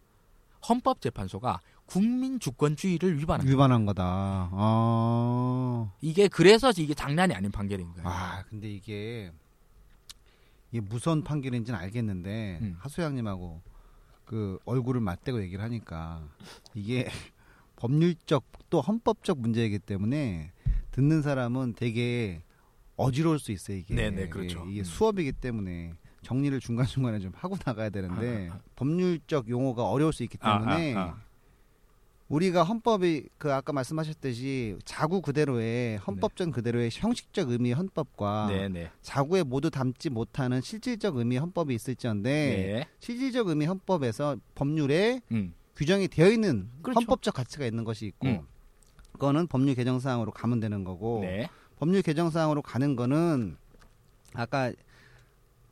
헌법재판소가 0.67 1.61
국민 1.87 2.41
주권주의를 2.41 3.19
위반한. 3.19 3.47
위반한 3.47 3.85
거다. 3.85 4.49
아. 4.53 5.93
이게 6.01 6.29
그래서 6.29 6.73
이게 6.77 6.95
장난이 6.95 7.35
아닌 7.35 7.51
판결인 7.51 7.93
거예요. 7.93 8.09
아, 8.09 8.43
근데 8.49 8.71
이게 8.71 9.31
이게 10.71 10.81
무선 10.81 11.23
판결인지는 11.23 11.79
알겠는데 11.79 12.59
음. 12.63 12.77
하수양님하고 12.79 13.61
그 14.25 14.59
얼굴을 14.65 15.01
맞대고 15.01 15.43
얘기를 15.43 15.63
하니까 15.63 16.23
이게 16.75 17.07
법률적 17.77 18.45
또 18.71 18.81
헌법적 18.81 19.39
문제이기 19.39 19.79
때문에 19.81 20.53
듣는 20.91 21.23
사람은 21.23 21.75
되게 21.75 22.43
어지러울 22.97 23.39
수 23.39 23.53
있어요 23.53 23.77
이게. 23.77 23.95
네네, 23.95 24.29
그렇죠. 24.29 24.61
이게, 24.63 24.71
이게 24.71 24.81
음. 24.83 24.85
수업이기 24.85 25.33
때문에 25.33 25.95
정리를 26.23 26.59
중간 26.61 26.87
중간에 26.87 27.19
좀 27.19 27.33
하고 27.35 27.57
나가야 27.65 27.91
되는데 27.91 28.49
아, 28.49 28.53
아, 28.53 28.57
아. 28.57 28.61
법률적 28.77 29.49
용어가 29.49 29.85
어려울 29.85 30.13
수 30.13 30.23
있기 30.23 30.39
때문에 30.39 30.95
아, 30.95 31.01
아, 31.01 31.05
아. 31.05 31.21
우리가 32.29 32.63
헌법이 32.65 33.29
그 33.37 33.53
아까 33.53 33.73
말씀하셨듯이 33.73 34.79
자구 34.85 35.21
그대로의 35.21 35.99
헌법전 35.99 36.53
그대로의 36.53 36.91
형식적 36.93 37.51
의미의 37.51 37.75
헌법과 37.75 38.47
네, 38.49 38.69
네. 38.69 38.91
자구에 39.03 39.43
모두 39.43 39.71
담지 39.71 40.09
못하는 40.09 40.61
실질적 40.61 41.17
의미의 41.17 41.41
헌법이 41.41 41.75
있을지언데 41.75 42.31
네. 42.31 42.89
실질적 42.99 43.49
의미 43.49 43.67
헌법에서 43.67 44.37
법률에 44.55 45.21
음. 45.33 45.55
규정이 45.77 46.09
되어 46.09 46.31
있는 46.31 46.71
그렇죠. 46.83 47.01
헌법적 47.01 47.35
가치가 47.35 47.67
있는 47.67 47.85
것이 47.85 48.07
있고 48.07 48.27
음. 48.27 48.41
그거는 49.13 49.47
법률 49.47 49.75
개정 49.75 50.01
사항으로 50.01 50.33
가면 50.33 50.61
되는 50.61 50.83
거고 50.83 51.21
네. 51.23 51.49
법률 51.77 52.03
개정 52.03 52.31
사항으로 52.31 52.63
가는 52.63 52.97
거는 52.97 53.57
아까 54.33 54.73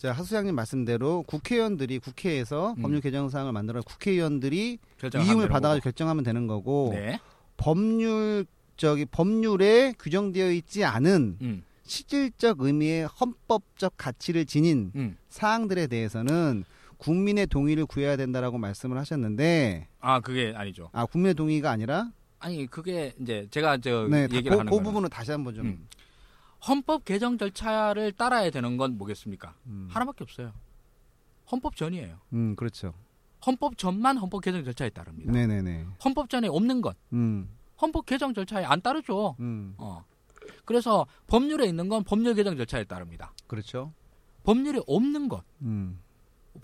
저 0.03 0.11
하수장님 0.11 0.57
말씀대로 0.57 1.23
국회의원들이 1.29 2.01
국회에서 2.01 2.75
음. 2.77 2.83
법률 2.83 3.01
개정 3.01 3.29
사항을 3.29 3.53
만들어 3.53 3.81
국회의원들이 3.83 4.79
되는 4.99 5.49
받아가지고. 5.49 5.85
결정하면 5.85 6.25
되는 6.25 6.49
거고 6.49 6.91
네. 6.93 7.21
법률 7.57 8.45
저기 8.77 9.05
법률에 9.05 9.95
규정되어 10.01 10.51
있지 10.51 10.83
않은 10.83 11.39
음. 11.41 11.63
실질적 11.85 12.63
의미의 12.63 13.07
헌법적 13.07 13.93
가치를 13.97 14.45
지닌 14.45 14.91
음. 14.97 15.17
사항들에 15.29 15.87
대해서는 15.87 16.65
국민의 16.97 17.47
동의를 17.47 17.87
구해야 17.87 18.17
된다라고 18.17 18.59
말씀을 18.59 18.99
하셨는데 18.99 19.87
아, 20.01 20.19
그게 20.19 20.53
아니죠. 20.57 20.91
아 20.93 21.07
국민의 21.07 21.35
동의가 21.35 21.71
아니라 21.71 22.11
아니, 22.41 22.67
그게 22.67 23.15
이제 23.21 23.47
제가 23.53 23.79
저 23.79 24.09
네, 24.11 24.23
얘기를 24.23 24.51
그, 24.51 24.59
하는 24.59 24.73
그 24.73 24.83
부분은 24.83 25.11
다시 25.11 25.31
한번 25.31 25.55
좀 25.55 25.67
음. 25.67 25.87
헌법 26.67 27.05
개정 27.05 27.39
절차를 27.39 28.13
따라야 28.13 28.51
되는 28.51 28.77
건 28.77 28.97
뭐겠습니까? 28.99 29.55
음, 29.67 29.89
하나밖에 29.91 30.25
없어요. 30.25 30.53
헌법 31.51 31.77
전이에요. 31.77 32.19
음 32.33 32.55
그렇죠. 32.57 32.95
헌법 33.45 33.77
전만 33.77 34.17
헌법 34.17 34.43
개정 34.43 34.63
절차에 34.65 34.91
따릅니다. 34.91 35.33
네네네. 35.33 35.87
헌법 36.05 36.31
전에 36.31 36.49
없는 36.49 36.81
것 36.81 36.97
음, 37.13 37.51
헌법 37.81 38.07
개정 38.07 38.33
절차에 38.33 38.65
안 38.65 38.81
따르죠. 38.81 39.37
음, 39.41 39.75
어. 39.79 40.05
그래서 40.65 41.07
법률에 41.27 41.67
있는 41.67 41.89
건 41.89 42.05
법률 42.05 42.35
개정 42.35 42.57
절차에 42.57 42.85
따릅니다. 42.85 43.33
그렇죠. 43.47 43.93
법률에 44.45 44.81
없는 44.87 45.29
것, 45.29 45.45
음, 45.63 46.01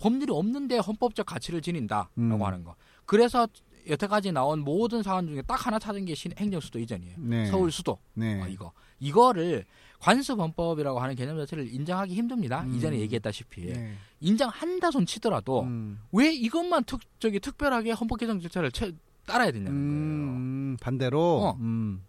법률이 0.00 0.32
없는데 0.32 0.78
헌법적 0.78 1.26
가치를 1.26 1.60
지닌다라고 1.62 2.10
음. 2.18 2.42
하는 2.42 2.64
거. 2.64 2.74
그래서 3.06 3.46
여태까지 3.88 4.32
나온 4.32 4.60
모든 4.60 5.02
사안 5.02 5.26
중에 5.26 5.42
딱 5.42 5.66
하나 5.66 5.78
찾은 5.78 6.04
게 6.04 6.14
신- 6.14 6.32
행정수도 6.36 6.78
이전이에요. 6.78 7.14
네. 7.18 7.46
서울 7.46 7.70
수도 7.72 7.98
네. 8.14 8.40
어, 8.42 8.46
이거 8.48 8.72
이거를 9.00 9.64
관습헌법이라고 10.00 10.98
하는 11.00 11.14
개념 11.14 11.36
자체를 11.38 11.72
인정하기 11.72 12.14
힘듭니다. 12.14 12.62
음. 12.62 12.74
이전에 12.74 12.98
얘기했다시피 13.00 13.72
네. 13.72 13.94
인정한다 14.20 14.90
손 14.90 15.06
치더라도 15.06 15.62
음, 15.62 16.00
왜 16.12 16.32
이것만 16.32 16.84
특 16.84 17.00
저기 17.18 17.40
특별하게 17.40 17.92
헌법 17.92 18.18
개정 18.18 18.40
절차를 18.40 18.70
채- 18.72 18.92
따라야 19.26 19.50
되냐는 19.50 19.72
거예요. 19.72 19.82
음, 19.82 20.76
반대로. 20.80 21.20
어. 21.20 21.56
음, 21.60 22.02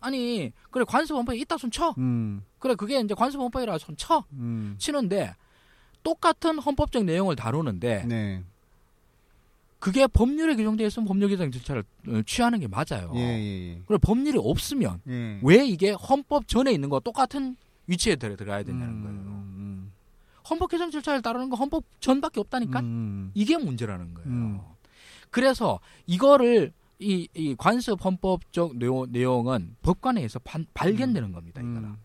아니 0.00 0.52
그래 0.70 0.84
관습헌법에 0.86 1.36
있다 1.38 1.56
손 1.58 1.70
쳐. 1.70 1.94
음, 1.98 2.42
그래 2.58 2.74
그게 2.74 3.00
이제 3.00 3.14
관습헌법이라 3.14 3.78
손 3.78 3.96
쳐. 3.96 4.24
음, 4.32 4.74
치는데 4.78 5.34
똑같은 6.02 6.58
헌법적 6.58 7.04
내용을 7.04 7.36
다루는데 7.36 8.04
네. 8.06 8.42
그게 9.80 10.06
법률에 10.06 10.54
규정되어 10.54 10.86
있으면 10.86 11.08
법률 11.08 11.30
개정 11.30 11.50
절차를 11.50 11.82
어, 12.08 12.22
취하는 12.26 12.60
게 12.60 12.68
맞아요. 12.68 13.10
예, 13.14 13.20
예, 13.20 13.70
예. 13.76 13.82
그래 13.86 13.98
법률이 14.00 14.38
없으면 14.40 15.00
예. 15.08 15.40
왜 15.42 15.66
이게 15.66 15.90
헌법 15.90 16.46
전에 16.46 16.70
있는 16.70 16.88
거 16.90 17.00
똑같은 17.00 17.56
위치에 17.86 18.14
들어 18.16 18.36
들어가야 18.36 18.62
된다는 18.62 18.94
음, 18.94 19.02
거예요. 19.02 19.16
음, 19.18 19.92
헌법 20.48 20.70
개정 20.70 20.90
절차를 20.90 21.22
따르는 21.22 21.48
건 21.48 21.58
헌법 21.58 21.84
전밖에 22.00 22.40
없다니까 22.40 22.80
음, 22.80 23.30
이게 23.34 23.56
문제라는 23.56 24.14
거예요. 24.14 24.28
음. 24.28 24.60
그래서 25.30 25.80
이거를 26.06 26.72
이, 26.98 27.26
이 27.34 27.54
관습 27.56 28.04
헌법적 28.04 28.76
내용, 28.76 29.10
내용 29.10 29.50
은 29.50 29.74
법관에 29.80 30.20
의해서 30.20 30.38
반- 30.40 30.66
발견되는 30.74 31.32
겁니다. 31.32 31.62
이거는 31.62 31.84
음, 31.84 31.96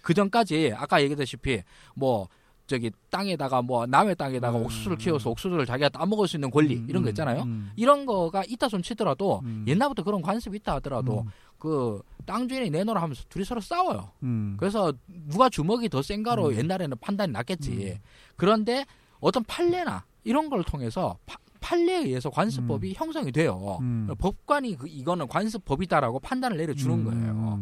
그 0.00 0.14
전까지 0.14 0.72
아까 0.74 1.02
얘기했다시피 1.02 1.62
뭐 1.94 2.28
저기 2.66 2.90
땅에다가 3.10 3.60
뭐 3.62 3.86
남의 3.86 4.14
땅에다가 4.16 4.58
음, 4.58 4.64
옥수수를 4.64 4.96
음. 4.96 4.98
키워서 4.98 5.30
옥수수를 5.30 5.66
자기가 5.66 5.88
따먹을 5.90 6.26
수 6.28 6.36
있는 6.36 6.50
권리 6.50 6.76
음, 6.76 6.86
이런 6.88 7.02
거 7.02 7.08
있잖아요. 7.10 7.42
음, 7.42 7.70
이런 7.76 8.06
거가 8.06 8.44
있다 8.48 8.68
손 8.68 8.82
치더라도 8.82 9.40
음. 9.44 9.64
옛날부터 9.68 10.02
그런 10.04 10.22
관습이 10.22 10.56
있다 10.58 10.74
하더라도 10.76 11.20
음, 11.22 11.28
그땅 11.58 12.48
주인이 12.48 12.70
내놓으라 12.70 13.00
하면서 13.02 13.22
둘이 13.28 13.44
서로 13.44 13.60
싸워요. 13.60 14.10
음, 14.22 14.56
그래서 14.58 14.92
누가 15.28 15.48
주먹이 15.48 15.88
더 15.88 16.02
센가로 16.02 16.48
음. 16.50 16.56
옛날에는 16.56 16.96
판단이 17.00 17.32
났겠지. 17.32 17.70
음. 17.94 17.98
그런데 18.36 18.84
어떤 19.20 19.44
판례나 19.44 20.04
이런 20.24 20.48
걸 20.48 20.64
통해서 20.64 21.18
파- 21.26 21.36
판례에 21.60 21.98
의해서 22.04 22.28
관습법이 22.30 22.94
형성이 22.94 23.30
돼요. 23.30 23.78
음. 23.80 24.08
법관이 24.18 24.76
그 24.78 24.88
이거는 24.88 25.28
관습법이다라고 25.28 26.18
판단을 26.20 26.56
내려주는 26.56 26.98
음, 26.98 27.04
거예요. 27.04 27.60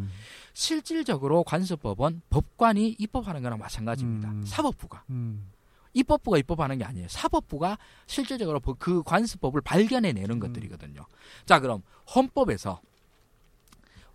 음, 0.51 0.53
실질적으로 0.53 1.43
관습법은 1.43 2.21
법관이 2.29 2.95
입법하는 2.99 3.41
거랑 3.41 3.59
마찬가지입니다. 3.59 4.29
음. 4.29 4.43
사법부가 4.45 5.03
음, 5.09 5.49
입법부가 5.93 6.37
입법하는 6.37 6.77
게 6.77 6.83
아니에요. 6.85 7.07
사법부가 7.09 7.77
실질적으로 8.05 8.59
법- 8.59 8.79
그 8.79 9.01
관습법을 9.03 9.61
발견해내는 9.61 10.29
음. 10.31 10.39
것들이거든요. 10.39 11.05
자, 11.45 11.59
그럼 11.59 11.81
헌법에서 12.13 12.81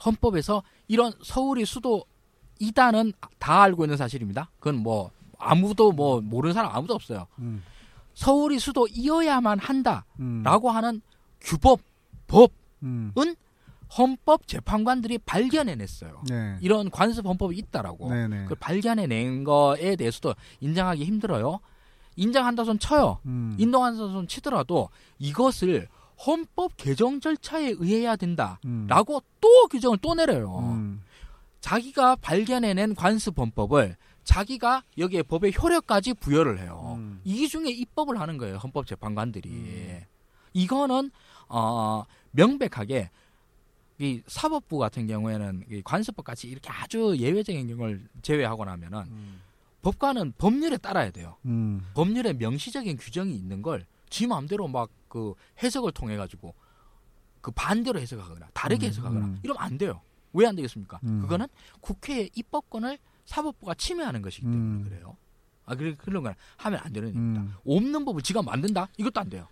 헌법에서 0.05 0.62
이런 0.88 1.12
서울이 1.22 1.64
수도이다는 1.64 3.12
다 3.38 3.62
알고 3.62 3.85
있는 3.85 3.96
사실입니다. 3.96 4.51
그건 4.59 4.77
뭐 4.83 5.11
아무도 5.38 5.92
뭐 5.92 6.20
모르는 6.20 6.53
사람 6.55 6.75
아무도 6.75 6.94
없어요. 6.94 7.27
음, 7.38 7.62
서울이 8.14 8.59
수도이어야만 8.59 9.59
한다라고 9.59 10.05
음, 10.70 10.77
하는 10.77 11.01
규법 11.40 11.81
법 12.27 12.51
음, 12.83 13.12
헌법 13.96 14.46
재판관들이 14.46 15.18
발견해냈어요. 15.18 16.22
네. 16.29 16.57
이런 16.61 16.90
관습 16.90 17.27
헌법이 17.27 17.57
있다라고. 17.57 18.11
네네. 18.11 18.42
그걸 18.42 18.57
발견해낸 18.59 19.44
거에 19.44 19.96
대해서도 19.96 20.35
인정하기 20.61 21.05
힘들어요. 21.05 21.61
인정한다 22.16 22.64
손 22.64 22.79
쳐요. 22.79 23.20
음, 23.27 23.57
인정한다 23.59 23.99
손 23.99 24.27
치더라도 24.27 24.88
이것을 25.18 25.88
헌법 26.27 26.77
개정 26.77 27.20
절차에 27.20 27.75
의해야 27.79 28.16
된다라고 28.16 29.16
음, 29.16 29.20
또 29.40 29.66
규정을 29.68 29.99
또 29.99 30.14
내려요. 30.14 30.59
음, 30.61 31.03
자기가 31.61 32.16
발견해낸 32.16 32.94
관습 32.94 33.38
헌법을 33.38 33.96
자기가 34.25 34.83
여기에 34.99 35.22
법의 35.25 35.55
효력까지 35.61 36.14
부여를 36.14 36.59
해요. 36.59 36.94
음. 36.99 37.20
이 37.25 37.49
중에 37.49 37.68
입법을 37.68 38.18
하는 38.18 38.38
거예요. 38.38 38.57
헌법 38.57 38.87
재판관들이. 38.87 39.49
음. 39.51 40.01
이거는 40.53 41.11
어, 41.49 42.05
명백하게 42.33 43.11
이 43.98 44.22
사법부 44.26 44.78
같은 44.78 45.06
경우에는 45.06 45.64
이 45.70 45.82
관습법 45.82 46.24
같이 46.24 46.48
이렇게 46.48 46.70
아주 46.70 47.16
예외적인 47.18 47.66
경우를 47.68 48.09
제외하고 48.22 48.64
나면은 48.64 49.00
음, 49.09 49.40
법관은 49.82 50.35
법률에 50.38 50.76
따라야 50.76 51.11
돼요. 51.11 51.37
음, 51.46 51.87
법률에 51.94 52.32
명시적인 52.35 52.96
규정이 52.98 53.35
있는 53.35 53.62
걸 53.62 53.85
지 54.09 54.26
마음대로 54.26 54.68
막 54.68 54.90
그 55.09 55.32
해석을 55.62 55.92
통해 55.92 56.16
가지고 56.16 56.54
그 57.40 57.50
반대로 57.52 57.98
해석하거나 57.98 58.48
다르게 58.52 58.87
음, 58.87 58.88
해석하거나 58.88 59.24
음. 59.26 59.40
이러면 59.42 59.62
안 59.62 59.78
돼요. 59.78 60.02
왜 60.35 60.46
안 60.46 60.54
되겠습니까? 60.56 61.00
음. 61.04 61.22
그거는 61.22 61.46
국회의 61.80 62.28
입법권을 62.35 62.98
사법부가 63.24 63.74
침해하는 63.74 64.20
것이기 64.20 64.42
때문에 64.42 64.61
음. 64.61 64.85
그래요. 64.85 65.16
아 65.64 65.74
그래 65.74 65.94
그런 65.96 66.22
걸 66.22 66.35
하면 66.59 66.80
안 66.82 66.92
되는 66.92 67.12
겁니다. 67.14 67.40
음, 67.40 67.54
없는 67.64 68.04
법을 68.04 68.20
지가 68.22 68.42
만든다? 68.42 68.88
이것도 68.98 69.20
안 69.20 69.30
돼요. 69.30 69.48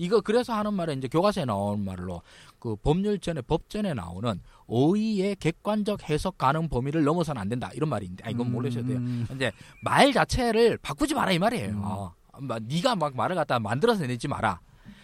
이거 0.00 0.22
그래서 0.22 0.54
하는 0.54 0.72
말은 0.72 0.96
이제 0.98 1.08
교과서에 1.08 1.44
나오는 1.44 1.84
말로 1.84 2.22
그 2.58 2.74
법률전에 2.76 3.42
법전에 3.42 3.92
나오는 3.92 4.40
어의의 4.66 5.36
객관적 5.36 6.08
해석 6.08 6.38
가능 6.38 6.70
범위를 6.70 7.04
넘어서는 7.04 7.40
안 7.40 7.50
된다 7.50 7.70
이런 7.74 7.90
말인데 7.90 8.24
아 8.24 8.30
이건 8.30 8.50
모르셔도 8.50 8.86
돼요. 8.86 8.96
음, 8.96 9.26
근데 9.28 9.52
말 9.82 10.10
자체를 10.14 10.78
바꾸지 10.78 11.14
마라 11.14 11.32
이 11.32 11.38
말이에요. 11.38 11.68
음. 11.68 11.80
어, 11.84 12.14
막 12.38 12.62
네가 12.62 12.96
막 12.96 13.14
말을 13.14 13.36
갖다 13.36 13.58
만들어서 13.58 14.06
내지 14.06 14.26
마라. 14.26 14.60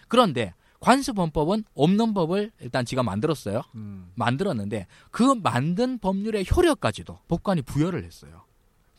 그런데 0.07 0.55
관습헌법은 0.79 1.65
없는 1.75 2.15
법을 2.15 2.51
일단 2.59 2.83
지가 2.83 3.03
만들었어요. 3.03 3.61
음, 3.75 4.11
만들었는데 4.15 4.87
그 5.11 5.35
만든 5.35 5.99
법률의 5.99 6.47
효력까지도 6.55 7.19
법관이 7.27 7.61
부여를 7.61 8.03
했어요. 8.03 8.45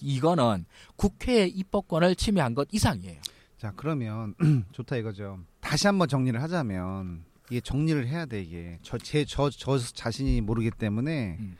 이거는 0.01 0.65
국회의 0.95 1.51
입법권을 1.51 2.15
침해한 2.15 2.55
것 2.55 2.69
이상이에요. 2.71 3.21
자 3.57 3.73
그러면 3.75 4.35
좋다 4.71 4.97
이거죠. 4.97 5.41
다시 5.69 5.87
한번 5.87 6.09
정리를 6.09 6.41
하자면 6.43 7.27
이게 7.51 7.61
정리를 7.61 8.07
해야 8.07 8.25
돼 8.25 8.41
이게 8.41 8.79
저제저저 8.81 9.79
자신이 9.79 10.41
모르기 10.41 10.71
때문에 10.71 11.37
음. 11.39 11.59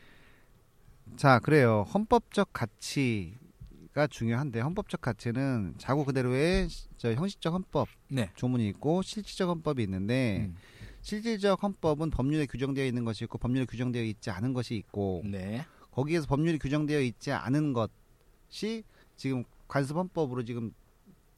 자 1.15 1.37
그래요 1.37 1.85
헌법적 1.93 2.51
가치가 2.51 4.07
중요한데 4.09 4.61
헌법적 4.61 5.01
가치는 5.01 5.75
자고 5.77 6.05
그대로의 6.05 6.69
저 6.97 7.13
형식적 7.13 7.53
헌법 7.53 7.87
네. 8.07 8.31
조문이 8.33 8.67
있고 8.69 9.03
실질적 9.03 9.47
헌법이 9.47 9.83
있는데 9.83 10.47
음. 10.49 10.55
실질적 11.03 11.61
헌법은 11.61 12.09
법률에 12.09 12.47
규정되어 12.47 12.85
있는 12.87 13.05
것이 13.05 13.25
있고 13.25 13.37
법률에 13.37 13.65
규정되어 13.65 14.01
있지 14.01 14.31
않은 14.31 14.53
것이 14.53 14.75
있고 14.75 15.21
네. 15.23 15.63
거기에서 15.91 16.25
법률이 16.25 16.57
규정되어 16.57 17.01
있지 17.01 17.31
않은 17.31 17.73
것이 17.73 18.83
지금 19.15 19.43
관습 19.67 19.97
헌법으로 19.97 20.43
지금 20.45 20.71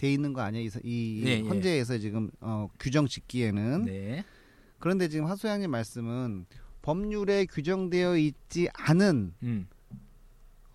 돼 0.01 0.11
있는 0.11 0.33
거 0.33 0.41
아니에요? 0.41 0.67
이, 0.83 1.21
이 1.21 1.23
예, 1.27 1.29
예. 1.33 1.41
헌재에서 1.41 1.99
지금 1.99 2.31
어, 2.39 2.67
규정 2.79 3.05
짓기에는 3.05 3.85
네. 3.85 4.25
그런데 4.79 5.07
지금 5.07 5.27
하소양님 5.27 5.69
말씀은 5.69 6.47
법률에 6.81 7.45
규정되어 7.45 8.17
있지 8.17 8.67
않은 8.73 9.35
음. 9.43 9.67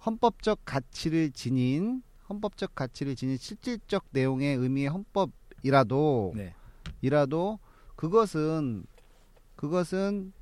헌법적 0.04 0.60
가치를 0.64 1.32
지닌 1.32 2.04
헌법적 2.28 2.76
가치를 2.76 3.16
지닌 3.16 3.36
실질적 3.36 4.04
내용의 4.12 4.58
의미의 4.58 4.90
헌법이라도 4.90 6.34
네. 6.36 6.54
이라도 7.02 7.58
그것은 7.96 8.84
그것은 9.56 10.32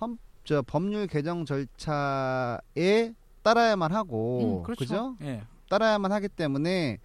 헌, 0.00 0.16
저 0.44 0.62
법률 0.62 1.06
개정 1.08 1.44
절차에 1.44 3.12
따라야만 3.42 3.92
하고 3.92 4.60
음, 4.60 4.62
그렇죠. 4.62 4.78
그죠? 4.78 5.16
예. 5.20 5.42
따라야만 5.68 6.10
하기 6.10 6.28
때문에 6.28 7.00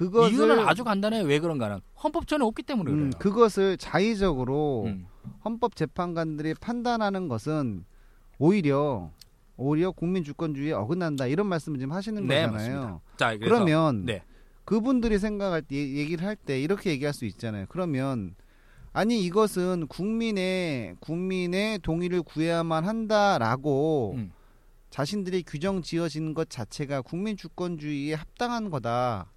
그것을 0.00 0.32
이유는 0.32 0.60
아주 0.60 0.82
간단해요. 0.82 1.24
왜 1.24 1.38
그런가는 1.40 1.78
헌법 2.02 2.26
전에 2.26 2.42
없기 2.42 2.62
때문에 2.62 2.90
그래요. 2.90 3.04
음, 3.04 3.10
그것을 3.18 3.76
자의적으로 3.76 4.84
음. 4.86 5.06
헌법 5.44 5.76
재판관들이 5.76 6.54
판단하는 6.54 7.28
것은 7.28 7.84
오히려 8.38 9.10
오히려 9.58 9.90
국민 9.92 10.24
주권주의에 10.24 10.72
어긋난다 10.72 11.26
이런 11.26 11.46
말씀을 11.48 11.78
지금 11.78 11.92
하시는 11.92 12.26
네, 12.26 12.46
거잖아요. 12.46 12.80
맞습니다. 12.80 13.00
자, 13.18 13.36
그래서 13.36 13.44
그러면 13.54 14.06
네. 14.06 14.22
그분들이 14.64 15.18
생각할 15.18 15.60
때 15.60 15.76
얘기를 15.76 16.26
할 16.26 16.34
때 16.34 16.58
이렇게 16.58 16.90
얘기할 16.92 17.12
수 17.12 17.26
있잖아요. 17.26 17.66
그러면 17.68 18.34
아니 18.94 19.22
이것은 19.22 19.86
국민의 19.88 20.96
국민의 21.00 21.80
동의를 21.80 22.22
구해야만 22.22 22.86
한다라고 22.86 24.14
음. 24.16 24.32
자신들이 24.88 25.42
규정 25.42 25.82
지어진 25.82 26.32
것 26.32 26.48
자체가 26.48 27.02
국민 27.02 27.36
주권주의에 27.36 28.14
합당한 28.14 28.70
거다 28.70 29.30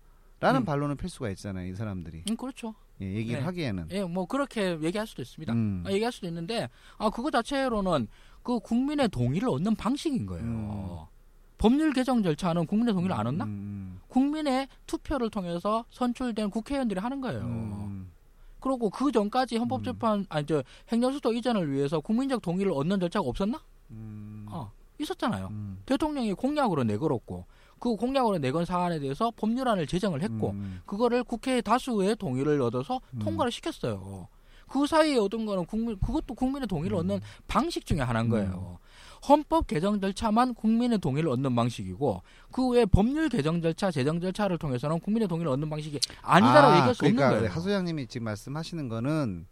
라는 0.43 0.61
음. 0.61 0.65
반론을 0.65 0.95
펼 0.95 1.09
수가 1.09 1.29
있잖아요. 1.29 1.71
이 1.71 1.75
사람들이 1.75 2.23
음, 2.29 2.35
그렇죠. 2.35 2.75
예, 3.01 3.05
얘기를 3.13 3.39
네. 3.39 3.45
하기에는 3.45 3.87
예, 3.91 4.03
뭐 4.03 4.25
그렇게 4.25 4.77
얘기할 4.81 5.07
수도 5.07 5.21
있습니다. 5.21 5.53
음. 5.53 5.83
아, 5.87 5.91
얘기할 5.91 6.11
수도 6.11 6.27
있는데 6.27 6.69
아 6.97 7.09
그거 7.09 7.31
자체로는 7.31 8.07
그 8.43 8.59
국민의 8.59 9.07
동의를 9.07 9.49
얻는 9.49 9.75
방식인 9.75 10.25
거예요. 10.25 10.43
음. 10.43 11.13
법률 11.57 11.93
개정 11.93 12.21
절차는 12.21 12.65
국민의 12.65 12.93
동의를 12.93 13.15
안 13.15 13.25
얻나? 13.25 13.45
음, 13.45 14.01
국민의 14.09 14.67
투표를 14.85 15.29
통해서 15.29 15.85
선출된 15.91 16.49
국회의원들이 16.49 16.99
하는 16.99 17.21
거예요. 17.21 17.39
음, 17.39 18.11
그리고 18.59 18.89
그 18.89 19.13
전까지 19.13 19.55
헌법재판 19.55 20.25
아니 20.27 20.45
저 20.45 20.61
행정수도 20.89 21.31
이전을 21.31 21.71
위해서 21.71 22.01
국민적 22.01 22.41
동의를 22.41 22.73
얻는 22.73 22.99
절차가 22.99 23.25
없었나? 23.25 23.61
음, 23.91 24.45
어, 24.49 24.73
있었잖아요. 24.99 25.47
음, 25.51 25.81
대통령이 25.85 26.33
공약으로 26.33 26.83
내걸었고 26.83 27.45
그 27.83 27.97
공약으로 27.97 28.37
내건 28.37 28.63
사안에 28.63 28.99
대해서 28.99 29.29
법률안을 29.35 29.87
제정을 29.87 30.21
했고 30.21 30.51
음, 30.51 30.79
그거를 30.85 31.25
국회 31.25 31.59
다수의 31.59 32.15
동의를 32.15 32.61
얻어서 32.61 33.01
음. 33.11 33.19
통과를 33.19 33.51
시켰어요. 33.51 34.29
그 34.69 34.87
사이에 34.87 35.17
얻은 35.17 35.45
거는 35.45 35.65
국민 35.65 35.99
그것도 35.99 36.33
국민의 36.33 36.67
동의를 36.67 36.95
음. 36.95 36.99
얻는 36.99 37.19
방식 37.45 37.85
중에 37.85 37.99
하나인 37.99 38.29
거예요. 38.29 38.79
헌법 39.27 39.67
개정 39.67 39.99
절차만 39.99 40.53
국민의 40.53 40.99
동의를 40.99 41.29
얻는 41.29 41.53
방식이고 41.53 42.21
그 42.53 42.69
외에 42.69 42.85
법률 42.85 43.27
개정 43.27 43.61
절차, 43.61 43.91
제정 43.91 44.21
절차를 44.21 44.57
통해서는 44.57 45.01
국민의 45.01 45.27
동의를 45.27 45.51
얻는 45.51 45.69
방식이 45.69 45.99
아니다라고 46.21 46.67
아, 46.67 46.75
얘기할 46.77 46.95
수 46.95 46.99
그러니까 46.99 47.25
없는 47.25 47.39
거예요. 47.41 47.53
하소장님이 47.53 48.07
지금 48.07 48.23
말씀하시는 48.23 48.87
거는 48.87 49.45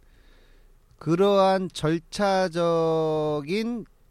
그러한 0.96 1.68
절차적인 1.74 2.62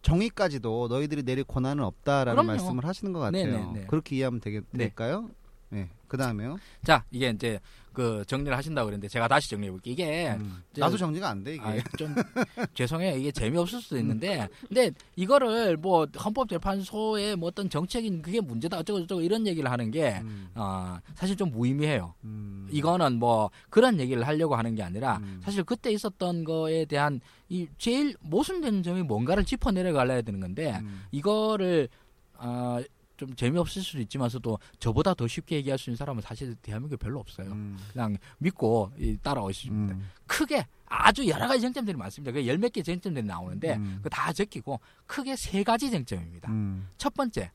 정의까지도 0.02 0.88
너희들이 0.90 1.24
내릴 1.24 1.44
권한은 1.44 1.84
없다라는 1.84 2.34
그럼요. 2.44 2.48
말씀을 2.48 2.86
하시는 2.86 3.14
것 3.14 3.20
같아요. 3.20 3.46
네네네. 3.46 3.86
그렇게 3.88 4.16
이해하면 4.16 4.40
되겠, 4.42 4.64
네. 4.72 4.86
될까요? 4.86 5.30
네. 5.70 5.90
그 6.08 6.18
다음에요. 6.18 6.58
자, 6.84 7.06
이게 7.12 7.30
이제 7.30 7.60
그 7.94 8.24
정리를 8.26 8.56
하신다고 8.56 8.86
그랬는데 8.86 9.08
제가 9.10 9.28
다시 9.28 9.50
정리해 9.50 9.70
볼게요. 9.72 9.92
이게 9.92 10.32
음. 10.32 10.64
나도 10.78 10.98
정리가 10.98 11.30
안 11.30 11.44
돼 11.44 11.56
이게. 11.56 11.64
아, 11.64 11.76
좀 11.98 12.16
죄송해요. 12.74 13.18
이게 13.18 13.32
재미없을 13.32 13.82
수도 13.82 13.98
있는데, 13.98 14.48
근데 14.68 14.92
이거를 15.16 15.78
뭐 15.78 16.06
헌법재판소의 16.06 17.36
뭐 17.36 17.50
어떤 17.50 17.70
정책인 17.70 18.22
그게 18.22 18.40
문제다 18.42 18.78
어쩌고 18.80 19.02
저쩌고 19.02 19.22
이런 19.22 19.46
얘기를 19.48 19.70
하는 19.70 19.92
게 19.92 20.20
음, 20.22 20.50
아, 20.54 21.02
사실 21.16 21.36
좀 21.36 21.52
무의미해요. 21.52 22.14
음, 22.24 22.68
이거는 22.72 23.18
뭐 23.20 23.50
그런 23.70 24.00
얘기를 24.00 24.26
하려고 24.26 24.56
하는 24.56 24.76
게 24.76 24.84
아니라 24.84 25.18
음. 25.18 25.42
사실 25.44 25.64
그때 25.64 25.92
있었던 25.92 26.44
거에 26.44 26.86
대한 26.86 27.20
이 27.50 27.68
제일 27.78 28.16
모순되는 28.22 28.84
점이 28.84 29.04
뭔가를 29.04 29.44
짚어 29.44 29.72
내려갈라야 29.72 30.22
되는 30.22 30.40
건데 30.40 30.78
음, 30.82 31.04
이거를 31.12 31.90
아, 32.38 32.82
좀 33.22 33.36
재미없을 33.36 33.84
수도 33.84 34.00
있지만서도 34.02 34.58
저보다 34.80 35.14
더 35.14 35.28
쉽게 35.28 35.58
얘기할 35.58 35.78
수 35.78 35.92
있는 35.92 35.98
사람은 35.98 36.24
사실 36.24 36.56
대한민국에 36.56 36.98
별로 36.98 37.20
없어요. 37.20 37.52
음, 37.52 37.78
그냥 37.94 38.18
믿고 38.40 38.92
이, 38.98 39.16
따라오십니다. 39.22 39.94
음, 39.94 40.10
크게 40.26 40.66
아주 40.88 41.28
여러 41.28 41.48
가지 41.48 41.62
쟁점들이 41.62 41.96
많습니다. 41.96 42.32
그 42.32 42.48
열 42.48 42.58
몇 42.58 42.72
개 42.74 42.82
쟁점들이 42.82 43.24
나오는데 43.26 43.76
음. 43.76 44.00
그다 44.02 44.34
적히고 44.34 44.80
크게 45.06 45.36
세 45.36 45.64
가지 45.64 45.92
쟁점입니다. 45.92 46.50
음, 46.50 46.90
첫 46.98 47.14
번째, 47.14 47.52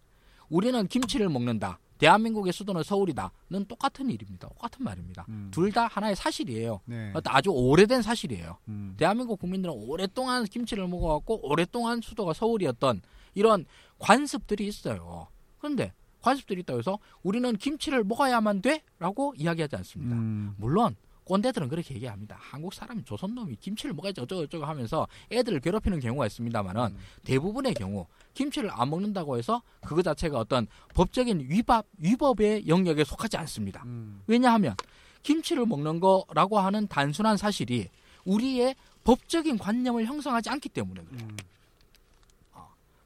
우리는 0.49 0.87
김치를 0.87 1.29
먹는다. 1.29 1.81
대한민국의 1.99 2.53
수도는 2.53 2.83
서울이다.는 2.85 3.65
똑같은 3.65 4.09
일입니다. 4.11 4.49
똑같은 4.49 4.85
말입니다. 4.85 5.25
음. 5.31 5.49
둘다 5.51 5.87
하나의 5.89 6.15
사실이에요. 6.15 6.81
네. 6.85 7.13
아주 7.25 7.51
오래된 7.51 8.03
사실이에요. 8.03 8.59
음, 8.69 8.95
대한민국 8.99 9.41
국민들은 9.41 9.75
오랫동안 9.75 10.45
김치를 10.45 10.87
먹어왔고 10.87 11.49
오랫동안 11.51 12.01
수도가 12.03 12.35
서울이었던 12.35 13.01
이런 13.35 13.65
관습들이 13.99 14.67
있어요. 14.67 15.27
그런데 15.67 15.93
관습들이 16.21 16.61
있다고 16.61 16.79
해서 16.79 16.99
우리는 17.23 17.57
김치를 17.57 18.05
먹어야만 18.05 18.63
돼? 18.63 18.83
라고 18.99 19.35
이야기하지 19.37 19.77
않습니다. 19.77 20.15
음, 20.15 20.55
물론 20.59 20.95
꼰대들은 21.25 21.69
그렇게 21.69 21.95
얘기합니다. 21.97 22.37
한국 22.39 22.73
사람이 22.73 23.03
조선 23.05 23.35
놈이 23.35 23.57
김치를 23.57 23.93
먹어야지 23.95 24.21
어쩌고 24.21 24.43
저쩌고 24.43 24.65
하면서 24.65 25.09
애들을 25.33 25.59
괴롭히는 25.59 25.99
경우가 25.99 26.27
있습니다만은 26.27 26.83
음. 26.83 26.99
대부분의 27.25 27.75
경우 27.75 28.07
김치를 28.35 28.71
안 28.73 28.91
먹는다고 28.91 29.37
해서 29.37 29.61
그거 29.81 30.03
자체가 30.03 30.39
어떤 30.39 30.69
법적인 30.95 31.47
위법 31.51 31.87
위법의 31.99 32.69
영역에 32.69 33.03
속하지 33.03 33.37
않습니다. 33.39 33.83
음, 33.87 34.23
왜냐하면 34.29 34.77
김치를 35.25 35.67
먹는 35.67 35.99
거라고 35.99 36.61
하는 36.61 36.87
단순한 36.87 37.37
사실이 37.37 37.89
우리의 38.25 38.77
법적인 39.03 39.59
관념을 39.59 40.05
형성하지 40.05 40.51
않기 40.51 40.69
때문에 40.69 41.03
그래요. 41.03 41.27
음, 41.29 41.37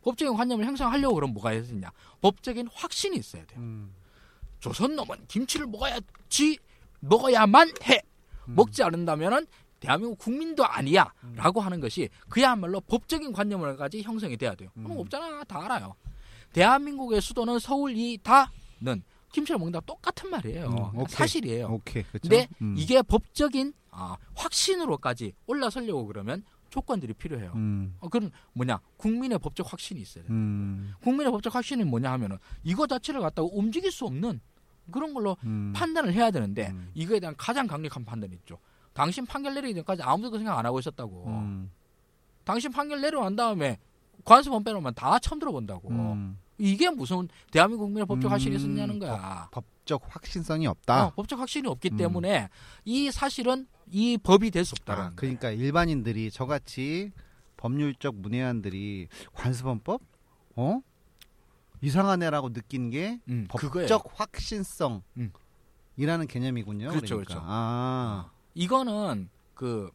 법적인 0.03 0.37
관념을 0.37 0.65
형성하려고 0.65 1.15
그럼 1.15 1.33
뭐가 1.33 1.51
해야 1.51 1.63
되냐? 1.63 1.91
법적인 2.21 2.69
확신이 2.73 3.17
있어야 3.17 3.45
돼요. 3.47 3.61
음, 3.61 3.95
조선 4.61 4.97
놈은 4.97 5.27
김치를 5.29 5.67
먹어야지 5.67 6.59
먹어야만 7.01 7.73
해. 7.85 8.01
음. 8.49 8.55
먹지 8.55 8.83
않는다면은 8.83 9.47
대한민국 9.81 10.19
국민도 10.19 10.65
아니야. 10.65 11.11
라고 11.35 11.61
하는 11.61 11.81
것이 11.81 12.09
그야말로 12.29 12.81
법적인 12.83 13.33
관념을까지 13.33 14.03
형성이 14.03 14.37
돼야 14.37 14.55
돼요. 14.55 14.69
그럼 14.75 14.93
음. 14.93 14.99
없잖아. 14.99 15.43
다 15.45 15.65
알아요. 15.65 15.95
대한민국의 16.53 17.21
수도는 17.23 17.59
서울이다는 17.59 19.03
김치를 19.33 19.59
먹는다 19.59 19.81
똑같은 19.81 20.29
말이에요. 20.31 20.93
음. 20.95 21.05
사실이에요. 21.09 21.69
오케이. 21.69 22.03
근데 22.21 22.49
음, 22.61 22.75
이게 22.77 23.01
법적인 23.03 23.73
아, 23.91 24.17
확신으로까지 24.35 25.33
올라서려고 25.47 26.07
그러면 26.07 26.45
조건들이 26.71 27.13
필요해요. 27.13 27.53
음, 27.55 27.95
어, 28.01 28.09
그럼 28.09 28.31
뭐냐? 28.53 28.81
국민의 28.97 29.39
법적 29.39 29.71
확신이 29.71 30.01
있어야 30.01 30.25
돼요. 30.25 30.33
음, 30.33 30.95
국민의 31.03 31.31
법적 31.33 31.55
확신이 31.55 31.85
뭐냐 31.85 32.11
하면은 32.13 32.39
이거 32.63 32.87
자체를 32.87 33.21
갖다가 33.21 33.49
움직일 33.53 33.91
수 33.91 34.07
없는 34.07 34.41
그런 34.91 35.13
걸로 35.13 35.37
음, 35.45 35.73
판단을 35.75 36.13
해야 36.13 36.31
되는데 36.31 36.71
음. 36.71 36.91
이거에 36.95 37.21
대한 37.21 37.35
가장 37.37 37.67
강력한 37.67 38.05
판단이 38.05 38.35
있죠. 38.37 38.59
당신 38.93 39.27
판결 39.27 39.55
내리기 39.55 39.75
전까지 39.75 40.03
아무도 40.03 40.31
그 40.31 40.39
생각 40.39 40.59
안 40.59 40.67
하고 40.67 40.79
있었다고. 40.79 41.27
음, 41.29 41.71
당신 42.45 42.73
판결 42.73 43.01
내려난 43.01 43.37
다음에 43.37 43.79
관습원 44.25 44.65
빼놓으면 44.65 44.95
다 44.95 45.19
처음 45.19 45.39
들어본다고. 45.39 45.91
음. 46.61 46.65
이게 46.65 46.91
무슨 46.91 47.29
대한민국 47.51 47.85
국민의 47.85 48.07
법적 48.07 48.31
확신이 48.31 48.55
음, 48.55 48.59
있었냐는 48.59 48.99
거야. 48.99 49.49
법 49.51 49.65
적 49.91 50.03
확신성이 50.09 50.69
없다. 50.69 51.07
어, 51.07 51.13
법적 51.17 51.41
확신이 51.41 51.67
없기 51.67 51.91
음. 51.93 51.97
때문에 51.97 52.49
이 52.85 53.11
사실은 53.11 53.67
이 53.91 54.17
법이 54.19 54.53
될 54.53 54.65
수 54.65 54.75
없다는 54.79 55.03
아, 55.03 55.13
그러니까 55.17 55.51
일반인들이 55.51 56.31
저같이 56.31 57.11
법률적 57.57 58.15
문외한들이 58.15 59.09
관습헌법 59.33 60.01
어 60.55 60.81
이상하네라고 61.81 62.53
느낀 62.53 62.91
게 62.91 63.19
음, 63.29 63.47
법적 63.49 63.73
그거예요. 63.73 64.01
확신성 64.15 65.03
음. 65.17 65.33
이라는 65.97 66.29
개념이군요. 66.29 66.91
그렇죠, 66.91 67.17
그러니까. 67.17 67.35
그렇죠. 67.35 67.43
아, 67.45 68.31
이거는 68.55 69.29
그 69.55 69.91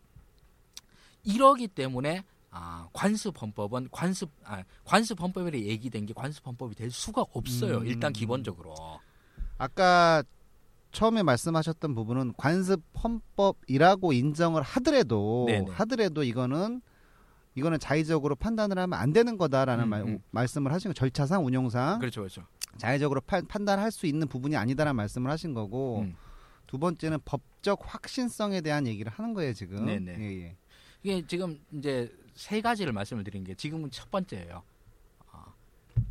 이러기 1.23 1.69
때문에 1.69 2.25
아, 2.57 2.87
관습 2.93 3.41
헌법은 3.41 3.89
관습 3.91 4.31
아, 4.45 4.63
관습 4.85 5.21
헌법에 5.21 5.51
얘기된 5.51 6.05
게 6.05 6.13
관습 6.13 6.47
헌법이 6.47 6.73
될 6.73 6.89
수가 6.89 7.25
없어요. 7.33 7.79
음. 7.79 7.85
일단 7.85 8.13
기본적으로. 8.13 8.73
아까 9.57 10.23
처음에 10.93 11.21
말씀하셨던 11.21 11.93
부분은 11.95 12.33
관습 12.37 12.81
헌법이라고 13.03 14.13
인정을 14.13 14.61
하더라도 14.61 15.45
네네. 15.49 15.71
하더라도 15.71 16.23
이거는 16.23 16.81
이거는 17.55 17.77
자의적으로 17.77 18.35
판단을 18.35 18.77
하면 18.79 18.97
안 18.97 19.11
되는 19.11 19.37
거다라는 19.37 19.83
음, 19.83 19.89
말, 19.89 20.01
음. 20.03 20.19
말씀을 20.31 20.71
하신 20.71 20.89
거 20.89 20.93
절차상 20.93 21.45
운용상 21.45 21.99
그렇죠, 21.99 22.21
그렇죠. 22.21 22.43
자의적으로 22.77 23.19
판, 23.19 23.45
판단할 23.45 23.91
수 23.91 24.05
있는 24.05 24.29
부분이 24.29 24.55
아니다라는 24.55 24.95
말씀을 24.95 25.29
하신 25.29 25.53
거고 25.53 26.01
음. 26.01 26.15
두 26.67 26.77
번째는 26.77 27.19
법적 27.25 27.81
확신성에 27.81 28.61
대한 28.61 28.87
얘기를 28.87 29.11
하는 29.11 29.33
거예요 29.33 29.51
지금. 29.51 29.85
네네. 29.85 30.15
예, 30.19 30.43
예. 30.43 30.55
이게 31.03 31.27
지금 31.27 31.59
이제 31.73 32.09
세 32.35 32.61
가지를 32.61 32.93
말씀을 32.93 33.23
드린 33.23 33.43
게 33.43 33.55
지금은 33.55 33.89
첫 33.91 34.11
번째예요. 34.11 34.61
아, 35.31 35.45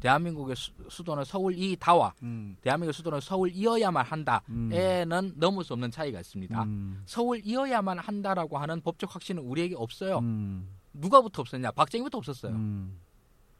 대한민국의 0.00 0.56
수, 0.56 0.72
수도는 0.88 1.24
서울 1.24 1.56
이다와 1.56 2.14
음, 2.22 2.56
대한민국의 2.62 2.94
수도는 2.94 3.20
서울 3.20 3.50
이어야만 3.52 4.04
한다에는 4.04 5.34
넘을 5.36 5.64
수 5.64 5.74
없는 5.74 5.90
차이가 5.90 6.20
있습니다. 6.20 6.62
음, 6.62 7.02
서울 7.06 7.40
이어야만 7.44 7.98
한다라고 7.98 8.58
하는 8.58 8.80
법적 8.80 9.14
확신은 9.14 9.42
우리에게 9.42 9.74
없어요. 9.76 10.18
음, 10.18 10.68
누가부터 10.94 11.42
없었냐? 11.42 11.70
박정희부터 11.72 12.18
없었어요. 12.18 12.52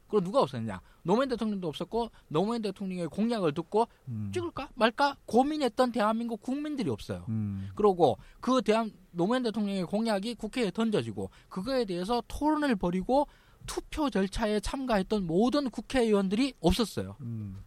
음, 0.05 0.09
그럼 0.09 0.23
누가 0.23 0.41
없었냐? 0.41 0.81
노무현 1.03 1.29
대통령도 1.29 1.67
없었고 1.67 2.09
노무현 2.27 2.61
대통령의 2.61 3.07
공약을 3.07 3.53
듣고 3.53 3.87
음, 4.07 4.31
찍을까 4.33 4.69
말까 4.75 5.17
고민했던 5.25 5.91
대한민국 5.91 6.41
국민들이 6.41 6.89
없어요. 6.89 7.25
음, 7.29 7.69
그러고 7.75 8.17
그 8.39 8.61
대한 8.61 8.91
노무현 9.11 9.43
대통령의 9.43 9.85
공약이 9.85 10.35
국회에 10.35 10.71
던져지고 10.71 11.29
그거에 11.49 11.85
대해서 11.85 12.23
토론을 12.27 12.75
벌이고 12.75 13.27
투표 13.65 14.09
절차에 14.09 14.59
참가했던 14.59 15.25
모든 15.25 15.69
국회의원들이 15.69 16.53
없었어요. 16.59 17.15
음, 17.21 17.63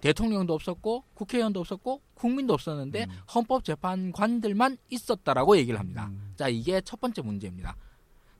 대통령도 0.00 0.52
없었고 0.52 1.04
국회의원도 1.14 1.60
없었고 1.60 2.02
국민도 2.14 2.52
없었는데 2.54 3.04
음. 3.04 3.10
헌법재판관들만 3.34 4.76
있었다라고 4.90 5.56
얘기를 5.56 5.78
합니다. 5.78 6.08
음. 6.10 6.32
자, 6.36 6.48
이게 6.48 6.80
첫 6.80 7.00
번째 7.00 7.22
문제입니다. 7.22 7.76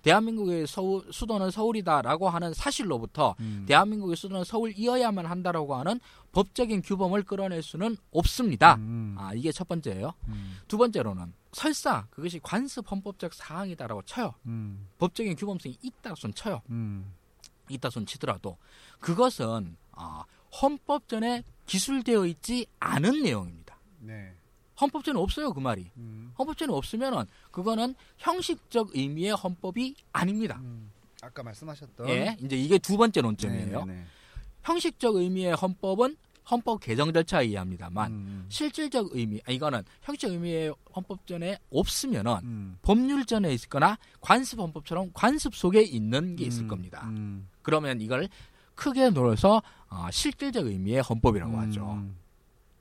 대한민국의 0.02 0.66
서울, 0.66 1.04
수도는 1.10 1.50
서울이다라고 1.50 2.28
하는 2.28 2.52
사실로부터 2.52 3.34
음. 3.40 3.64
대한민국의 3.66 4.16
수도는 4.16 4.44
서울이어야만 4.44 5.26
한다라고 5.26 5.74
하는 5.76 6.00
법적인 6.32 6.82
규범을 6.82 7.22
끌어낼 7.22 7.62
수는 7.62 7.96
없습니다. 8.10 8.74
음, 8.76 9.16
아, 9.18 9.32
이게 9.34 9.52
첫 9.52 9.68
번째예요. 9.68 10.12
음, 10.28 10.58
두 10.66 10.78
번째로는 10.78 11.32
설사 11.52 12.06
그것이 12.10 12.40
관습 12.40 12.90
헌법적 12.90 13.34
사항이다라고 13.34 14.02
쳐요. 14.02 14.34
음, 14.46 14.88
법적인 14.98 15.36
규범성이 15.36 15.78
있다 15.82 16.14
손 16.16 16.32
쳐요. 16.34 16.62
음, 16.70 17.12
있다 17.68 17.90
손 17.90 18.06
치더라도 18.06 18.56
그것은 19.00 19.76
아, 19.92 20.24
헌법 20.60 21.08
전에 21.08 21.44
기술되어 21.66 22.26
있지 22.26 22.66
않은 22.80 23.22
내용입니다. 23.22 23.78
네. 24.00 24.34
헌법전에 24.82 25.18
없어요 25.18 25.52
그 25.52 25.60
말이. 25.60 25.90
음, 25.96 26.32
헌법전에 26.38 26.72
없으면은 26.72 27.24
그거는 27.50 27.94
형식적 28.18 28.90
의미의 28.94 29.32
헌법이 29.32 29.94
아닙니다. 30.12 30.58
음. 30.60 30.90
아까 31.22 31.42
말씀하셨던 31.44 32.08
예, 32.08 32.36
이제 32.42 32.56
이게 32.56 32.78
두 32.78 32.96
번째 32.96 33.20
논점이에요. 33.20 33.84
네, 33.84 33.92
네, 33.92 34.00
네. 34.00 34.04
형식적 34.64 35.14
의미의 35.14 35.54
헌법은 35.54 36.16
헌법 36.50 36.80
개정 36.80 37.12
절차에 37.12 37.46
의합니다만 37.46 38.12
음, 38.12 38.46
실질적 38.48 39.10
의미, 39.12 39.40
아, 39.46 39.52
이거는 39.52 39.84
형식적 40.02 40.32
의미의 40.32 40.74
헌법전에 40.94 41.58
없으면은 41.70 42.38
음, 42.42 42.78
법률전에 42.82 43.54
있거나 43.54 43.96
관습 44.20 44.58
헌법처럼 44.58 45.10
관습 45.14 45.54
속에 45.54 45.82
있는 45.82 46.34
게 46.34 46.44
있을 46.44 46.64
음, 46.64 46.68
겁니다. 46.68 47.06
음, 47.06 47.48
그러면 47.62 48.00
이걸 48.00 48.28
크게 48.74 49.10
놀어서 49.10 49.62
어, 49.88 50.08
실질적 50.10 50.66
의미의 50.66 51.02
헌법이라고 51.02 51.56
하죠. 51.58 52.04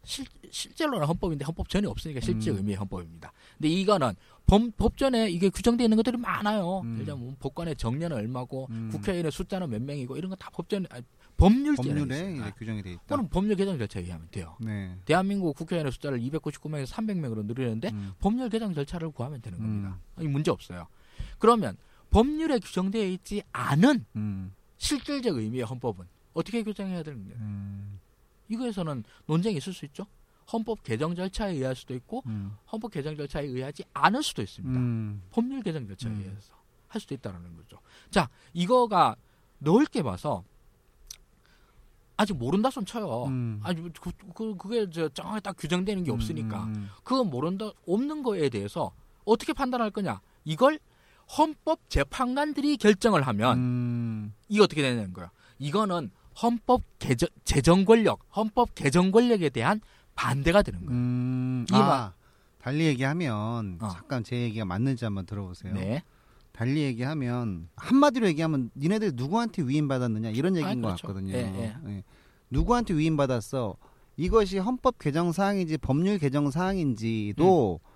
음, 0.01 0.05
실, 0.05 0.25
실제로는 0.49 1.05
헌법인데 1.07 1.45
헌법 1.45 1.69
전에 1.69 1.87
없으니까 1.87 2.19
실질 2.21 2.53
음. 2.53 2.57
의미의 2.57 2.77
헌법입니다. 2.77 3.31
근데 3.57 3.69
이거는 3.69 4.13
법, 4.47 4.75
법전에 4.77 5.29
이게 5.29 5.49
규정되어 5.49 5.85
있는 5.85 5.97
것들이 5.97 6.17
많아요. 6.17 6.79
음. 6.83 6.93
예를 6.95 7.05
들면 7.05 7.19
뭐 7.23 7.35
법관의 7.39 7.75
정년은 7.75 8.17
얼마고 8.17 8.67
음. 8.71 8.89
국회의원의 8.91 9.31
숫자는 9.31 9.69
몇 9.69 9.81
명이고 9.81 10.17
이런 10.17 10.29
거 10.29 10.35
다 10.35 10.49
법전 10.51 10.87
아니, 10.89 11.03
법률제에 11.37 11.93
법률에 11.93 12.51
규정이 12.57 12.81
돼 12.83 12.91
있다. 12.93 13.01
그거는 13.03 13.29
법률 13.29 13.55
개정 13.55 13.77
절차에 13.77 14.03
의하면 14.03 14.27
돼요. 14.31 14.57
네. 14.59 14.95
대한민국 15.05 15.55
국회의원의 15.55 15.91
숫자를 15.91 16.19
299명에서 16.19 16.87
300명으로 16.87 17.45
늘리는데 17.45 17.89
음, 17.89 18.13
법률 18.19 18.49
개정 18.49 18.73
절차를 18.73 19.11
구하면 19.11 19.41
되는 19.41 19.57
겁니다. 19.57 19.89
음. 19.89 20.01
아니, 20.17 20.27
문제 20.27 20.51
없어요. 20.51 20.87
그러면 21.39 21.77
법률에 22.09 22.59
규정되어 22.59 23.05
있지 23.05 23.41
않은 23.53 24.05
음, 24.15 24.53
실질적 24.77 25.37
의미의 25.37 25.63
헌법은 25.63 26.05
어떻게 26.33 26.61
규정해야 26.63 27.03
되는 27.03 27.23
거예요? 27.23 27.37
음, 28.51 28.53
이거에서는 28.53 29.03
논쟁이 29.25 29.57
있을 29.57 29.73
수 29.73 29.85
있죠. 29.85 30.05
헌법 30.51 30.83
개정 30.83 31.15
절차에 31.15 31.53
의할 31.53 31.75
수도 31.75 31.93
있고 31.95 32.23
음, 32.25 32.57
헌법 32.71 32.91
개정 32.91 33.15
절차에 33.15 33.45
의하지 33.45 33.83
않을 33.93 34.21
수도 34.21 34.41
있습니다. 34.41 34.79
음, 34.79 35.21
법률 35.31 35.61
개정 35.61 35.87
절차에 35.87 36.11
음. 36.11 36.19
의해서 36.19 36.53
할 36.87 36.99
수도 36.99 37.15
있다라는 37.15 37.55
거죠. 37.55 37.79
자, 38.09 38.29
이거가 38.53 39.15
넓게 39.59 40.03
봐서 40.03 40.43
아직 42.17 42.33
모른다 42.37 42.69
손 42.69 42.85
쳐요. 42.85 43.25
음. 43.25 43.59
아니 43.63 43.81
그, 43.93 44.11
그 44.35 44.55
그게 44.57 44.89
저 44.89 45.09
정확히 45.09 45.41
딱 45.41 45.55
규정되는 45.57 46.03
게 46.03 46.11
없으니까 46.11 46.65
음, 46.65 46.89
그건 47.03 47.29
모른다 47.29 47.71
없는 47.87 48.21
거에 48.21 48.49
대해서 48.49 48.91
어떻게 49.25 49.53
판단할 49.53 49.91
거냐? 49.91 50.21
이걸 50.43 50.79
헌법 51.37 51.79
재판관들이 51.89 52.77
결정을 52.77 53.21
하면 53.25 53.57
음, 53.57 54.33
이게 54.49 54.61
어떻게 54.61 54.81
되는 54.81 55.13
거야? 55.13 55.31
이거는 55.59 56.11
헌법 56.41 56.81
개정 56.99 57.29
재정 57.43 57.85
권력, 57.85 58.19
헌법 58.35 58.73
개정 58.75 59.11
권력에 59.11 59.49
대한 59.49 59.81
반대가 60.15 60.61
되는 60.61 60.79
거예요. 60.85 60.91
음, 60.99 61.65
이 61.69 61.73
아, 61.73 61.79
말- 61.79 62.11
달리 62.61 62.85
얘기하면 62.85 63.77
어. 63.81 63.89
잠깐 63.89 64.23
제 64.23 64.35
얘기가 64.41 64.65
맞는지 64.65 65.03
한번 65.05 65.25
들어보세요. 65.25 65.73
네. 65.73 66.03
달리 66.51 66.81
얘기하면 66.81 67.69
한마디로 67.75 68.27
얘기하면 68.27 68.69
니네들 68.75 69.13
누구한테 69.15 69.63
위임받았느냐 69.63 70.29
이런 70.29 70.55
얘기인 70.55 70.69
아, 70.79 70.81
것 70.81 70.87
그렇죠. 70.89 71.07
같거든요. 71.07 71.33
예, 71.33 71.75
예. 71.87 72.03
누구한테 72.49 72.93
위임받았어? 72.93 73.77
이것이 74.17 74.57
헌법 74.59 74.99
개정 74.99 75.31
사항인지 75.31 75.77
법률 75.77 76.19
개정 76.19 76.51
사항인지도 76.51 77.79
음. 77.83 77.90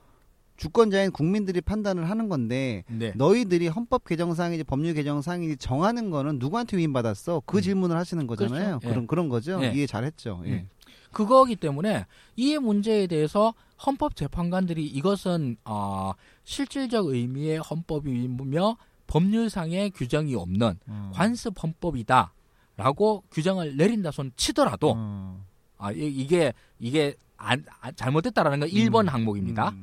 주권자인 0.58 1.12
국민들이 1.12 1.60
판단을 1.62 2.10
하는 2.10 2.30
건데 2.30 2.84
네. 2.88 3.12
너희들이 3.16 3.68
헌법 3.68 4.06
개정 4.06 4.34
사항인지 4.34 4.64
법률 4.64 4.94
개정 4.94 5.22
사항인지 5.22 5.58
정하는 5.58 6.10
거는 6.10 6.40
누구한테 6.40 6.78
위임받았어? 6.78 7.44
그 7.46 7.58
음. 7.58 7.62
질문을 7.62 7.96
하시는 7.98 8.26
거잖아요. 8.28 8.80
그렇죠. 8.80 8.88
그런 8.88 9.04
예. 9.04 9.08
그런 9.08 9.30
거죠. 9.30 9.60
예. 9.64 9.72
이해 9.74 9.86
잘했죠. 9.86 10.44
예. 10.46 10.52
음. 10.52 10.70
그거기 11.12 11.56
때문에 11.56 12.06
이 12.36 12.58
문제에 12.58 13.08
대해서 13.08 13.54
헌법 13.86 14.16
재판관들이 14.16 14.86
이것은 14.86 15.58
어, 15.66 16.12
실질적 16.44 17.08
의미의 17.08 17.58
헌법이며 17.60 18.78
법률상의 19.08 19.92
규정이 19.92 20.36
없는 20.36 20.78
음. 20.88 21.12
관습 21.14 21.62
헌법이다라고 21.62 23.24
규정을 23.32 23.78
내린다 23.78 24.12
손 24.12 24.32
치더라도 24.36 24.94
음. 24.94 25.44
아 25.78 25.92
이- 25.92 26.08
이게 26.08 26.54
이게 26.80 27.16
안, 27.38 27.64
안- 27.82 27.96
잘못됐다라는 27.96 28.62
건 28.62 28.70
1번 28.70 29.02
음. 29.04 29.10
항목입니다. 29.10 29.74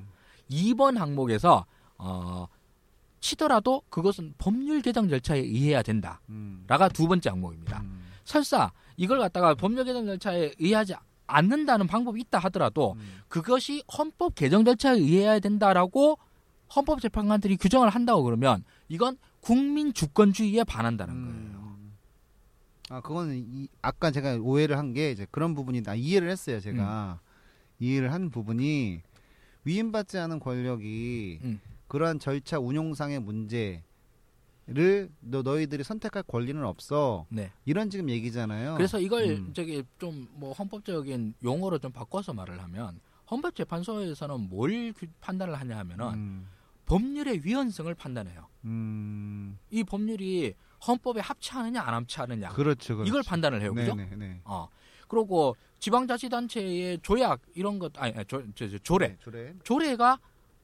음. 0.51 0.55
2번 0.55 0.97
항목에서 0.97 1.65
어 1.99 2.47
치더라도 3.21 3.83
그것은 3.89 4.35
법률 4.39 4.83
개정 4.83 5.09
절차에 5.09 5.39
의해야 5.39 5.83
된다 5.83 6.21
라가 6.67 6.87
음. 6.87 6.91
두 6.93 7.07
번째 7.07 7.31
항목입니다. 7.31 7.81
음. 7.81 8.03
설사 8.25 8.73
이걸 8.97 9.19
갖다가 9.21 9.55
법률 9.55 9.85
개정 9.85 10.07
절차에 10.07 10.53
의하지 10.59 10.95
않는다는 11.27 11.87
방법이 11.87 12.21
있다 12.23 12.39
하더라도 12.41 12.95
음. 12.99 13.21
그것이 13.29 13.83
헌법 13.97 14.35
개정 14.35 14.65
절차에 14.65 14.99
의해야 14.99 15.39
된다라고 15.39 16.19
헌법 16.75 17.01
재판관들이 17.01 17.57
규정을 17.59 17.91
한다고 17.91 18.23
그러면 18.23 18.65
이건 18.89 19.17
국민 19.41 19.93
주권주의에 19.95 20.65
반한다는 20.65 21.15
거예요. 21.23 21.77
음. 21.79 21.93
아 22.91 23.01
그거는 23.01 23.37
이, 23.39 23.69
아까 23.81 24.11
제가 24.11 24.37
오해를 24.43 24.77
한 24.79 24.93
게 24.93 25.11
이제 25.13 25.27
그런 25.31 25.55
부분이 25.55 25.83
나 25.83 25.95
이해를 25.95 26.29
했어요 26.29 26.61
제가 26.61 27.21
음. 27.23 27.29
이해를 27.79 28.13
한 28.13 28.31
부분이 28.31 29.01
위임받지 29.65 30.19
않은 30.19 30.41
권력이 30.41 31.41
음. 31.45 31.61
그러한 31.89 32.19
절차 32.19 32.59
운용상의 32.59 33.21
문제를 33.21 33.83
너 35.21 35.43
너희들이 35.43 35.85
선택할 35.85 36.23
권리는 36.25 36.65
없어 36.65 37.27
네. 37.29 37.53
이런 37.65 37.91
지금 37.91 38.09
얘기잖아요. 38.11 38.75
그래서 38.77 38.99
이걸 39.01 39.25
음. 39.31 39.53
저기 39.55 39.83
좀 39.99 40.29
뭐 40.35 40.53
헌법적인 40.53 41.35
용어로 41.45 41.79
좀 41.79 41.93
바꿔서 41.93 42.33
말을 42.33 42.61
하면 42.63 42.99
헌법재판소에서는 43.31 44.49
뭘 44.49 44.93
규- 44.93 45.07
판단을 45.21 45.55
하냐 45.55 45.79
하면은 45.79 46.07
음, 46.15 46.47
법률의 46.87 47.43
위헌성을 47.45 47.93
판단해요. 47.95 48.47
음, 48.65 49.59
이 49.71 49.85
법률이 49.85 50.55
헌법에 50.87 51.21
합치하느냐 51.21 51.81
안 51.81 51.95
합치하느냐 51.95 52.49
그렇죠, 52.51 52.97
그렇죠. 52.97 53.09
이걸 53.09 53.23
판단을 53.27 53.63
해요. 53.63 53.73
그죠? 53.73 53.95
네, 53.95 54.07
네, 54.11 54.17
네. 54.17 54.41
어. 54.45 54.69
그리고 55.17 55.55
지방자치단체의 55.79 57.01
조약 57.03 57.43
이런 57.55 57.79
것 57.79 57.93
아니 58.01 58.15
조, 58.25 58.43
저, 58.55 58.67
저, 58.67 58.79
조례 58.79 59.09
네, 59.09 59.17
조례. 59.21 59.55
조례가 59.63 60.19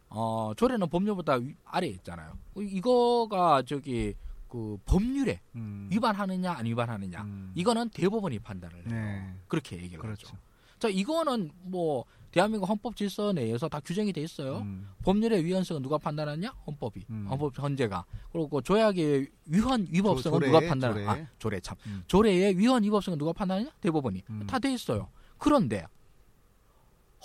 어 0.08 0.52
조례는 0.56 0.88
법률보다 0.88 1.34
위- 1.34 1.54
아래에 1.66 1.90
있잖아요. 1.90 2.32
이거가 2.56 3.62
저기 3.66 4.14
그 4.48 4.78
법률에 4.86 5.42
음, 5.54 5.90
위반하느냐 5.92 6.52
안 6.52 6.64
위반하느냐 6.64 7.20
음, 7.20 7.52
이거는 7.54 7.90
대법원이 7.90 8.38
판단을 8.38 8.76
해요. 8.76 8.84
네, 8.86 9.34
그렇게 9.48 9.76
얘기를 9.76 9.98
그렇죠. 10.00 10.28
하죠. 10.28 10.38
자 10.78 10.88
이거는 10.88 11.50
뭐 11.64 12.06
대한민국 12.30 12.68
헌법 12.68 12.94
질서 12.96 13.32
내에서 13.32 13.68
다 13.68 13.80
규정이 13.80 14.12
돼 14.12 14.20
있어요. 14.22 14.58
음. 14.58 14.88
법률의 15.02 15.44
위헌성은 15.44 15.82
누가 15.82 15.96
판단하냐? 15.98 16.50
헌법이. 16.66 17.04
음. 17.10 17.26
헌법 17.30 17.58
헌재가. 17.58 18.04
그리고 18.32 18.60
조약의 18.60 19.28
위헌 19.46 19.88
위법성은 19.90 20.22
조- 20.22 20.30
조례, 20.30 20.46
누가 20.46 20.60
판단? 20.60 20.92
조례. 20.92 21.06
아 21.06 21.26
조례 21.38 21.60
참. 21.60 21.76
음. 21.86 22.04
조례의 22.06 22.58
위헌 22.58 22.82
위법성은 22.84 23.18
누가 23.18 23.32
판단하냐? 23.32 23.70
대법원이. 23.80 24.22
음. 24.30 24.46
다돼 24.46 24.72
있어요. 24.72 25.08
그런데 25.38 25.86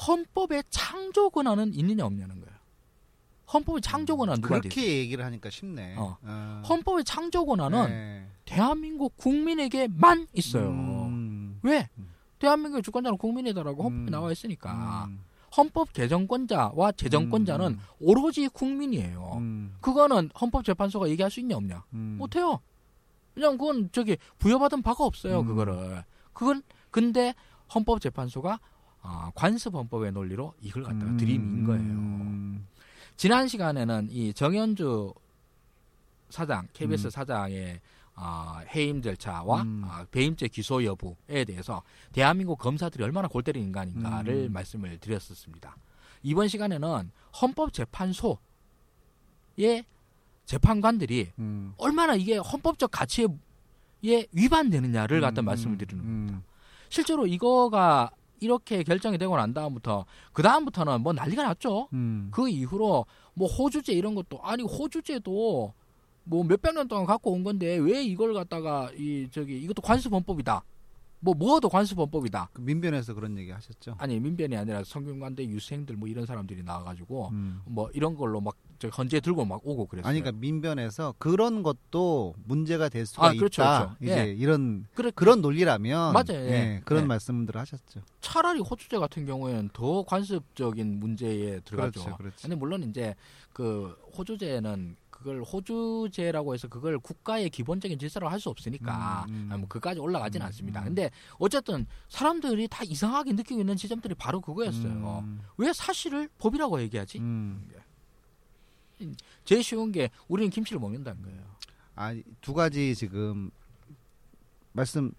헌법의 0.07 0.63
창조 0.69 1.29
권한은 1.29 1.73
있느냐 1.75 2.05
없냐는 2.05 2.39
거예요. 2.39 2.53
헌법의 3.53 3.81
창조 3.81 4.17
권한 4.17 4.37
누가 4.41 4.55
돼 4.61 4.67
있어요? 4.67 4.73
그렇게 4.73 4.97
얘기를 4.99 5.23
하니까 5.25 5.49
쉽네. 5.49 5.95
어. 5.97 6.17
어. 6.23 6.61
헌법의 6.67 7.03
창조 7.03 7.45
권한은 7.45 7.89
네. 7.89 8.27
대한민국 8.45 9.15
국민에게만 9.17 10.27
있어요. 10.33 10.69
음. 10.69 11.59
왜? 11.61 11.87
음. 12.43 12.45
대한민국의 12.45 12.83
주권자는 12.83 13.17
국민이다라고 13.17 13.83
헌법에 13.83 14.09
음. 14.09 14.11
나와 14.11 14.31
있으니까 14.31 15.05
음. 15.07 15.19
헌법 15.55 15.93
개정권자와 15.93 16.91
재정권자는 16.93 17.67
음. 17.67 17.79
오로지 17.99 18.47
국민이에요. 18.49 19.37
음. 19.37 19.75
그거는 19.81 20.29
헌법재판소가 20.39 21.09
얘기할 21.09 21.31
수 21.31 21.39
있냐 21.39 21.55
없냐? 21.55 21.85
음. 21.93 22.15
못해요. 22.17 22.59
그냥 23.33 23.57
그건 23.57 23.89
저기 23.91 24.17
부여받은 24.39 24.81
바가 24.81 25.05
없어요. 25.05 25.39
음. 25.41 25.45
그거를. 25.47 26.03
그건 26.33 26.61
근데 26.91 27.33
헌법재판소가 27.73 28.59
아, 29.01 29.31
관습헌법의 29.35 30.11
논리로 30.11 30.53
이걸 30.61 30.83
갖다가 30.83 31.11
음. 31.11 31.17
들이민 31.17 31.63
거예요. 31.65 31.81
음. 31.81 32.67
지난 33.15 33.47
시간에는 33.47 34.07
이 34.09 34.33
정현주 34.33 35.13
사장, 36.29 36.67
KBS 36.73 37.07
음. 37.07 37.09
사장의 37.11 37.79
아, 38.15 38.63
해임 38.73 39.01
절차와 39.01 39.61
음. 39.63 39.83
아, 39.85 40.05
배임죄 40.11 40.47
기소 40.47 40.83
여부에 40.83 41.45
대해서 41.45 41.81
대한민국 42.11 42.59
검사들이 42.59 43.03
얼마나 43.03 43.27
골 43.27 43.43
때리는 43.43 43.65
인간인가를 43.67 44.49
음. 44.49 44.53
말씀을 44.53 44.99
드렸었습니다. 44.99 45.75
이번 46.21 46.47
시간에는 46.47 47.11
헌법재판소의 47.41 48.37
재판관들이 50.45 51.31
음. 51.39 51.73
얼마나 51.77 52.15
이게 52.15 52.37
헌법적 52.37 52.91
가치에 52.91 53.27
위반되느냐를 54.31 55.21
갖다 55.21 55.41
음. 55.41 55.45
말씀을 55.45 55.77
드리는 55.77 56.03
겁니다. 56.03 56.37
음. 56.37 56.43
실제로 56.89 57.25
이거가 57.25 58.11
이렇게 58.39 58.83
결정이 58.83 59.17
되고 59.17 59.35
난 59.35 59.53
다음부터 59.53 60.05
그 60.33 60.43
다음부터는 60.43 61.01
뭐 61.01 61.13
난리가 61.13 61.43
났죠. 61.43 61.87
음. 61.93 62.29
그 62.31 62.49
이후로 62.49 63.05
뭐 63.33 63.47
호주제 63.47 63.93
이런 63.93 64.13
것도 64.13 64.39
아니 64.43 64.61
호주제도 64.63 65.73
뭐 66.23 66.43
몇백 66.43 66.73
년 66.73 66.87
동안 66.87 67.05
갖고 67.05 67.31
온 67.31 67.43
건데 67.43 67.77
왜 67.77 68.03
이걸 68.03 68.33
갖다가 68.33 68.89
이 68.97 69.27
저기 69.31 69.57
이것도 69.61 69.81
관습헌법이다. 69.81 70.63
뭐 71.19 71.33
뭐도 71.33 71.69
관습헌법이다. 71.69 72.49
그 72.51 72.59
민변에서 72.59 73.13
그런 73.13 73.37
얘기 73.37 73.49
하셨죠. 73.49 73.95
아니 73.97 74.19
민변이 74.19 74.57
아니라 74.57 74.83
성균관대 74.83 75.45
유생들 75.45 75.95
뭐 75.95 76.09
이런 76.09 76.25
사람들이 76.25 76.63
나와가지고 76.63 77.29
음. 77.31 77.61
뭐 77.65 77.89
이런 77.93 78.15
걸로 78.15 78.41
막저 78.41 78.89
헌재 78.89 79.21
들고 79.21 79.45
막 79.45 79.61
오고 79.63 79.85
그랬어요. 79.85 80.09
아니 80.09 80.19
그러니까 80.19 80.41
민변에서 80.41 81.15
그런 81.19 81.63
것도 81.63 82.35
문제가 82.43 82.89
될 82.89 83.05
수가 83.05 83.27
아, 83.27 83.33
그렇죠, 83.33 83.61
있다. 83.61 83.79
그렇죠. 83.79 83.97
이제 84.01 84.27
예. 84.27 84.31
이런 84.33 84.85
그래, 84.95 85.11
그런 85.15 85.41
논리라면 85.41 86.11
맞아요, 86.11 86.43
예. 86.45 86.51
예, 86.51 86.81
그런 86.83 87.03
예. 87.03 87.07
말씀들을 87.07 87.59
하셨죠. 87.59 88.01
차라리 88.19 88.59
호주제 88.59 88.97
같은 88.97 89.25
경우에는 89.25 89.69
더 89.71 90.03
관습적인 90.03 90.99
문제에 90.99 91.61
들어가죠. 91.61 92.01
그렇죠, 92.01 92.17
그렇죠. 92.17 92.35
근데 92.41 92.55
물론 92.57 92.83
이제 92.83 93.15
그 93.53 93.95
호주제는 94.17 94.97
그걸 95.23 95.41
호주제라고 95.41 96.53
해서 96.53 96.67
그걸 96.67 96.99
국가의 96.99 97.49
기본적인 97.49 97.97
질서로 97.97 98.27
할수 98.27 98.49
없으니까 98.49 99.25
음, 99.29 99.33
음. 99.33 99.49
아, 99.51 99.57
뭐 99.57 99.67
그까지 99.69 99.99
올라가진 100.01 100.41
음, 100.41 100.47
않습니다. 100.47 100.81
음. 100.81 100.85
근데 100.85 101.09
어쨌든 101.39 101.87
사람들이 102.09 102.67
다 102.67 102.83
이상하게 102.83 103.31
느끼고 103.31 103.61
있는 103.61 103.77
지점들이 103.77 104.13
바로 104.15 104.41
그거였어요. 104.41 105.23
음. 105.23 105.41
왜 105.57 105.71
사실을 105.71 106.29
법이라고 106.37 106.81
얘기하지? 106.81 107.19
음. 107.19 107.69
제일 109.45 109.63
쉬운 109.63 109.91
게 109.91 110.09
우리는 110.27 110.49
김치를 110.49 110.79
먹는다는 110.79 111.21
거예요. 111.23 111.41
아, 111.95 112.13
두 112.41 112.53
가지 112.53 112.93
지금 112.93 113.49
말씀. 114.73 115.11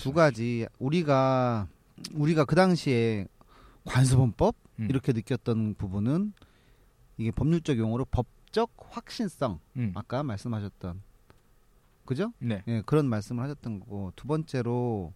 두 0.00 0.14
가지 0.14 0.66
우리가 0.78 1.68
우리가 2.14 2.46
그 2.46 2.54
당시에 2.56 3.26
관습헌법 3.84 4.56
음. 4.80 4.86
이렇게 4.88 5.12
느꼈던 5.12 5.74
부분은 5.74 6.32
이게 7.18 7.30
법률적 7.30 7.76
용어로 7.78 8.06
법 8.06 8.26
적 8.54 8.70
확신성 8.78 9.58
음. 9.76 9.90
아까 9.96 10.22
말씀하셨던 10.22 11.02
그죠? 12.04 12.32
네. 12.38 12.62
예, 12.68 12.82
그런 12.86 13.08
말씀을 13.08 13.42
하셨던 13.42 13.80
거고 13.80 14.12
두 14.14 14.28
번째로 14.28 15.12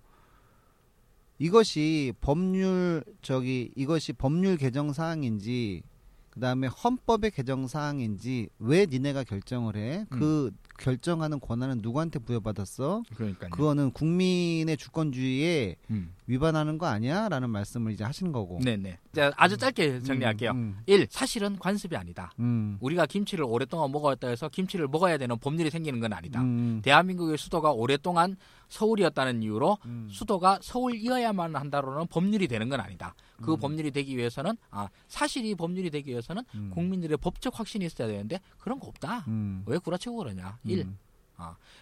이것이 1.38 2.14
법률 2.20 3.04
저기 3.22 3.70
이것이 3.76 4.12
법률 4.12 4.56
개정 4.56 4.92
사항인지 4.92 5.84
그다음에 6.30 6.66
헌법의 6.66 7.30
개정 7.30 7.68
사항인지 7.68 8.48
왜 8.58 8.86
니네가 8.86 9.22
결정을 9.22 9.76
해? 9.76 10.04
그 10.10 10.50
결정하는 10.76 11.38
권한은 11.38 11.78
누구한테 11.80 12.18
부여받았어? 12.18 13.04
그러니까요. 13.14 13.50
그거는 13.50 13.92
국민의 13.92 14.76
주권주의에 14.76 15.76
음. 15.90 16.12
위반하는 16.28 16.76
거 16.76 16.86
아니야?라는 16.86 17.48
말씀을 17.48 17.92
이제 17.92 18.04
하신 18.04 18.32
거고. 18.32 18.60
네네. 18.62 18.98
자, 19.14 19.32
아주 19.36 19.56
짧게 19.56 20.00
정리할게요. 20.02 20.50
음, 20.50 20.78
1. 20.84 21.06
사실은 21.10 21.58
관습이 21.58 21.96
아니다. 21.96 22.30
음, 22.38 22.76
우리가 22.80 23.06
김치를 23.06 23.44
오랫동안 23.44 23.90
먹었다 23.90 24.28
해서 24.28 24.48
김치를 24.50 24.88
먹어야 24.88 25.16
되는 25.16 25.38
법률이 25.38 25.70
생기는 25.70 25.98
건 26.00 26.12
아니다. 26.12 26.42
음, 26.42 26.80
대한민국의 26.84 27.38
수도가 27.38 27.72
오랫동안 27.72 28.36
서울이었다는 28.68 29.42
이유로 29.42 29.78
음, 29.86 30.08
수도가 30.10 30.58
서울이어야만 30.60 31.56
한다로는 31.56 32.06
법률이 32.08 32.46
되는 32.46 32.68
건 32.68 32.80
아니다. 32.80 33.14
그 33.42 33.54
음. 33.54 33.58
법률이 33.58 33.90
되기 33.90 34.14
위해서는 34.14 34.54
아 34.70 34.88
사실이 35.08 35.54
법률이 35.54 35.88
되기 35.88 36.10
위해서는 36.10 36.42
음, 36.54 36.70
국민들의 36.74 37.16
법적 37.16 37.58
확신이 37.58 37.86
있어야 37.86 38.06
되는데 38.06 38.38
그런 38.58 38.78
거 38.78 38.86
없다. 38.86 39.24
음, 39.28 39.62
왜 39.64 39.78
구라치고 39.78 40.16
그러냐? 40.16 40.58
일, 40.64 40.80
음, 40.80 40.98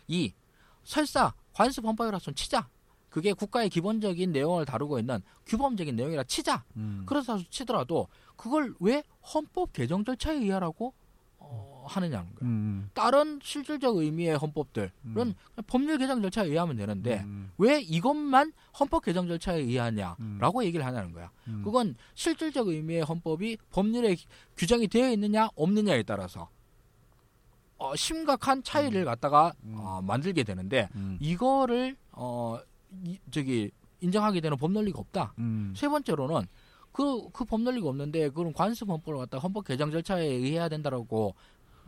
2. 0.06 0.32
설사 0.84 1.34
관습 1.52 1.84
헌법이라 1.84 2.20
손 2.20 2.32
치자. 2.36 2.68
그게 3.16 3.32
국가의 3.32 3.70
기본적인 3.70 4.30
내용을 4.30 4.66
다루고 4.66 4.98
있는 4.98 5.22
규범적인 5.46 5.96
내용이라 5.96 6.24
치자. 6.24 6.64
음, 6.76 7.04
그렇다 7.06 7.38
치더라도 7.48 8.08
그걸 8.36 8.74
왜 8.78 9.02
헌법 9.32 9.72
개정 9.72 10.04
절차에 10.04 10.34
의하라고 10.36 10.92
어, 11.38 11.86
하느냐는 11.88 12.26
거예요. 12.34 12.42
음, 12.42 12.90
다른 12.92 13.40
실질적 13.42 13.96
의미의 13.96 14.36
헌법들은 14.36 14.90
음. 15.06 15.34
법률 15.66 15.96
개정 15.96 16.20
절차에 16.20 16.48
의하면 16.48 16.76
되는데 16.76 17.20
음, 17.20 17.50
왜 17.56 17.80
이것만 17.80 18.52
헌법 18.78 19.02
개정 19.02 19.26
절차에 19.28 19.60
의하냐라고 19.60 20.58
음. 20.58 20.64
얘기를 20.64 20.84
하냐는 20.84 21.12
거야. 21.12 21.30
음, 21.48 21.62
그건 21.64 21.94
실질적 22.12 22.68
의미의 22.68 23.00
헌법이 23.00 23.56
법률에 23.70 24.16
규정이 24.58 24.88
되어 24.88 25.10
있느냐 25.12 25.48
없느냐에 25.54 26.02
따라서 26.02 26.50
어, 27.78 27.96
심각한 27.96 28.62
차이를 28.62 29.06
갖다가 29.06 29.54
음. 29.64 29.74
어, 29.78 30.02
만들게 30.02 30.42
되는데 30.42 30.90
음, 30.94 31.16
이거를 31.18 31.96
어, 32.12 32.58
이, 33.04 33.18
저기 33.30 33.70
인정하게 34.00 34.40
되는 34.40 34.56
법 34.56 34.70
논리가 34.72 34.98
없다. 34.98 35.34
음, 35.38 35.72
세 35.76 35.88
번째로는 35.88 36.46
그, 36.92 37.28
그 37.30 37.44
법 37.44 37.60
논리가 37.62 37.88
없는데 37.88 38.30
그런 38.30 38.52
관습 38.52 38.88
헌법을 38.88 39.18
갖다 39.18 39.38
헌법 39.38 39.64
개정 39.66 39.90
절차에 39.90 40.24
의해야 40.24 40.68
된다라고 40.68 41.34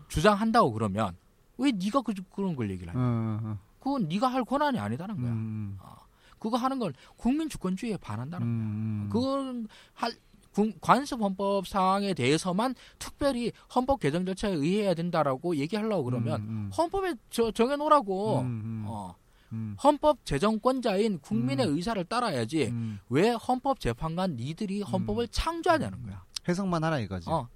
주장한다고 0.09 0.73
그러면 0.73 1.17
왜 1.59 1.73
네가 1.73 2.03
그, 2.03 2.13
그런 2.31 2.55
걸 2.57 2.71
얘기를 2.71 2.95
하냐? 2.95 3.03
어, 3.03 3.41
어, 3.43 3.59
그건 3.81 4.09
네가 4.09 4.29
할 4.29 4.45
권한이 4.45 4.79
아니다는 4.79 5.17
거야. 5.21 5.31
음, 5.31 5.77
아, 5.81 5.97
그거 6.39 6.57
하는 6.57 6.79
건 6.79 6.93
국민 7.17 7.49
주권주의에 7.49 7.97
반한다는 7.99 8.47
거야. 8.47 8.55
음, 8.67 9.09
그건 9.11 9.69
할 9.95 10.13
군- 10.53 10.75
관습 10.81 11.21
헌법 11.21 11.67
사항에 11.67 12.15
대해서만 12.15 12.75
특별히 12.99 13.53
헌법 13.75 14.01
개정 14.01 14.25
절차에 14.25 14.53
의해야 14.53 14.95
된다라고 14.95 15.57
얘기하려고 15.57 16.05
그러면 16.05 16.41
음, 16.43 16.71
헌법에 16.77 17.15
저, 17.31 17.51
정해놓으라고. 17.51 18.41
음, 18.41 18.47
음, 18.47 18.85
어, 18.87 19.15
음, 19.53 19.77
헌법 19.83 20.25
제정권자인 20.25 21.21
국민의 21.21 21.67
음. 21.67 21.77
의사를 21.77 22.03
따라야지 22.05 22.67
음. 22.67 22.99
왜 23.09 23.31
헌법 23.31 23.81
재판관 23.81 24.37
니들이 24.37 24.83
헌법을 24.83 25.29
창조하냐는 25.29 26.03
거야. 26.03 26.23
해석만 26.49 26.85
하라 26.85 26.99
이거지. 27.01 27.29
어, 27.31 27.49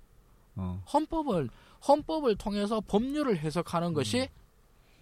어. 0.56 0.82
헌법을 0.92 1.48
헌법을 1.86 2.36
통해서 2.36 2.80
법률을 2.80 3.38
해석하는 3.38 3.92
것이 3.92 4.28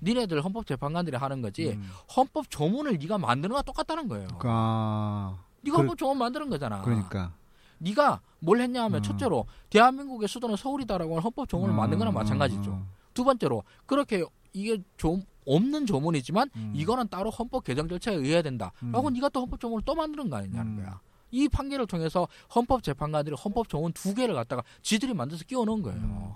니네들 0.03 0.43
헌법 0.43 0.67
재판관들이 0.67 1.17
하는 1.17 1.43
거지 1.43 1.71
음. 1.73 1.91
헌법 2.17 2.49
조문을 2.51 2.99
네가 2.99 3.19
만드는 3.19 3.51
거랑 3.51 3.65
똑같다는 3.65 4.09
거예요. 4.09 4.29
아, 4.45 5.39
네가 5.63 5.77
그- 5.77 5.81
헌법 5.83 5.99
조문 5.99 6.19
만드는 6.19 6.49
거잖아. 6.49 6.81
그러니까. 6.83 7.33
네가 7.79 8.21
뭘 8.41 8.61
했냐 8.61 8.85
하면 8.85 9.01
음. 9.01 9.03
첫째로 9.03 9.47
대한민국의 9.71 10.29
수도는 10.29 10.57
서울이다라고 10.57 11.13
하는 11.13 11.23
헌법 11.23 11.49
조문을 11.49 11.75
만든 11.75 12.01
어, 12.07 12.13
마찬가지죠. 12.13 12.71
어, 12.71 12.87
두 13.15 13.25
번째로 13.25 13.63
그렇게 13.87 14.25
이게 14.53 14.83
좀 14.97 15.23
없는 15.47 15.87
조문이지만 15.87 16.51
음. 16.57 16.73
이거는 16.75 17.09
따로 17.09 17.31
헌법 17.31 17.65
개정 17.65 17.89
절차에 17.89 18.15
의해야 18.15 18.43
된다라고 18.43 19.09
음. 19.09 19.13
네가 19.15 19.29
또 19.31 19.41
헌법 19.41 19.61
조문을 19.61 19.83
또 19.85 19.95
만드는 19.95 20.31
거 20.31 20.37
아니냐는 20.37 20.73
음. 20.73 20.77
거야. 20.77 21.01
이 21.31 21.49
판결을 21.49 21.87
통해서 21.87 22.27
헌법 22.55 22.83
재판관들이 22.83 23.37
헌법 23.37 23.69
조문 23.69 23.93
두 23.93 24.15
개를 24.15 24.35
갖다가 24.35 24.63
지들이 24.83 25.15
만들어서 25.15 25.45
끼워 25.45 25.65
넣은 25.65 25.83
거예요. 25.83 25.99
음. 26.01 26.33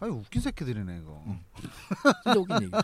아니 0.00 0.12
웃긴 0.12 0.42
새끼들이네 0.42 0.98
이거. 0.98 1.22
음. 1.26 1.44
진짜 2.24 2.38
웃긴 2.38 2.62
얘기죠. 2.62 2.82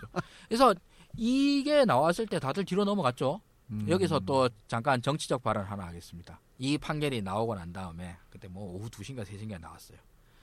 그래서 0.48 0.74
이게 1.16 1.84
나왔을 1.84 2.26
때 2.26 2.38
다들 2.38 2.64
뒤로 2.64 2.84
넘어갔죠. 2.84 3.40
음. 3.70 3.86
여기서 3.88 4.20
또 4.20 4.48
잠깐 4.68 5.00
정치적 5.02 5.42
발언 5.42 5.64
하나 5.64 5.86
하겠습니다. 5.86 6.40
이 6.58 6.76
판결이 6.78 7.22
나오고 7.22 7.54
난 7.54 7.72
다음에 7.72 8.16
그때 8.28 8.48
뭐 8.48 8.74
오후 8.74 8.88
2시인가 8.88 9.24
3시인가 9.24 9.60
나왔어요. 9.60 9.98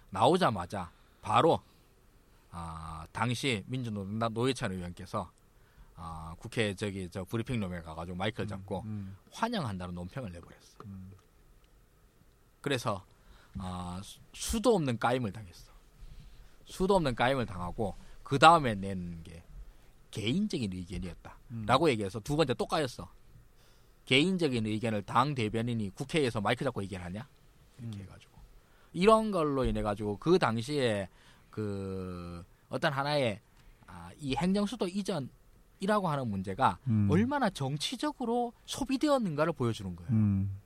나오자마자 0.09 0.91
바로 1.21 1.59
아, 2.51 3.05
당시 3.11 3.63
민주노동당 3.67 4.33
노회찬 4.33 4.71
의원께서 4.71 5.29
아, 5.95 6.35
국회 6.39 6.73
저기 6.75 7.09
저 7.09 7.23
브리핑 7.23 7.59
룸에 7.59 7.81
가가지고 7.81 8.15
마이크를 8.17 8.47
잡고 8.47 8.81
음. 8.85 9.17
환영한다는 9.31 9.95
논평을 9.95 10.31
내버렸어. 10.31 10.77
음. 10.85 11.11
그래서 12.61 13.03
아, 13.57 13.99
수- 14.03 14.19
수도 14.33 14.75
없는 14.75 14.99
까임을 14.99 15.31
당했어. 15.31 15.71
수도 16.65 16.95
없는 16.95 17.15
까임을 17.15 17.45
당하고 17.45 17.95
그 18.23 18.37
다음에 18.37 18.75
낸 18.75 19.23
게 19.23 19.43
개인적인 20.11 20.71
의견이었다. 20.73 21.37
음. 21.51 21.65
라고 21.67 21.89
얘기해서 21.89 22.19
두 22.19 22.35
번째 22.35 22.53
또 22.53 22.65
까였어. 22.65 23.09
개인적인 24.05 24.65
의견을 24.65 25.03
당 25.03 25.35
대변인이 25.35 25.89
국회에서 25.95 26.39
마이크 26.41 26.63
잡고 26.63 26.81
얘기하냐? 26.83 27.27
이렇게 27.79 27.97
음. 27.97 28.01
해가지고 28.03 28.31
이런 28.93 29.31
걸로 29.31 29.65
인해 29.65 29.81
가지고 29.81 30.17
그 30.17 30.39
당시에 30.39 31.09
그 31.57 32.43
어떤 32.69 32.93
하나의 32.93 33.41
아, 33.87 34.11
이 34.19 34.35
행정수도 34.35 34.87
이전이라고 34.87 36.07
하는 36.07 36.27
문제가 36.27 36.77
음. 36.85 37.07
얼마나 37.09 37.49
정치적으로 37.49 38.53
소비되었는가를 38.67 39.53
보여주는 39.53 39.95
거예요. 39.95 40.11
음. 40.11 40.59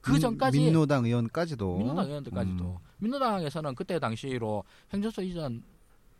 그 0.00 0.12
민- 0.12 0.20
전까지 0.20 0.60
민노당 0.60 1.06
의원까지도 1.06 1.76
민노당 1.78 2.06
의원들까지도 2.06 2.64
음. 2.64 2.76
민노당에서는 2.98 3.74
그때 3.74 3.98
당시로 3.98 4.62
행정수 4.92 5.24
이전 5.24 5.64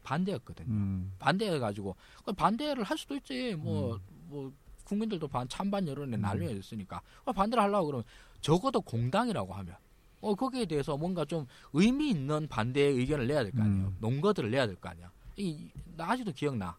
반대였거든요. 0.03 0.69
음. 0.69 1.13
반대해 1.21 1.61
가지고 1.61 1.95
그럼 2.23 2.35
반대를 2.35 2.83
할 2.83 2.99
수도 2.99 3.15
있지 3.15 3.55
뭐 3.55 3.95
음. 3.95 4.01
뭐 4.27 4.53
국민들도 4.83 5.29
반 5.29 5.49
찬반 5.49 5.87
여론에 5.87 6.17
난리가 6.17 6.51
있으니까 6.55 7.03
그럼 7.23 7.37
반대를 7.37 7.63
하려고 7.63 7.87
그러면 7.87 8.05
적어도 8.41 8.81
공당이라고 8.81 9.53
하면 9.55 9.77
어 10.21 10.35
거기에 10.35 10.67
대해서 10.67 10.97
뭔가 10.97 11.25
좀 11.25 11.47
의미 11.73 12.11
있는 12.11 12.49
반대의 12.49 12.95
의견을 12.97 13.27
내야 13.27 13.43
될 13.45 13.53
거 13.53 13.63
아니에요 13.63 13.87
음. 13.89 13.97
논거들을 14.01 14.51
내야 14.51 14.67
될 14.67 14.77
거 14.77 14.89
아니야 14.89 15.11
이 15.37 15.71
나 15.97 16.11
아직도 16.11 16.33
기억나 16.33 16.77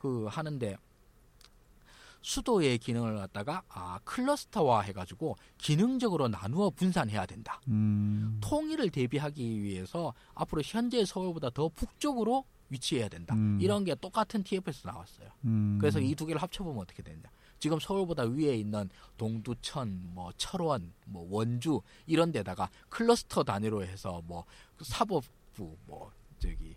그 0.00 0.26
하는데 0.26 0.76
수도의 2.20 2.78
기능을 2.78 3.16
갖다가 3.16 3.62
아 3.68 3.98
클러스터화 4.04 4.80
해가지고 4.82 5.36
기능적으로 5.56 6.28
나누어 6.28 6.70
분산해야 6.70 7.26
된다 7.26 7.60
음. 7.68 8.38
통일을 8.42 8.90
대비하기 8.90 9.62
위해서 9.62 10.12
앞으로 10.34 10.62
현재 10.64 11.04
서울보다 11.04 11.50
더 11.50 11.68
북쪽으로 11.68 12.44
위치해야 12.70 13.08
된다. 13.08 13.34
음. 13.34 13.58
이런 13.62 13.82
게 13.82 13.94
똑같은 13.94 14.42
TF에서 14.42 14.90
나왔어요. 14.90 15.30
음. 15.46 15.78
그래서 15.80 16.00
이 16.00 16.14
두 16.14 16.26
개를 16.26 16.42
합쳐보면 16.42 16.82
어떻게 16.82 17.02
되냐. 17.02 17.22
지금 17.58 17.78
서울보다 17.78 18.24
위에 18.24 18.56
있는 18.56 18.88
동두천, 19.16 20.14
뭐 20.14 20.32
철원, 20.36 20.92
뭐 21.06 21.26
원주 21.30 21.80
이런 22.06 22.32
데다가 22.32 22.70
클러스터 22.88 23.44
단위로 23.44 23.84
해서 23.84 24.22
뭐그 24.26 24.84
사법부, 24.84 25.76
뭐 25.86 26.10
저기 26.38 26.76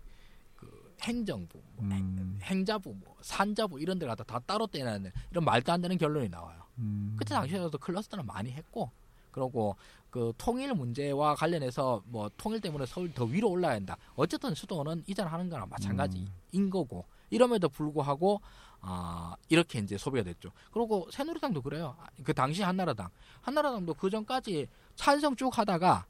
그 0.56 0.94
행정부, 1.00 1.60
뭐 1.76 1.84
음. 1.84 2.38
행자부, 2.42 2.94
뭐 2.94 3.16
산자부 3.22 3.80
이런 3.80 3.98
데 3.98 4.06
갖다 4.06 4.24
다 4.24 4.38
따로 4.40 4.66
떼내는 4.66 5.10
이런 5.30 5.44
말도 5.44 5.72
안 5.72 5.80
되는 5.80 5.96
결론이 5.96 6.28
나와요. 6.28 6.62
음. 6.78 7.14
그때 7.18 7.34
당시에도 7.34 7.78
클러스터는 7.78 8.26
많이 8.26 8.50
했고 8.50 8.90
그러고 9.30 9.76
그 10.10 10.32
통일 10.36 10.74
문제와 10.74 11.34
관련해서 11.34 12.02
뭐 12.06 12.30
통일 12.36 12.60
때문에 12.60 12.84
서울 12.86 13.12
더 13.14 13.24
위로 13.24 13.48
올라야 13.50 13.74
한다. 13.74 13.96
어쨌든 14.14 14.54
수도는 14.54 15.04
이전하는 15.06 15.48
거랑 15.48 15.68
마찬가지인 15.70 16.70
거고 16.70 17.06
이럼에도 17.30 17.68
불구하고 17.70 18.42
아 18.84 19.34
이렇게 19.48 19.78
이제 19.78 19.96
소비가 19.96 20.24
됐죠. 20.24 20.50
그리고 20.72 21.08
새누리당도 21.10 21.62
그래요. 21.62 21.96
아, 22.00 22.06
그 22.24 22.34
당시 22.34 22.62
한나라당 22.62 23.08
한나라당도 23.40 23.94
그 23.94 24.10
전까지 24.10 24.66
찬성 24.96 25.36
쭉 25.36 25.56
하다가 25.56 26.04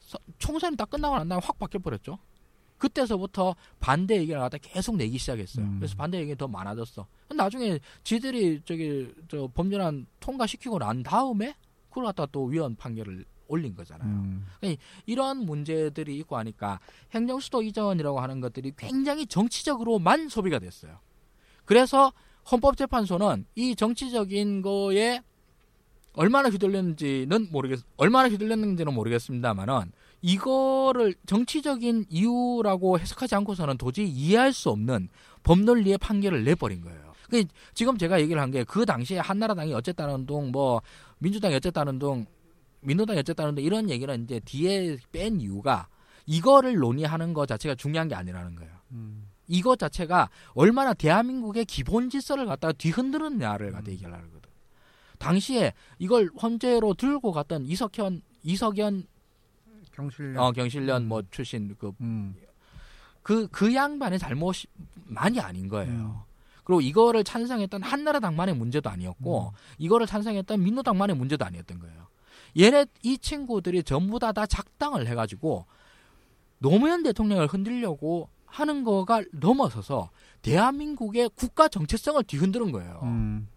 서- 0.00 0.18
총선이 0.38 0.76
다 0.76 0.84
끝나고 0.84 1.16
난 1.16 1.28
다음에 1.28 1.42
확 1.44 1.58
바뀌어 1.58 1.80
버렸죠. 1.80 2.18
그때서부터 2.78 3.56
반대 3.80 4.16
의견을 4.16 4.42
갖다 4.42 4.58
계속 4.58 4.96
내기 4.96 5.16
시작했어요. 5.16 5.64
음. 5.64 5.76
그래서 5.78 5.96
반대 5.96 6.18
의견이 6.18 6.36
더 6.36 6.46
많아졌어. 6.46 7.06
나중에 7.34 7.80
지들이 8.04 8.60
저기 8.66 9.12
저 9.28 9.48
법률안 9.54 10.06
통과시키고 10.20 10.78
난 10.78 11.02
다음에 11.02 11.56
그걸 11.88 12.04
갖다 12.04 12.26
또 12.26 12.44
위헌 12.44 12.76
판결을 12.76 13.24
올린 13.48 13.74
거잖아요. 13.74 14.08
음. 14.10 14.46
이런 15.06 15.38
문제들이 15.46 16.18
있고 16.18 16.36
하니까 16.36 16.78
행정수도 17.12 17.62
이전이라고 17.62 18.20
하는 18.20 18.40
것들이 18.40 18.72
굉장히 18.76 19.26
정치적으로만 19.26 20.28
소비가 20.28 20.58
됐어요. 20.58 20.98
그래서 21.66 22.12
헌법재판소는 22.50 23.46
이 23.56 23.74
정치적인 23.76 24.62
거에 24.62 25.20
얼마나 26.14 26.48
휘둘렸는지는 26.48 27.48
모르겠, 27.50 27.80
얼마나 27.98 28.28
휘둘렸는지는 28.30 28.94
모르겠습니다만은 28.94 29.92
이거를 30.22 31.14
정치적인 31.26 32.06
이유라고 32.08 32.98
해석하지 32.98 33.34
않고서는 33.34 33.76
도저히 33.76 34.08
이해할 34.08 34.52
수 34.54 34.70
없는 34.70 35.08
법논리의 35.42 35.98
판결을 35.98 36.44
내버린 36.44 36.80
거예요. 36.80 37.12
그 37.28 37.44
지금 37.74 37.98
제가 37.98 38.20
얘기를 38.20 38.40
한 38.40 38.50
게 38.50 38.64
그 38.64 38.86
당시에 38.86 39.18
한나라당이 39.18 39.74
어쨌다는 39.74 40.24
둥, 40.26 40.52
뭐 40.52 40.80
민주당이 41.18 41.54
어쨌다는 41.56 41.98
둥, 41.98 42.24
민노당이 42.80 43.18
어쨌다는 43.18 43.54
둥 43.56 43.64
이런 43.64 43.90
얘기는 43.90 44.22
이제 44.24 44.40
뒤에 44.44 44.96
뺀 45.12 45.40
이유가 45.40 45.88
이거를 46.24 46.76
논의하는 46.76 47.34
것 47.34 47.46
자체가 47.46 47.74
중요한 47.74 48.08
게 48.08 48.14
아니라는 48.14 48.54
거예요. 48.56 48.72
음. 48.92 49.28
이것 49.46 49.78
자체가 49.78 50.28
얼마나 50.54 50.94
대한민국의 50.94 51.64
기본 51.64 52.10
질서를 52.10 52.46
갖다가 52.46 52.72
뒤흔드느냐를 52.72 53.72
갖다 53.72 53.90
얘기하려는 53.90 54.28
거거든. 54.28 54.50
당시에 55.18 55.72
이걸 55.98 56.30
헌재로 56.40 56.94
들고 56.94 57.32
갔던 57.32 57.66
이석현, 57.66 58.22
이석현 58.42 59.06
경실련. 59.92 60.38
어, 60.38 60.52
경실련 60.52 61.06
뭐 61.08 61.22
출신 61.30 61.74
그 61.78 61.92
음. 62.00 62.34
그, 63.22 63.48
그 63.48 63.74
양반의 63.74 64.18
잘못이 64.18 64.68
많이 65.06 65.40
아닌 65.40 65.68
거예요. 65.68 65.92
음. 65.92 66.14
그리고 66.62 66.80
이거를 66.80 67.24
찬성했던 67.24 67.82
한나라당만의 67.82 68.54
문제도 68.54 68.88
아니었고, 68.88 69.48
음. 69.48 69.56
이거를 69.78 70.06
찬성했던 70.06 70.62
민노당만의 70.62 71.16
문제도 71.16 71.44
아니었던 71.44 71.78
거예요. 71.78 72.06
얘네, 72.58 72.86
이 73.02 73.18
친구들이 73.18 73.82
전부 73.84 74.18
다 74.18 74.32
다 74.32 74.46
작당을 74.46 75.06
해가지고, 75.08 75.66
노무현 76.58 77.02
대통령을 77.02 77.46
흔들려고 77.46 78.28
하는 78.56 78.84
거가 78.84 79.22
넘어서서, 79.32 80.08
대한민국의 80.40 81.30
국가 81.34 81.68
정체성을 81.68 82.22
뒤흔드는 82.24 82.72
거예요. 82.72 83.00
음. 83.02 83.48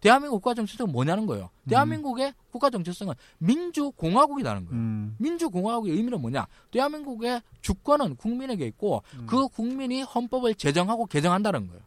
대한민국 0.00 0.36
국가 0.36 0.54
정체성은 0.54 0.92
뭐냐는 0.92 1.26
거예요. 1.26 1.50
대한민국의 1.68 2.34
국가 2.52 2.70
정체성은 2.70 3.14
민주공화국이라는 3.38 4.66
거예요. 4.66 4.78
음. 4.80 5.16
민주공화국의 5.18 5.96
의미는 5.96 6.20
뭐냐? 6.20 6.46
대한민국의 6.70 7.42
주권은 7.62 8.16
국민에게 8.16 8.66
있고 8.66 9.02
음. 9.14 9.26
그 9.26 9.48
국민이 9.48 10.02
헌법을 10.02 10.54
제정하고 10.54 11.06
개정한다는 11.06 11.66
거예요. 11.66 11.82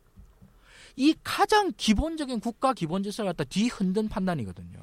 이 0.98 1.16
가장 1.24 1.72
기본적인 1.78 2.40
국가 2.42 2.74
기본 2.74 3.04
질서를 3.04 3.30
갖다 3.30 3.44
뒤흔든 3.44 4.10
판단이거든요. 4.10 4.80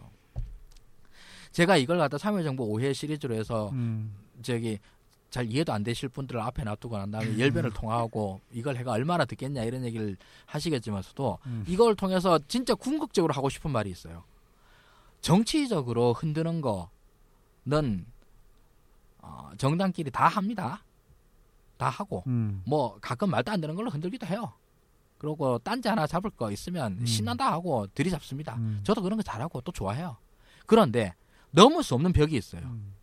제가 1.50 1.76
이걸 1.76 1.98
갖다 1.98 2.16
참여정부 2.16 2.64
오해 2.64 2.92
시리즈로 2.92 3.34
해서 3.34 3.68
음. 3.72 4.14
저기 4.42 4.78
잘 5.34 5.50
이해도 5.50 5.72
안 5.72 5.82
되실 5.82 6.08
분들을 6.08 6.40
앞에 6.40 6.62
놔두고 6.62 6.96
난 6.96 7.10
다음에 7.10 7.36
열변을 7.40 7.72
통하고 7.72 8.40
이걸 8.52 8.76
해가 8.76 8.92
얼마나 8.92 9.24
듣겠냐 9.24 9.64
이런 9.64 9.84
얘기를 9.84 10.16
하시겠지만서도 10.46 11.38
음. 11.46 11.64
이걸 11.66 11.96
통해서 11.96 12.38
진짜 12.46 12.76
궁극적으로 12.76 13.34
하고 13.34 13.48
싶은 13.48 13.72
말이 13.72 13.90
있어요. 13.90 14.22
정치적으로 15.22 16.12
흔드는 16.12 16.60
거는 16.60 18.06
어, 19.18 19.50
정당끼리 19.58 20.12
다 20.12 20.28
합니다. 20.28 20.84
다 21.78 21.88
하고 21.88 22.22
음. 22.28 22.62
뭐 22.64 22.96
가끔 23.00 23.30
말도 23.30 23.50
안 23.50 23.60
되는 23.60 23.74
걸로 23.74 23.90
흔들기도 23.90 24.26
해요. 24.26 24.52
그리고 25.18 25.58
딴지 25.58 25.88
하나 25.88 26.06
잡을 26.06 26.30
거 26.30 26.52
있으면 26.52 26.98
음. 27.00 27.06
신난다 27.06 27.50
하고 27.50 27.88
들이잡습니다. 27.88 28.54
음. 28.54 28.82
저도 28.84 29.02
그런 29.02 29.16
거 29.16 29.24
잘하고 29.24 29.62
또 29.62 29.72
좋아해요. 29.72 30.16
그런데 30.64 31.16
넘을 31.50 31.82
수 31.82 31.96
없는 31.96 32.12
벽이 32.12 32.36
있어요. 32.36 32.62
음. 32.62 32.94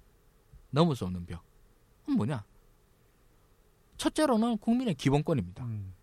넘을 0.69 0.95
수 0.95 1.03
없는 1.03 1.25
벽. 1.25 1.50
뭐냐? 2.07 2.43
첫째로는 3.97 4.57
국민의 4.57 4.95
기본권입니다. 4.95 5.63
음. 5.63 5.93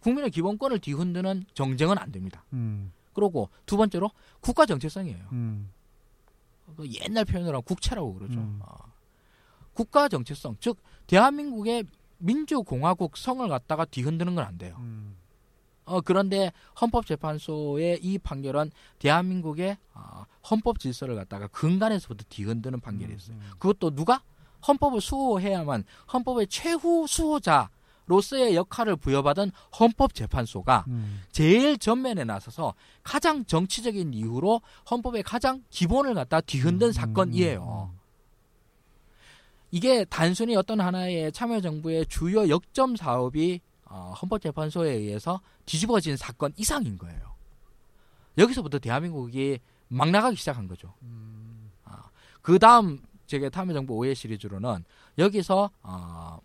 국민의 0.00 0.30
기본권을 0.30 0.78
뒤흔드는 0.80 1.44
정쟁은 1.54 1.98
안 1.98 2.12
됩니다. 2.12 2.44
음. 2.52 2.92
그리고 3.14 3.48
두 3.64 3.76
번째로 3.76 4.10
국가 4.40 4.66
정체성이에요. 4.66 5.24
음. 5.32 5.70
그 6.76 6.86
옛날 7.02 7.24
표현으로 7.24 7.62
국채라고 7.62 8.14
그러죠. 8.14 8.38
음. 8.38 8.60
어. 8.62 8.76
국가 9.72 10.08
정체성, 10.08 10.56
즉 10.60 10.78
대한민국의 11.06 11.84
민주공화국 12.18 13.16
성을 13.16 13.46
갖다가 13.48 13.84
뒤흔드는 13.84 14.34
건 14.34 14.44
안 14.44 14.58
돼요. 14.58 14.76
음. 14.80 15.16
어, 15.84 16.00
그런데 16.00 16.52
헌법재판소의 16.80 18.00
이 18.02 18.18
판결은 18.18 18.70
대한민국의 18.98 19.76
어, 19.94 20.24
헌법 20.50 20.80
질서를 20.80 21.14
갖다가 21.14 21.46
근간에서부터 21.48 22.24
뒤흔드는 22.28 22.80
판결이었어요. 22.80 23.36
음. 23.36 23.50
그것도 23.58 23.94
누가 23.94 24.22
헌법을 24.66 25.00
수호해야만 25.00 25.84
헌법의 26.12 26.48
최후 26.48 27.06
수호자로 27.08 27.68
로서의 28.06 28.54
역할을 28.54 28.96
부여받은 28.96 29.50
헌법재판소가 29.78 30.84
음. 30.88 31.22
제일 31.32 31.76
전면에 31.76 32.24
나서서 32.24 32.74
가장 33.02 33.44
정치적인 33.44 34.14
이유로 34.14 34.60
헌법의 34.90 35.22
가장 35.24 35.62
기본을 35.70 36.14
갖다 36.14 36.40
뒤흔든 36.40 36.88
음. 36.88 36.92
사건이에요. 36.92 37.92
이게 39.72 40.04
단순히 40.04 40.56
어떤 40.56 40.80
하나의 40.80 41.32
참여정부의 41.32 42.06
주요 42.06 42.48
역점 42.48 42.96
사업이 42.96 43.60
어, 43.84 44.14
헌법재판소에 44.22 44.92
의해서 44.92 45.40
뒤집어진 45.64 46.16
사건 46.16 46.52
이상인 46.56 46.96
거예요. 46.98 47.34
여기서부터 48.38 48.78
대한민국이 48.78 49.58
막 49.88 50.10
나가기 50.10 50.36
시작한 50.36 50.68
거죠. 50.68 50.94
아, 51.84 52.10
그 52.42 52.58
다음 52.58 53.00
제게 53.26 53.50
참여정부 53.50 53.94
오해 53.94 54.14
시리즈로는 54.14 54.84
여기서 55.18 55.70
어, 55.82 56.38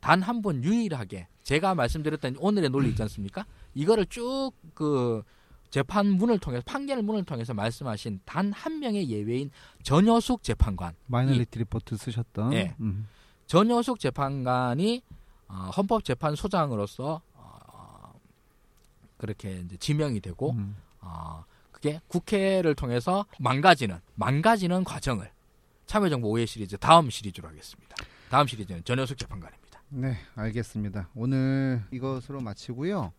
단 0.00 0.20
한 0.22 0.42
번 0.42 0.62
유일하게 0.62 1.28
제가 1.42 1.74
말씀드렸던 1.74 2.36
오늘의 2.38 2.70
논리 2.70 2.90
있지 2.90 3.02
않습니까? 3.02 3.46
이거를 3.74 4.06
쭉 4.06 4.52
그 4.74 5.22
재판 5.70 6.06
문을 6.06 6.38
통해서 6.38 6.62
판결 6.66 7.02
문을 7.02 7.24
통해서 7.24 7.52
말씀하신 7.54 8.20
단 8.24 8.52
한 8.52 8.78
명의 8.80 9.08
예외인 9.10 9.50
전효숙 9.82 10.42
재판관 10.42 10.94
minority 11.06 11.58
report 11.60 11.96
쓰셨던. 11.96 12.52
예. 12.52 12.74
음. 12.80 13.08
전효숙 13.46 13.98
재판관이 13.98 15.02
어, 15.48 15.70
헌법재판소장으로서 15.76 17.20
어, 17.34 18.12
그렇게 19.16 19.60
이제 19.60 19.76
지명이 19.76 20.20
되고 20.20 20.52
음. 20.52 20.76
어, 21.00 21.44
그게 21.72 22.00
국회를 22.08 22.74
통해서 22.74 23.26
망가지는 23.38 23.98
망가지는 24.14 24.84
과정을 24.84 25.30
참여정부 25.86 26.28
오해 26.28 26.46
시리즈 26.46 26.76
다음 26.78 27.10
시리즈로 27.10 27.48
하겠습니다. 27.48 27.94
다음 28.30 28.46
시리즈는 28.46 28.82
전효숙 28.84 29.18
재판관입니다. 29.18 29.82
네, 29.90 30.16
알겠습니다. 30.34 31.10
오늘 31.14 31.82
이것으로 31.92 32.40
마치고요. 32.40 33.12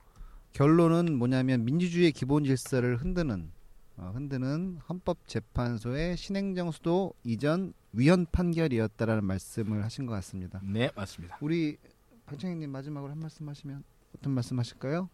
결론은 0.51 1.17
뭐냐면 1.17 1.63
민주주의의 1.65 2.11
기본 2.11 2.43
질서를 2.43 2.97
흔드는 2.97 3.51
어, 3.97 4.11
흔드는 4.13 4.79
헌법재판소의 4.89 6.17
신행정 6.17 6.71
수도 6.71 7.13
이전 7.23 7.73
위헌 7.93 8.25
판결이었다라는 8.31 9.23
말씀을 9.23 9.85
하신 9.85 10.05
것 10.05 10.13
같습니다. 10.15 10.59
네, 10.63 10.91
맞습니다. 10.95 11.37
우리 11.39 11.77
박창희님 12.25 12.69
마지막으로 12.71 13.11
한 13.11 13.19
말씀 13.19 13.47
하시면 13.47 13.83
어떤 14.17 14.33
말씀 14.33 14.59
하실까요? 14.59 15.09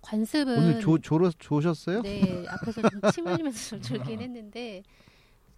관습은 0.00 0.58
오늘 0.58 0.80
조 0.80 0.98
조로 0.98 1.30
조셨어요? 1.32 2.02
네 2.02 2.46
앞에서 2.48 2.82
좀 2.82 3.00
침 3.12 3.26
흘리면서 3.26 3.68
좀 3.70 3.82
졸긴 3.82 4.20
했는데 4.22 4.82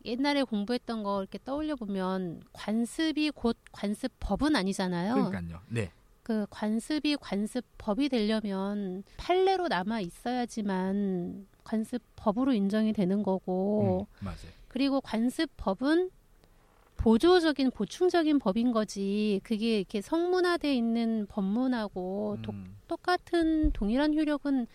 옛날에 0.07 0.42
공부했던 0.44 1.02
거 1.02 1.20
이렇게 1.20 1.38
떠올려 1.44 1.74
보면 1.76 2.42
관습이 2.52 3.32
곧 3.32 3.57
관습법은 3.72 4.54
아니잖아요. 4.57 5.14
그러니까요. 5.30 5.61
네. 5.68 5.90
그 6.22 6.46
관습이 6.50 7.16
관습법이 7.20 8.09
되려면 8.09 9.02
판례로 9.16 9.68
남아 9.68 10.00
있어야지만 10.00 11.46
관습법으로 11.64 12.52
인정이 12.52 12.92
되는 12.92 13.22
거고 13.22 14.07
음, 14.20 14.24
맞아요. 14.24 14.50
그리고 14.68 15.00
관습법은 15.00 16.11
보조적인 16.96 17.70
보충적인 17.72 18.38
법인 18.38 18.72
거지 18.72 19.40
그게 19.44 19.78
이렇게 19.78 20.00
성문화돼 20.00 20.74
있는 20.74 21.26
법문하고 21.28 22.38
독- 22.42 22.54
음. 22.54 22.74
똑같은 22.88 23.70
동일한 23.72 24.14
효력은 24.14 24.66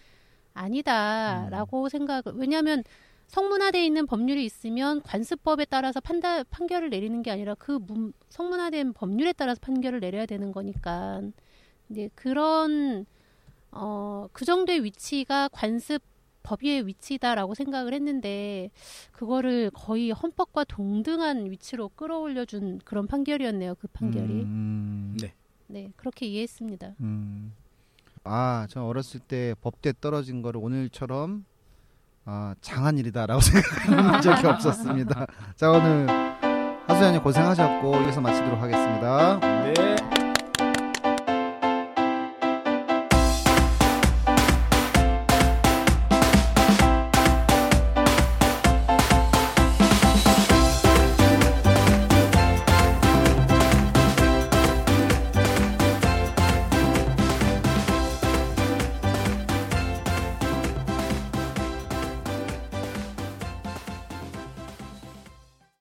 아니다라고 0.54 1.90
생각을 1.90 2.24
왜냐하면 2.36 2.84
성문화돼 3.32 3.86
있는 3.86 4.06
법률이 4.06 4.44
있으면 4.44 5.02
관습법에 5.04 5.66
따라서 5.66 6.02
판단 6.02 6.44
판결을 6.50 6.90
내리는 6.90 7.24
게 7.24 7.32
아니라 7.32 7.56
그 7.56 7.80
문, 7.82 8.12
성문화된 8.28 8.92
법률에 8.92 9.32
따라서 9.32 9.60
판결을 9.62 10.02
내려야 10.02 10.26
되는 10.26 10.52
거니까 10.52 11.22
이제 11.90 12.10
그런 12.14 13.06
어, 13.72 14.28
그 14.34 14.44
정도의 14.44 14.84
위치가 14.84 15.48
관습 15.48 16.02
법의 16.44 16.88
위치다라고 16.88 17.54
생각을 17.54 17.94
했는데 17.94 18.70
그거를 19.14 19.70
거의 19.70 20.12
헌법과 20.12 20.66
동등한 20.66 21.50
위치로 21.52 21.88
끌어올려준 21.90 22.82
그런 22.84 23.08
판결이었네요. 23.08 23.76
그 23.76 23.88
판결이. 23.88 24.42
음, 24.42 25.18
네. 25.22 25.34
네, 25.68 25.92
그렇게 25.96 26.26
이해했습니다. 26.26 26.96
음. 27.00 27.54
아, 28.24 28.68
저 28.70 28.84
어렸을 28.84 29.22
때 29.22 29.56
법대 29.62 29.94
떨어진 30.02 30.42
거를 30.42 30.60
오늘처럼 30.62 31.46
아, 32.26 32.54
장한 32.62 32.98
일이다라고 32.98 33.42
생각한 33.42 34.22
적이 34.22 34.48
없었습니다. 34.48 35.26
자, 35.56 35.70
오늘 35.72 36.08
하수연이 36.88 37.20
고생하셨고 37.20 37.96
여기서 38.04 38.22
마치도록 38.22 38.62
하겠습니다. 38.62 39.40
네. 39.40 40.21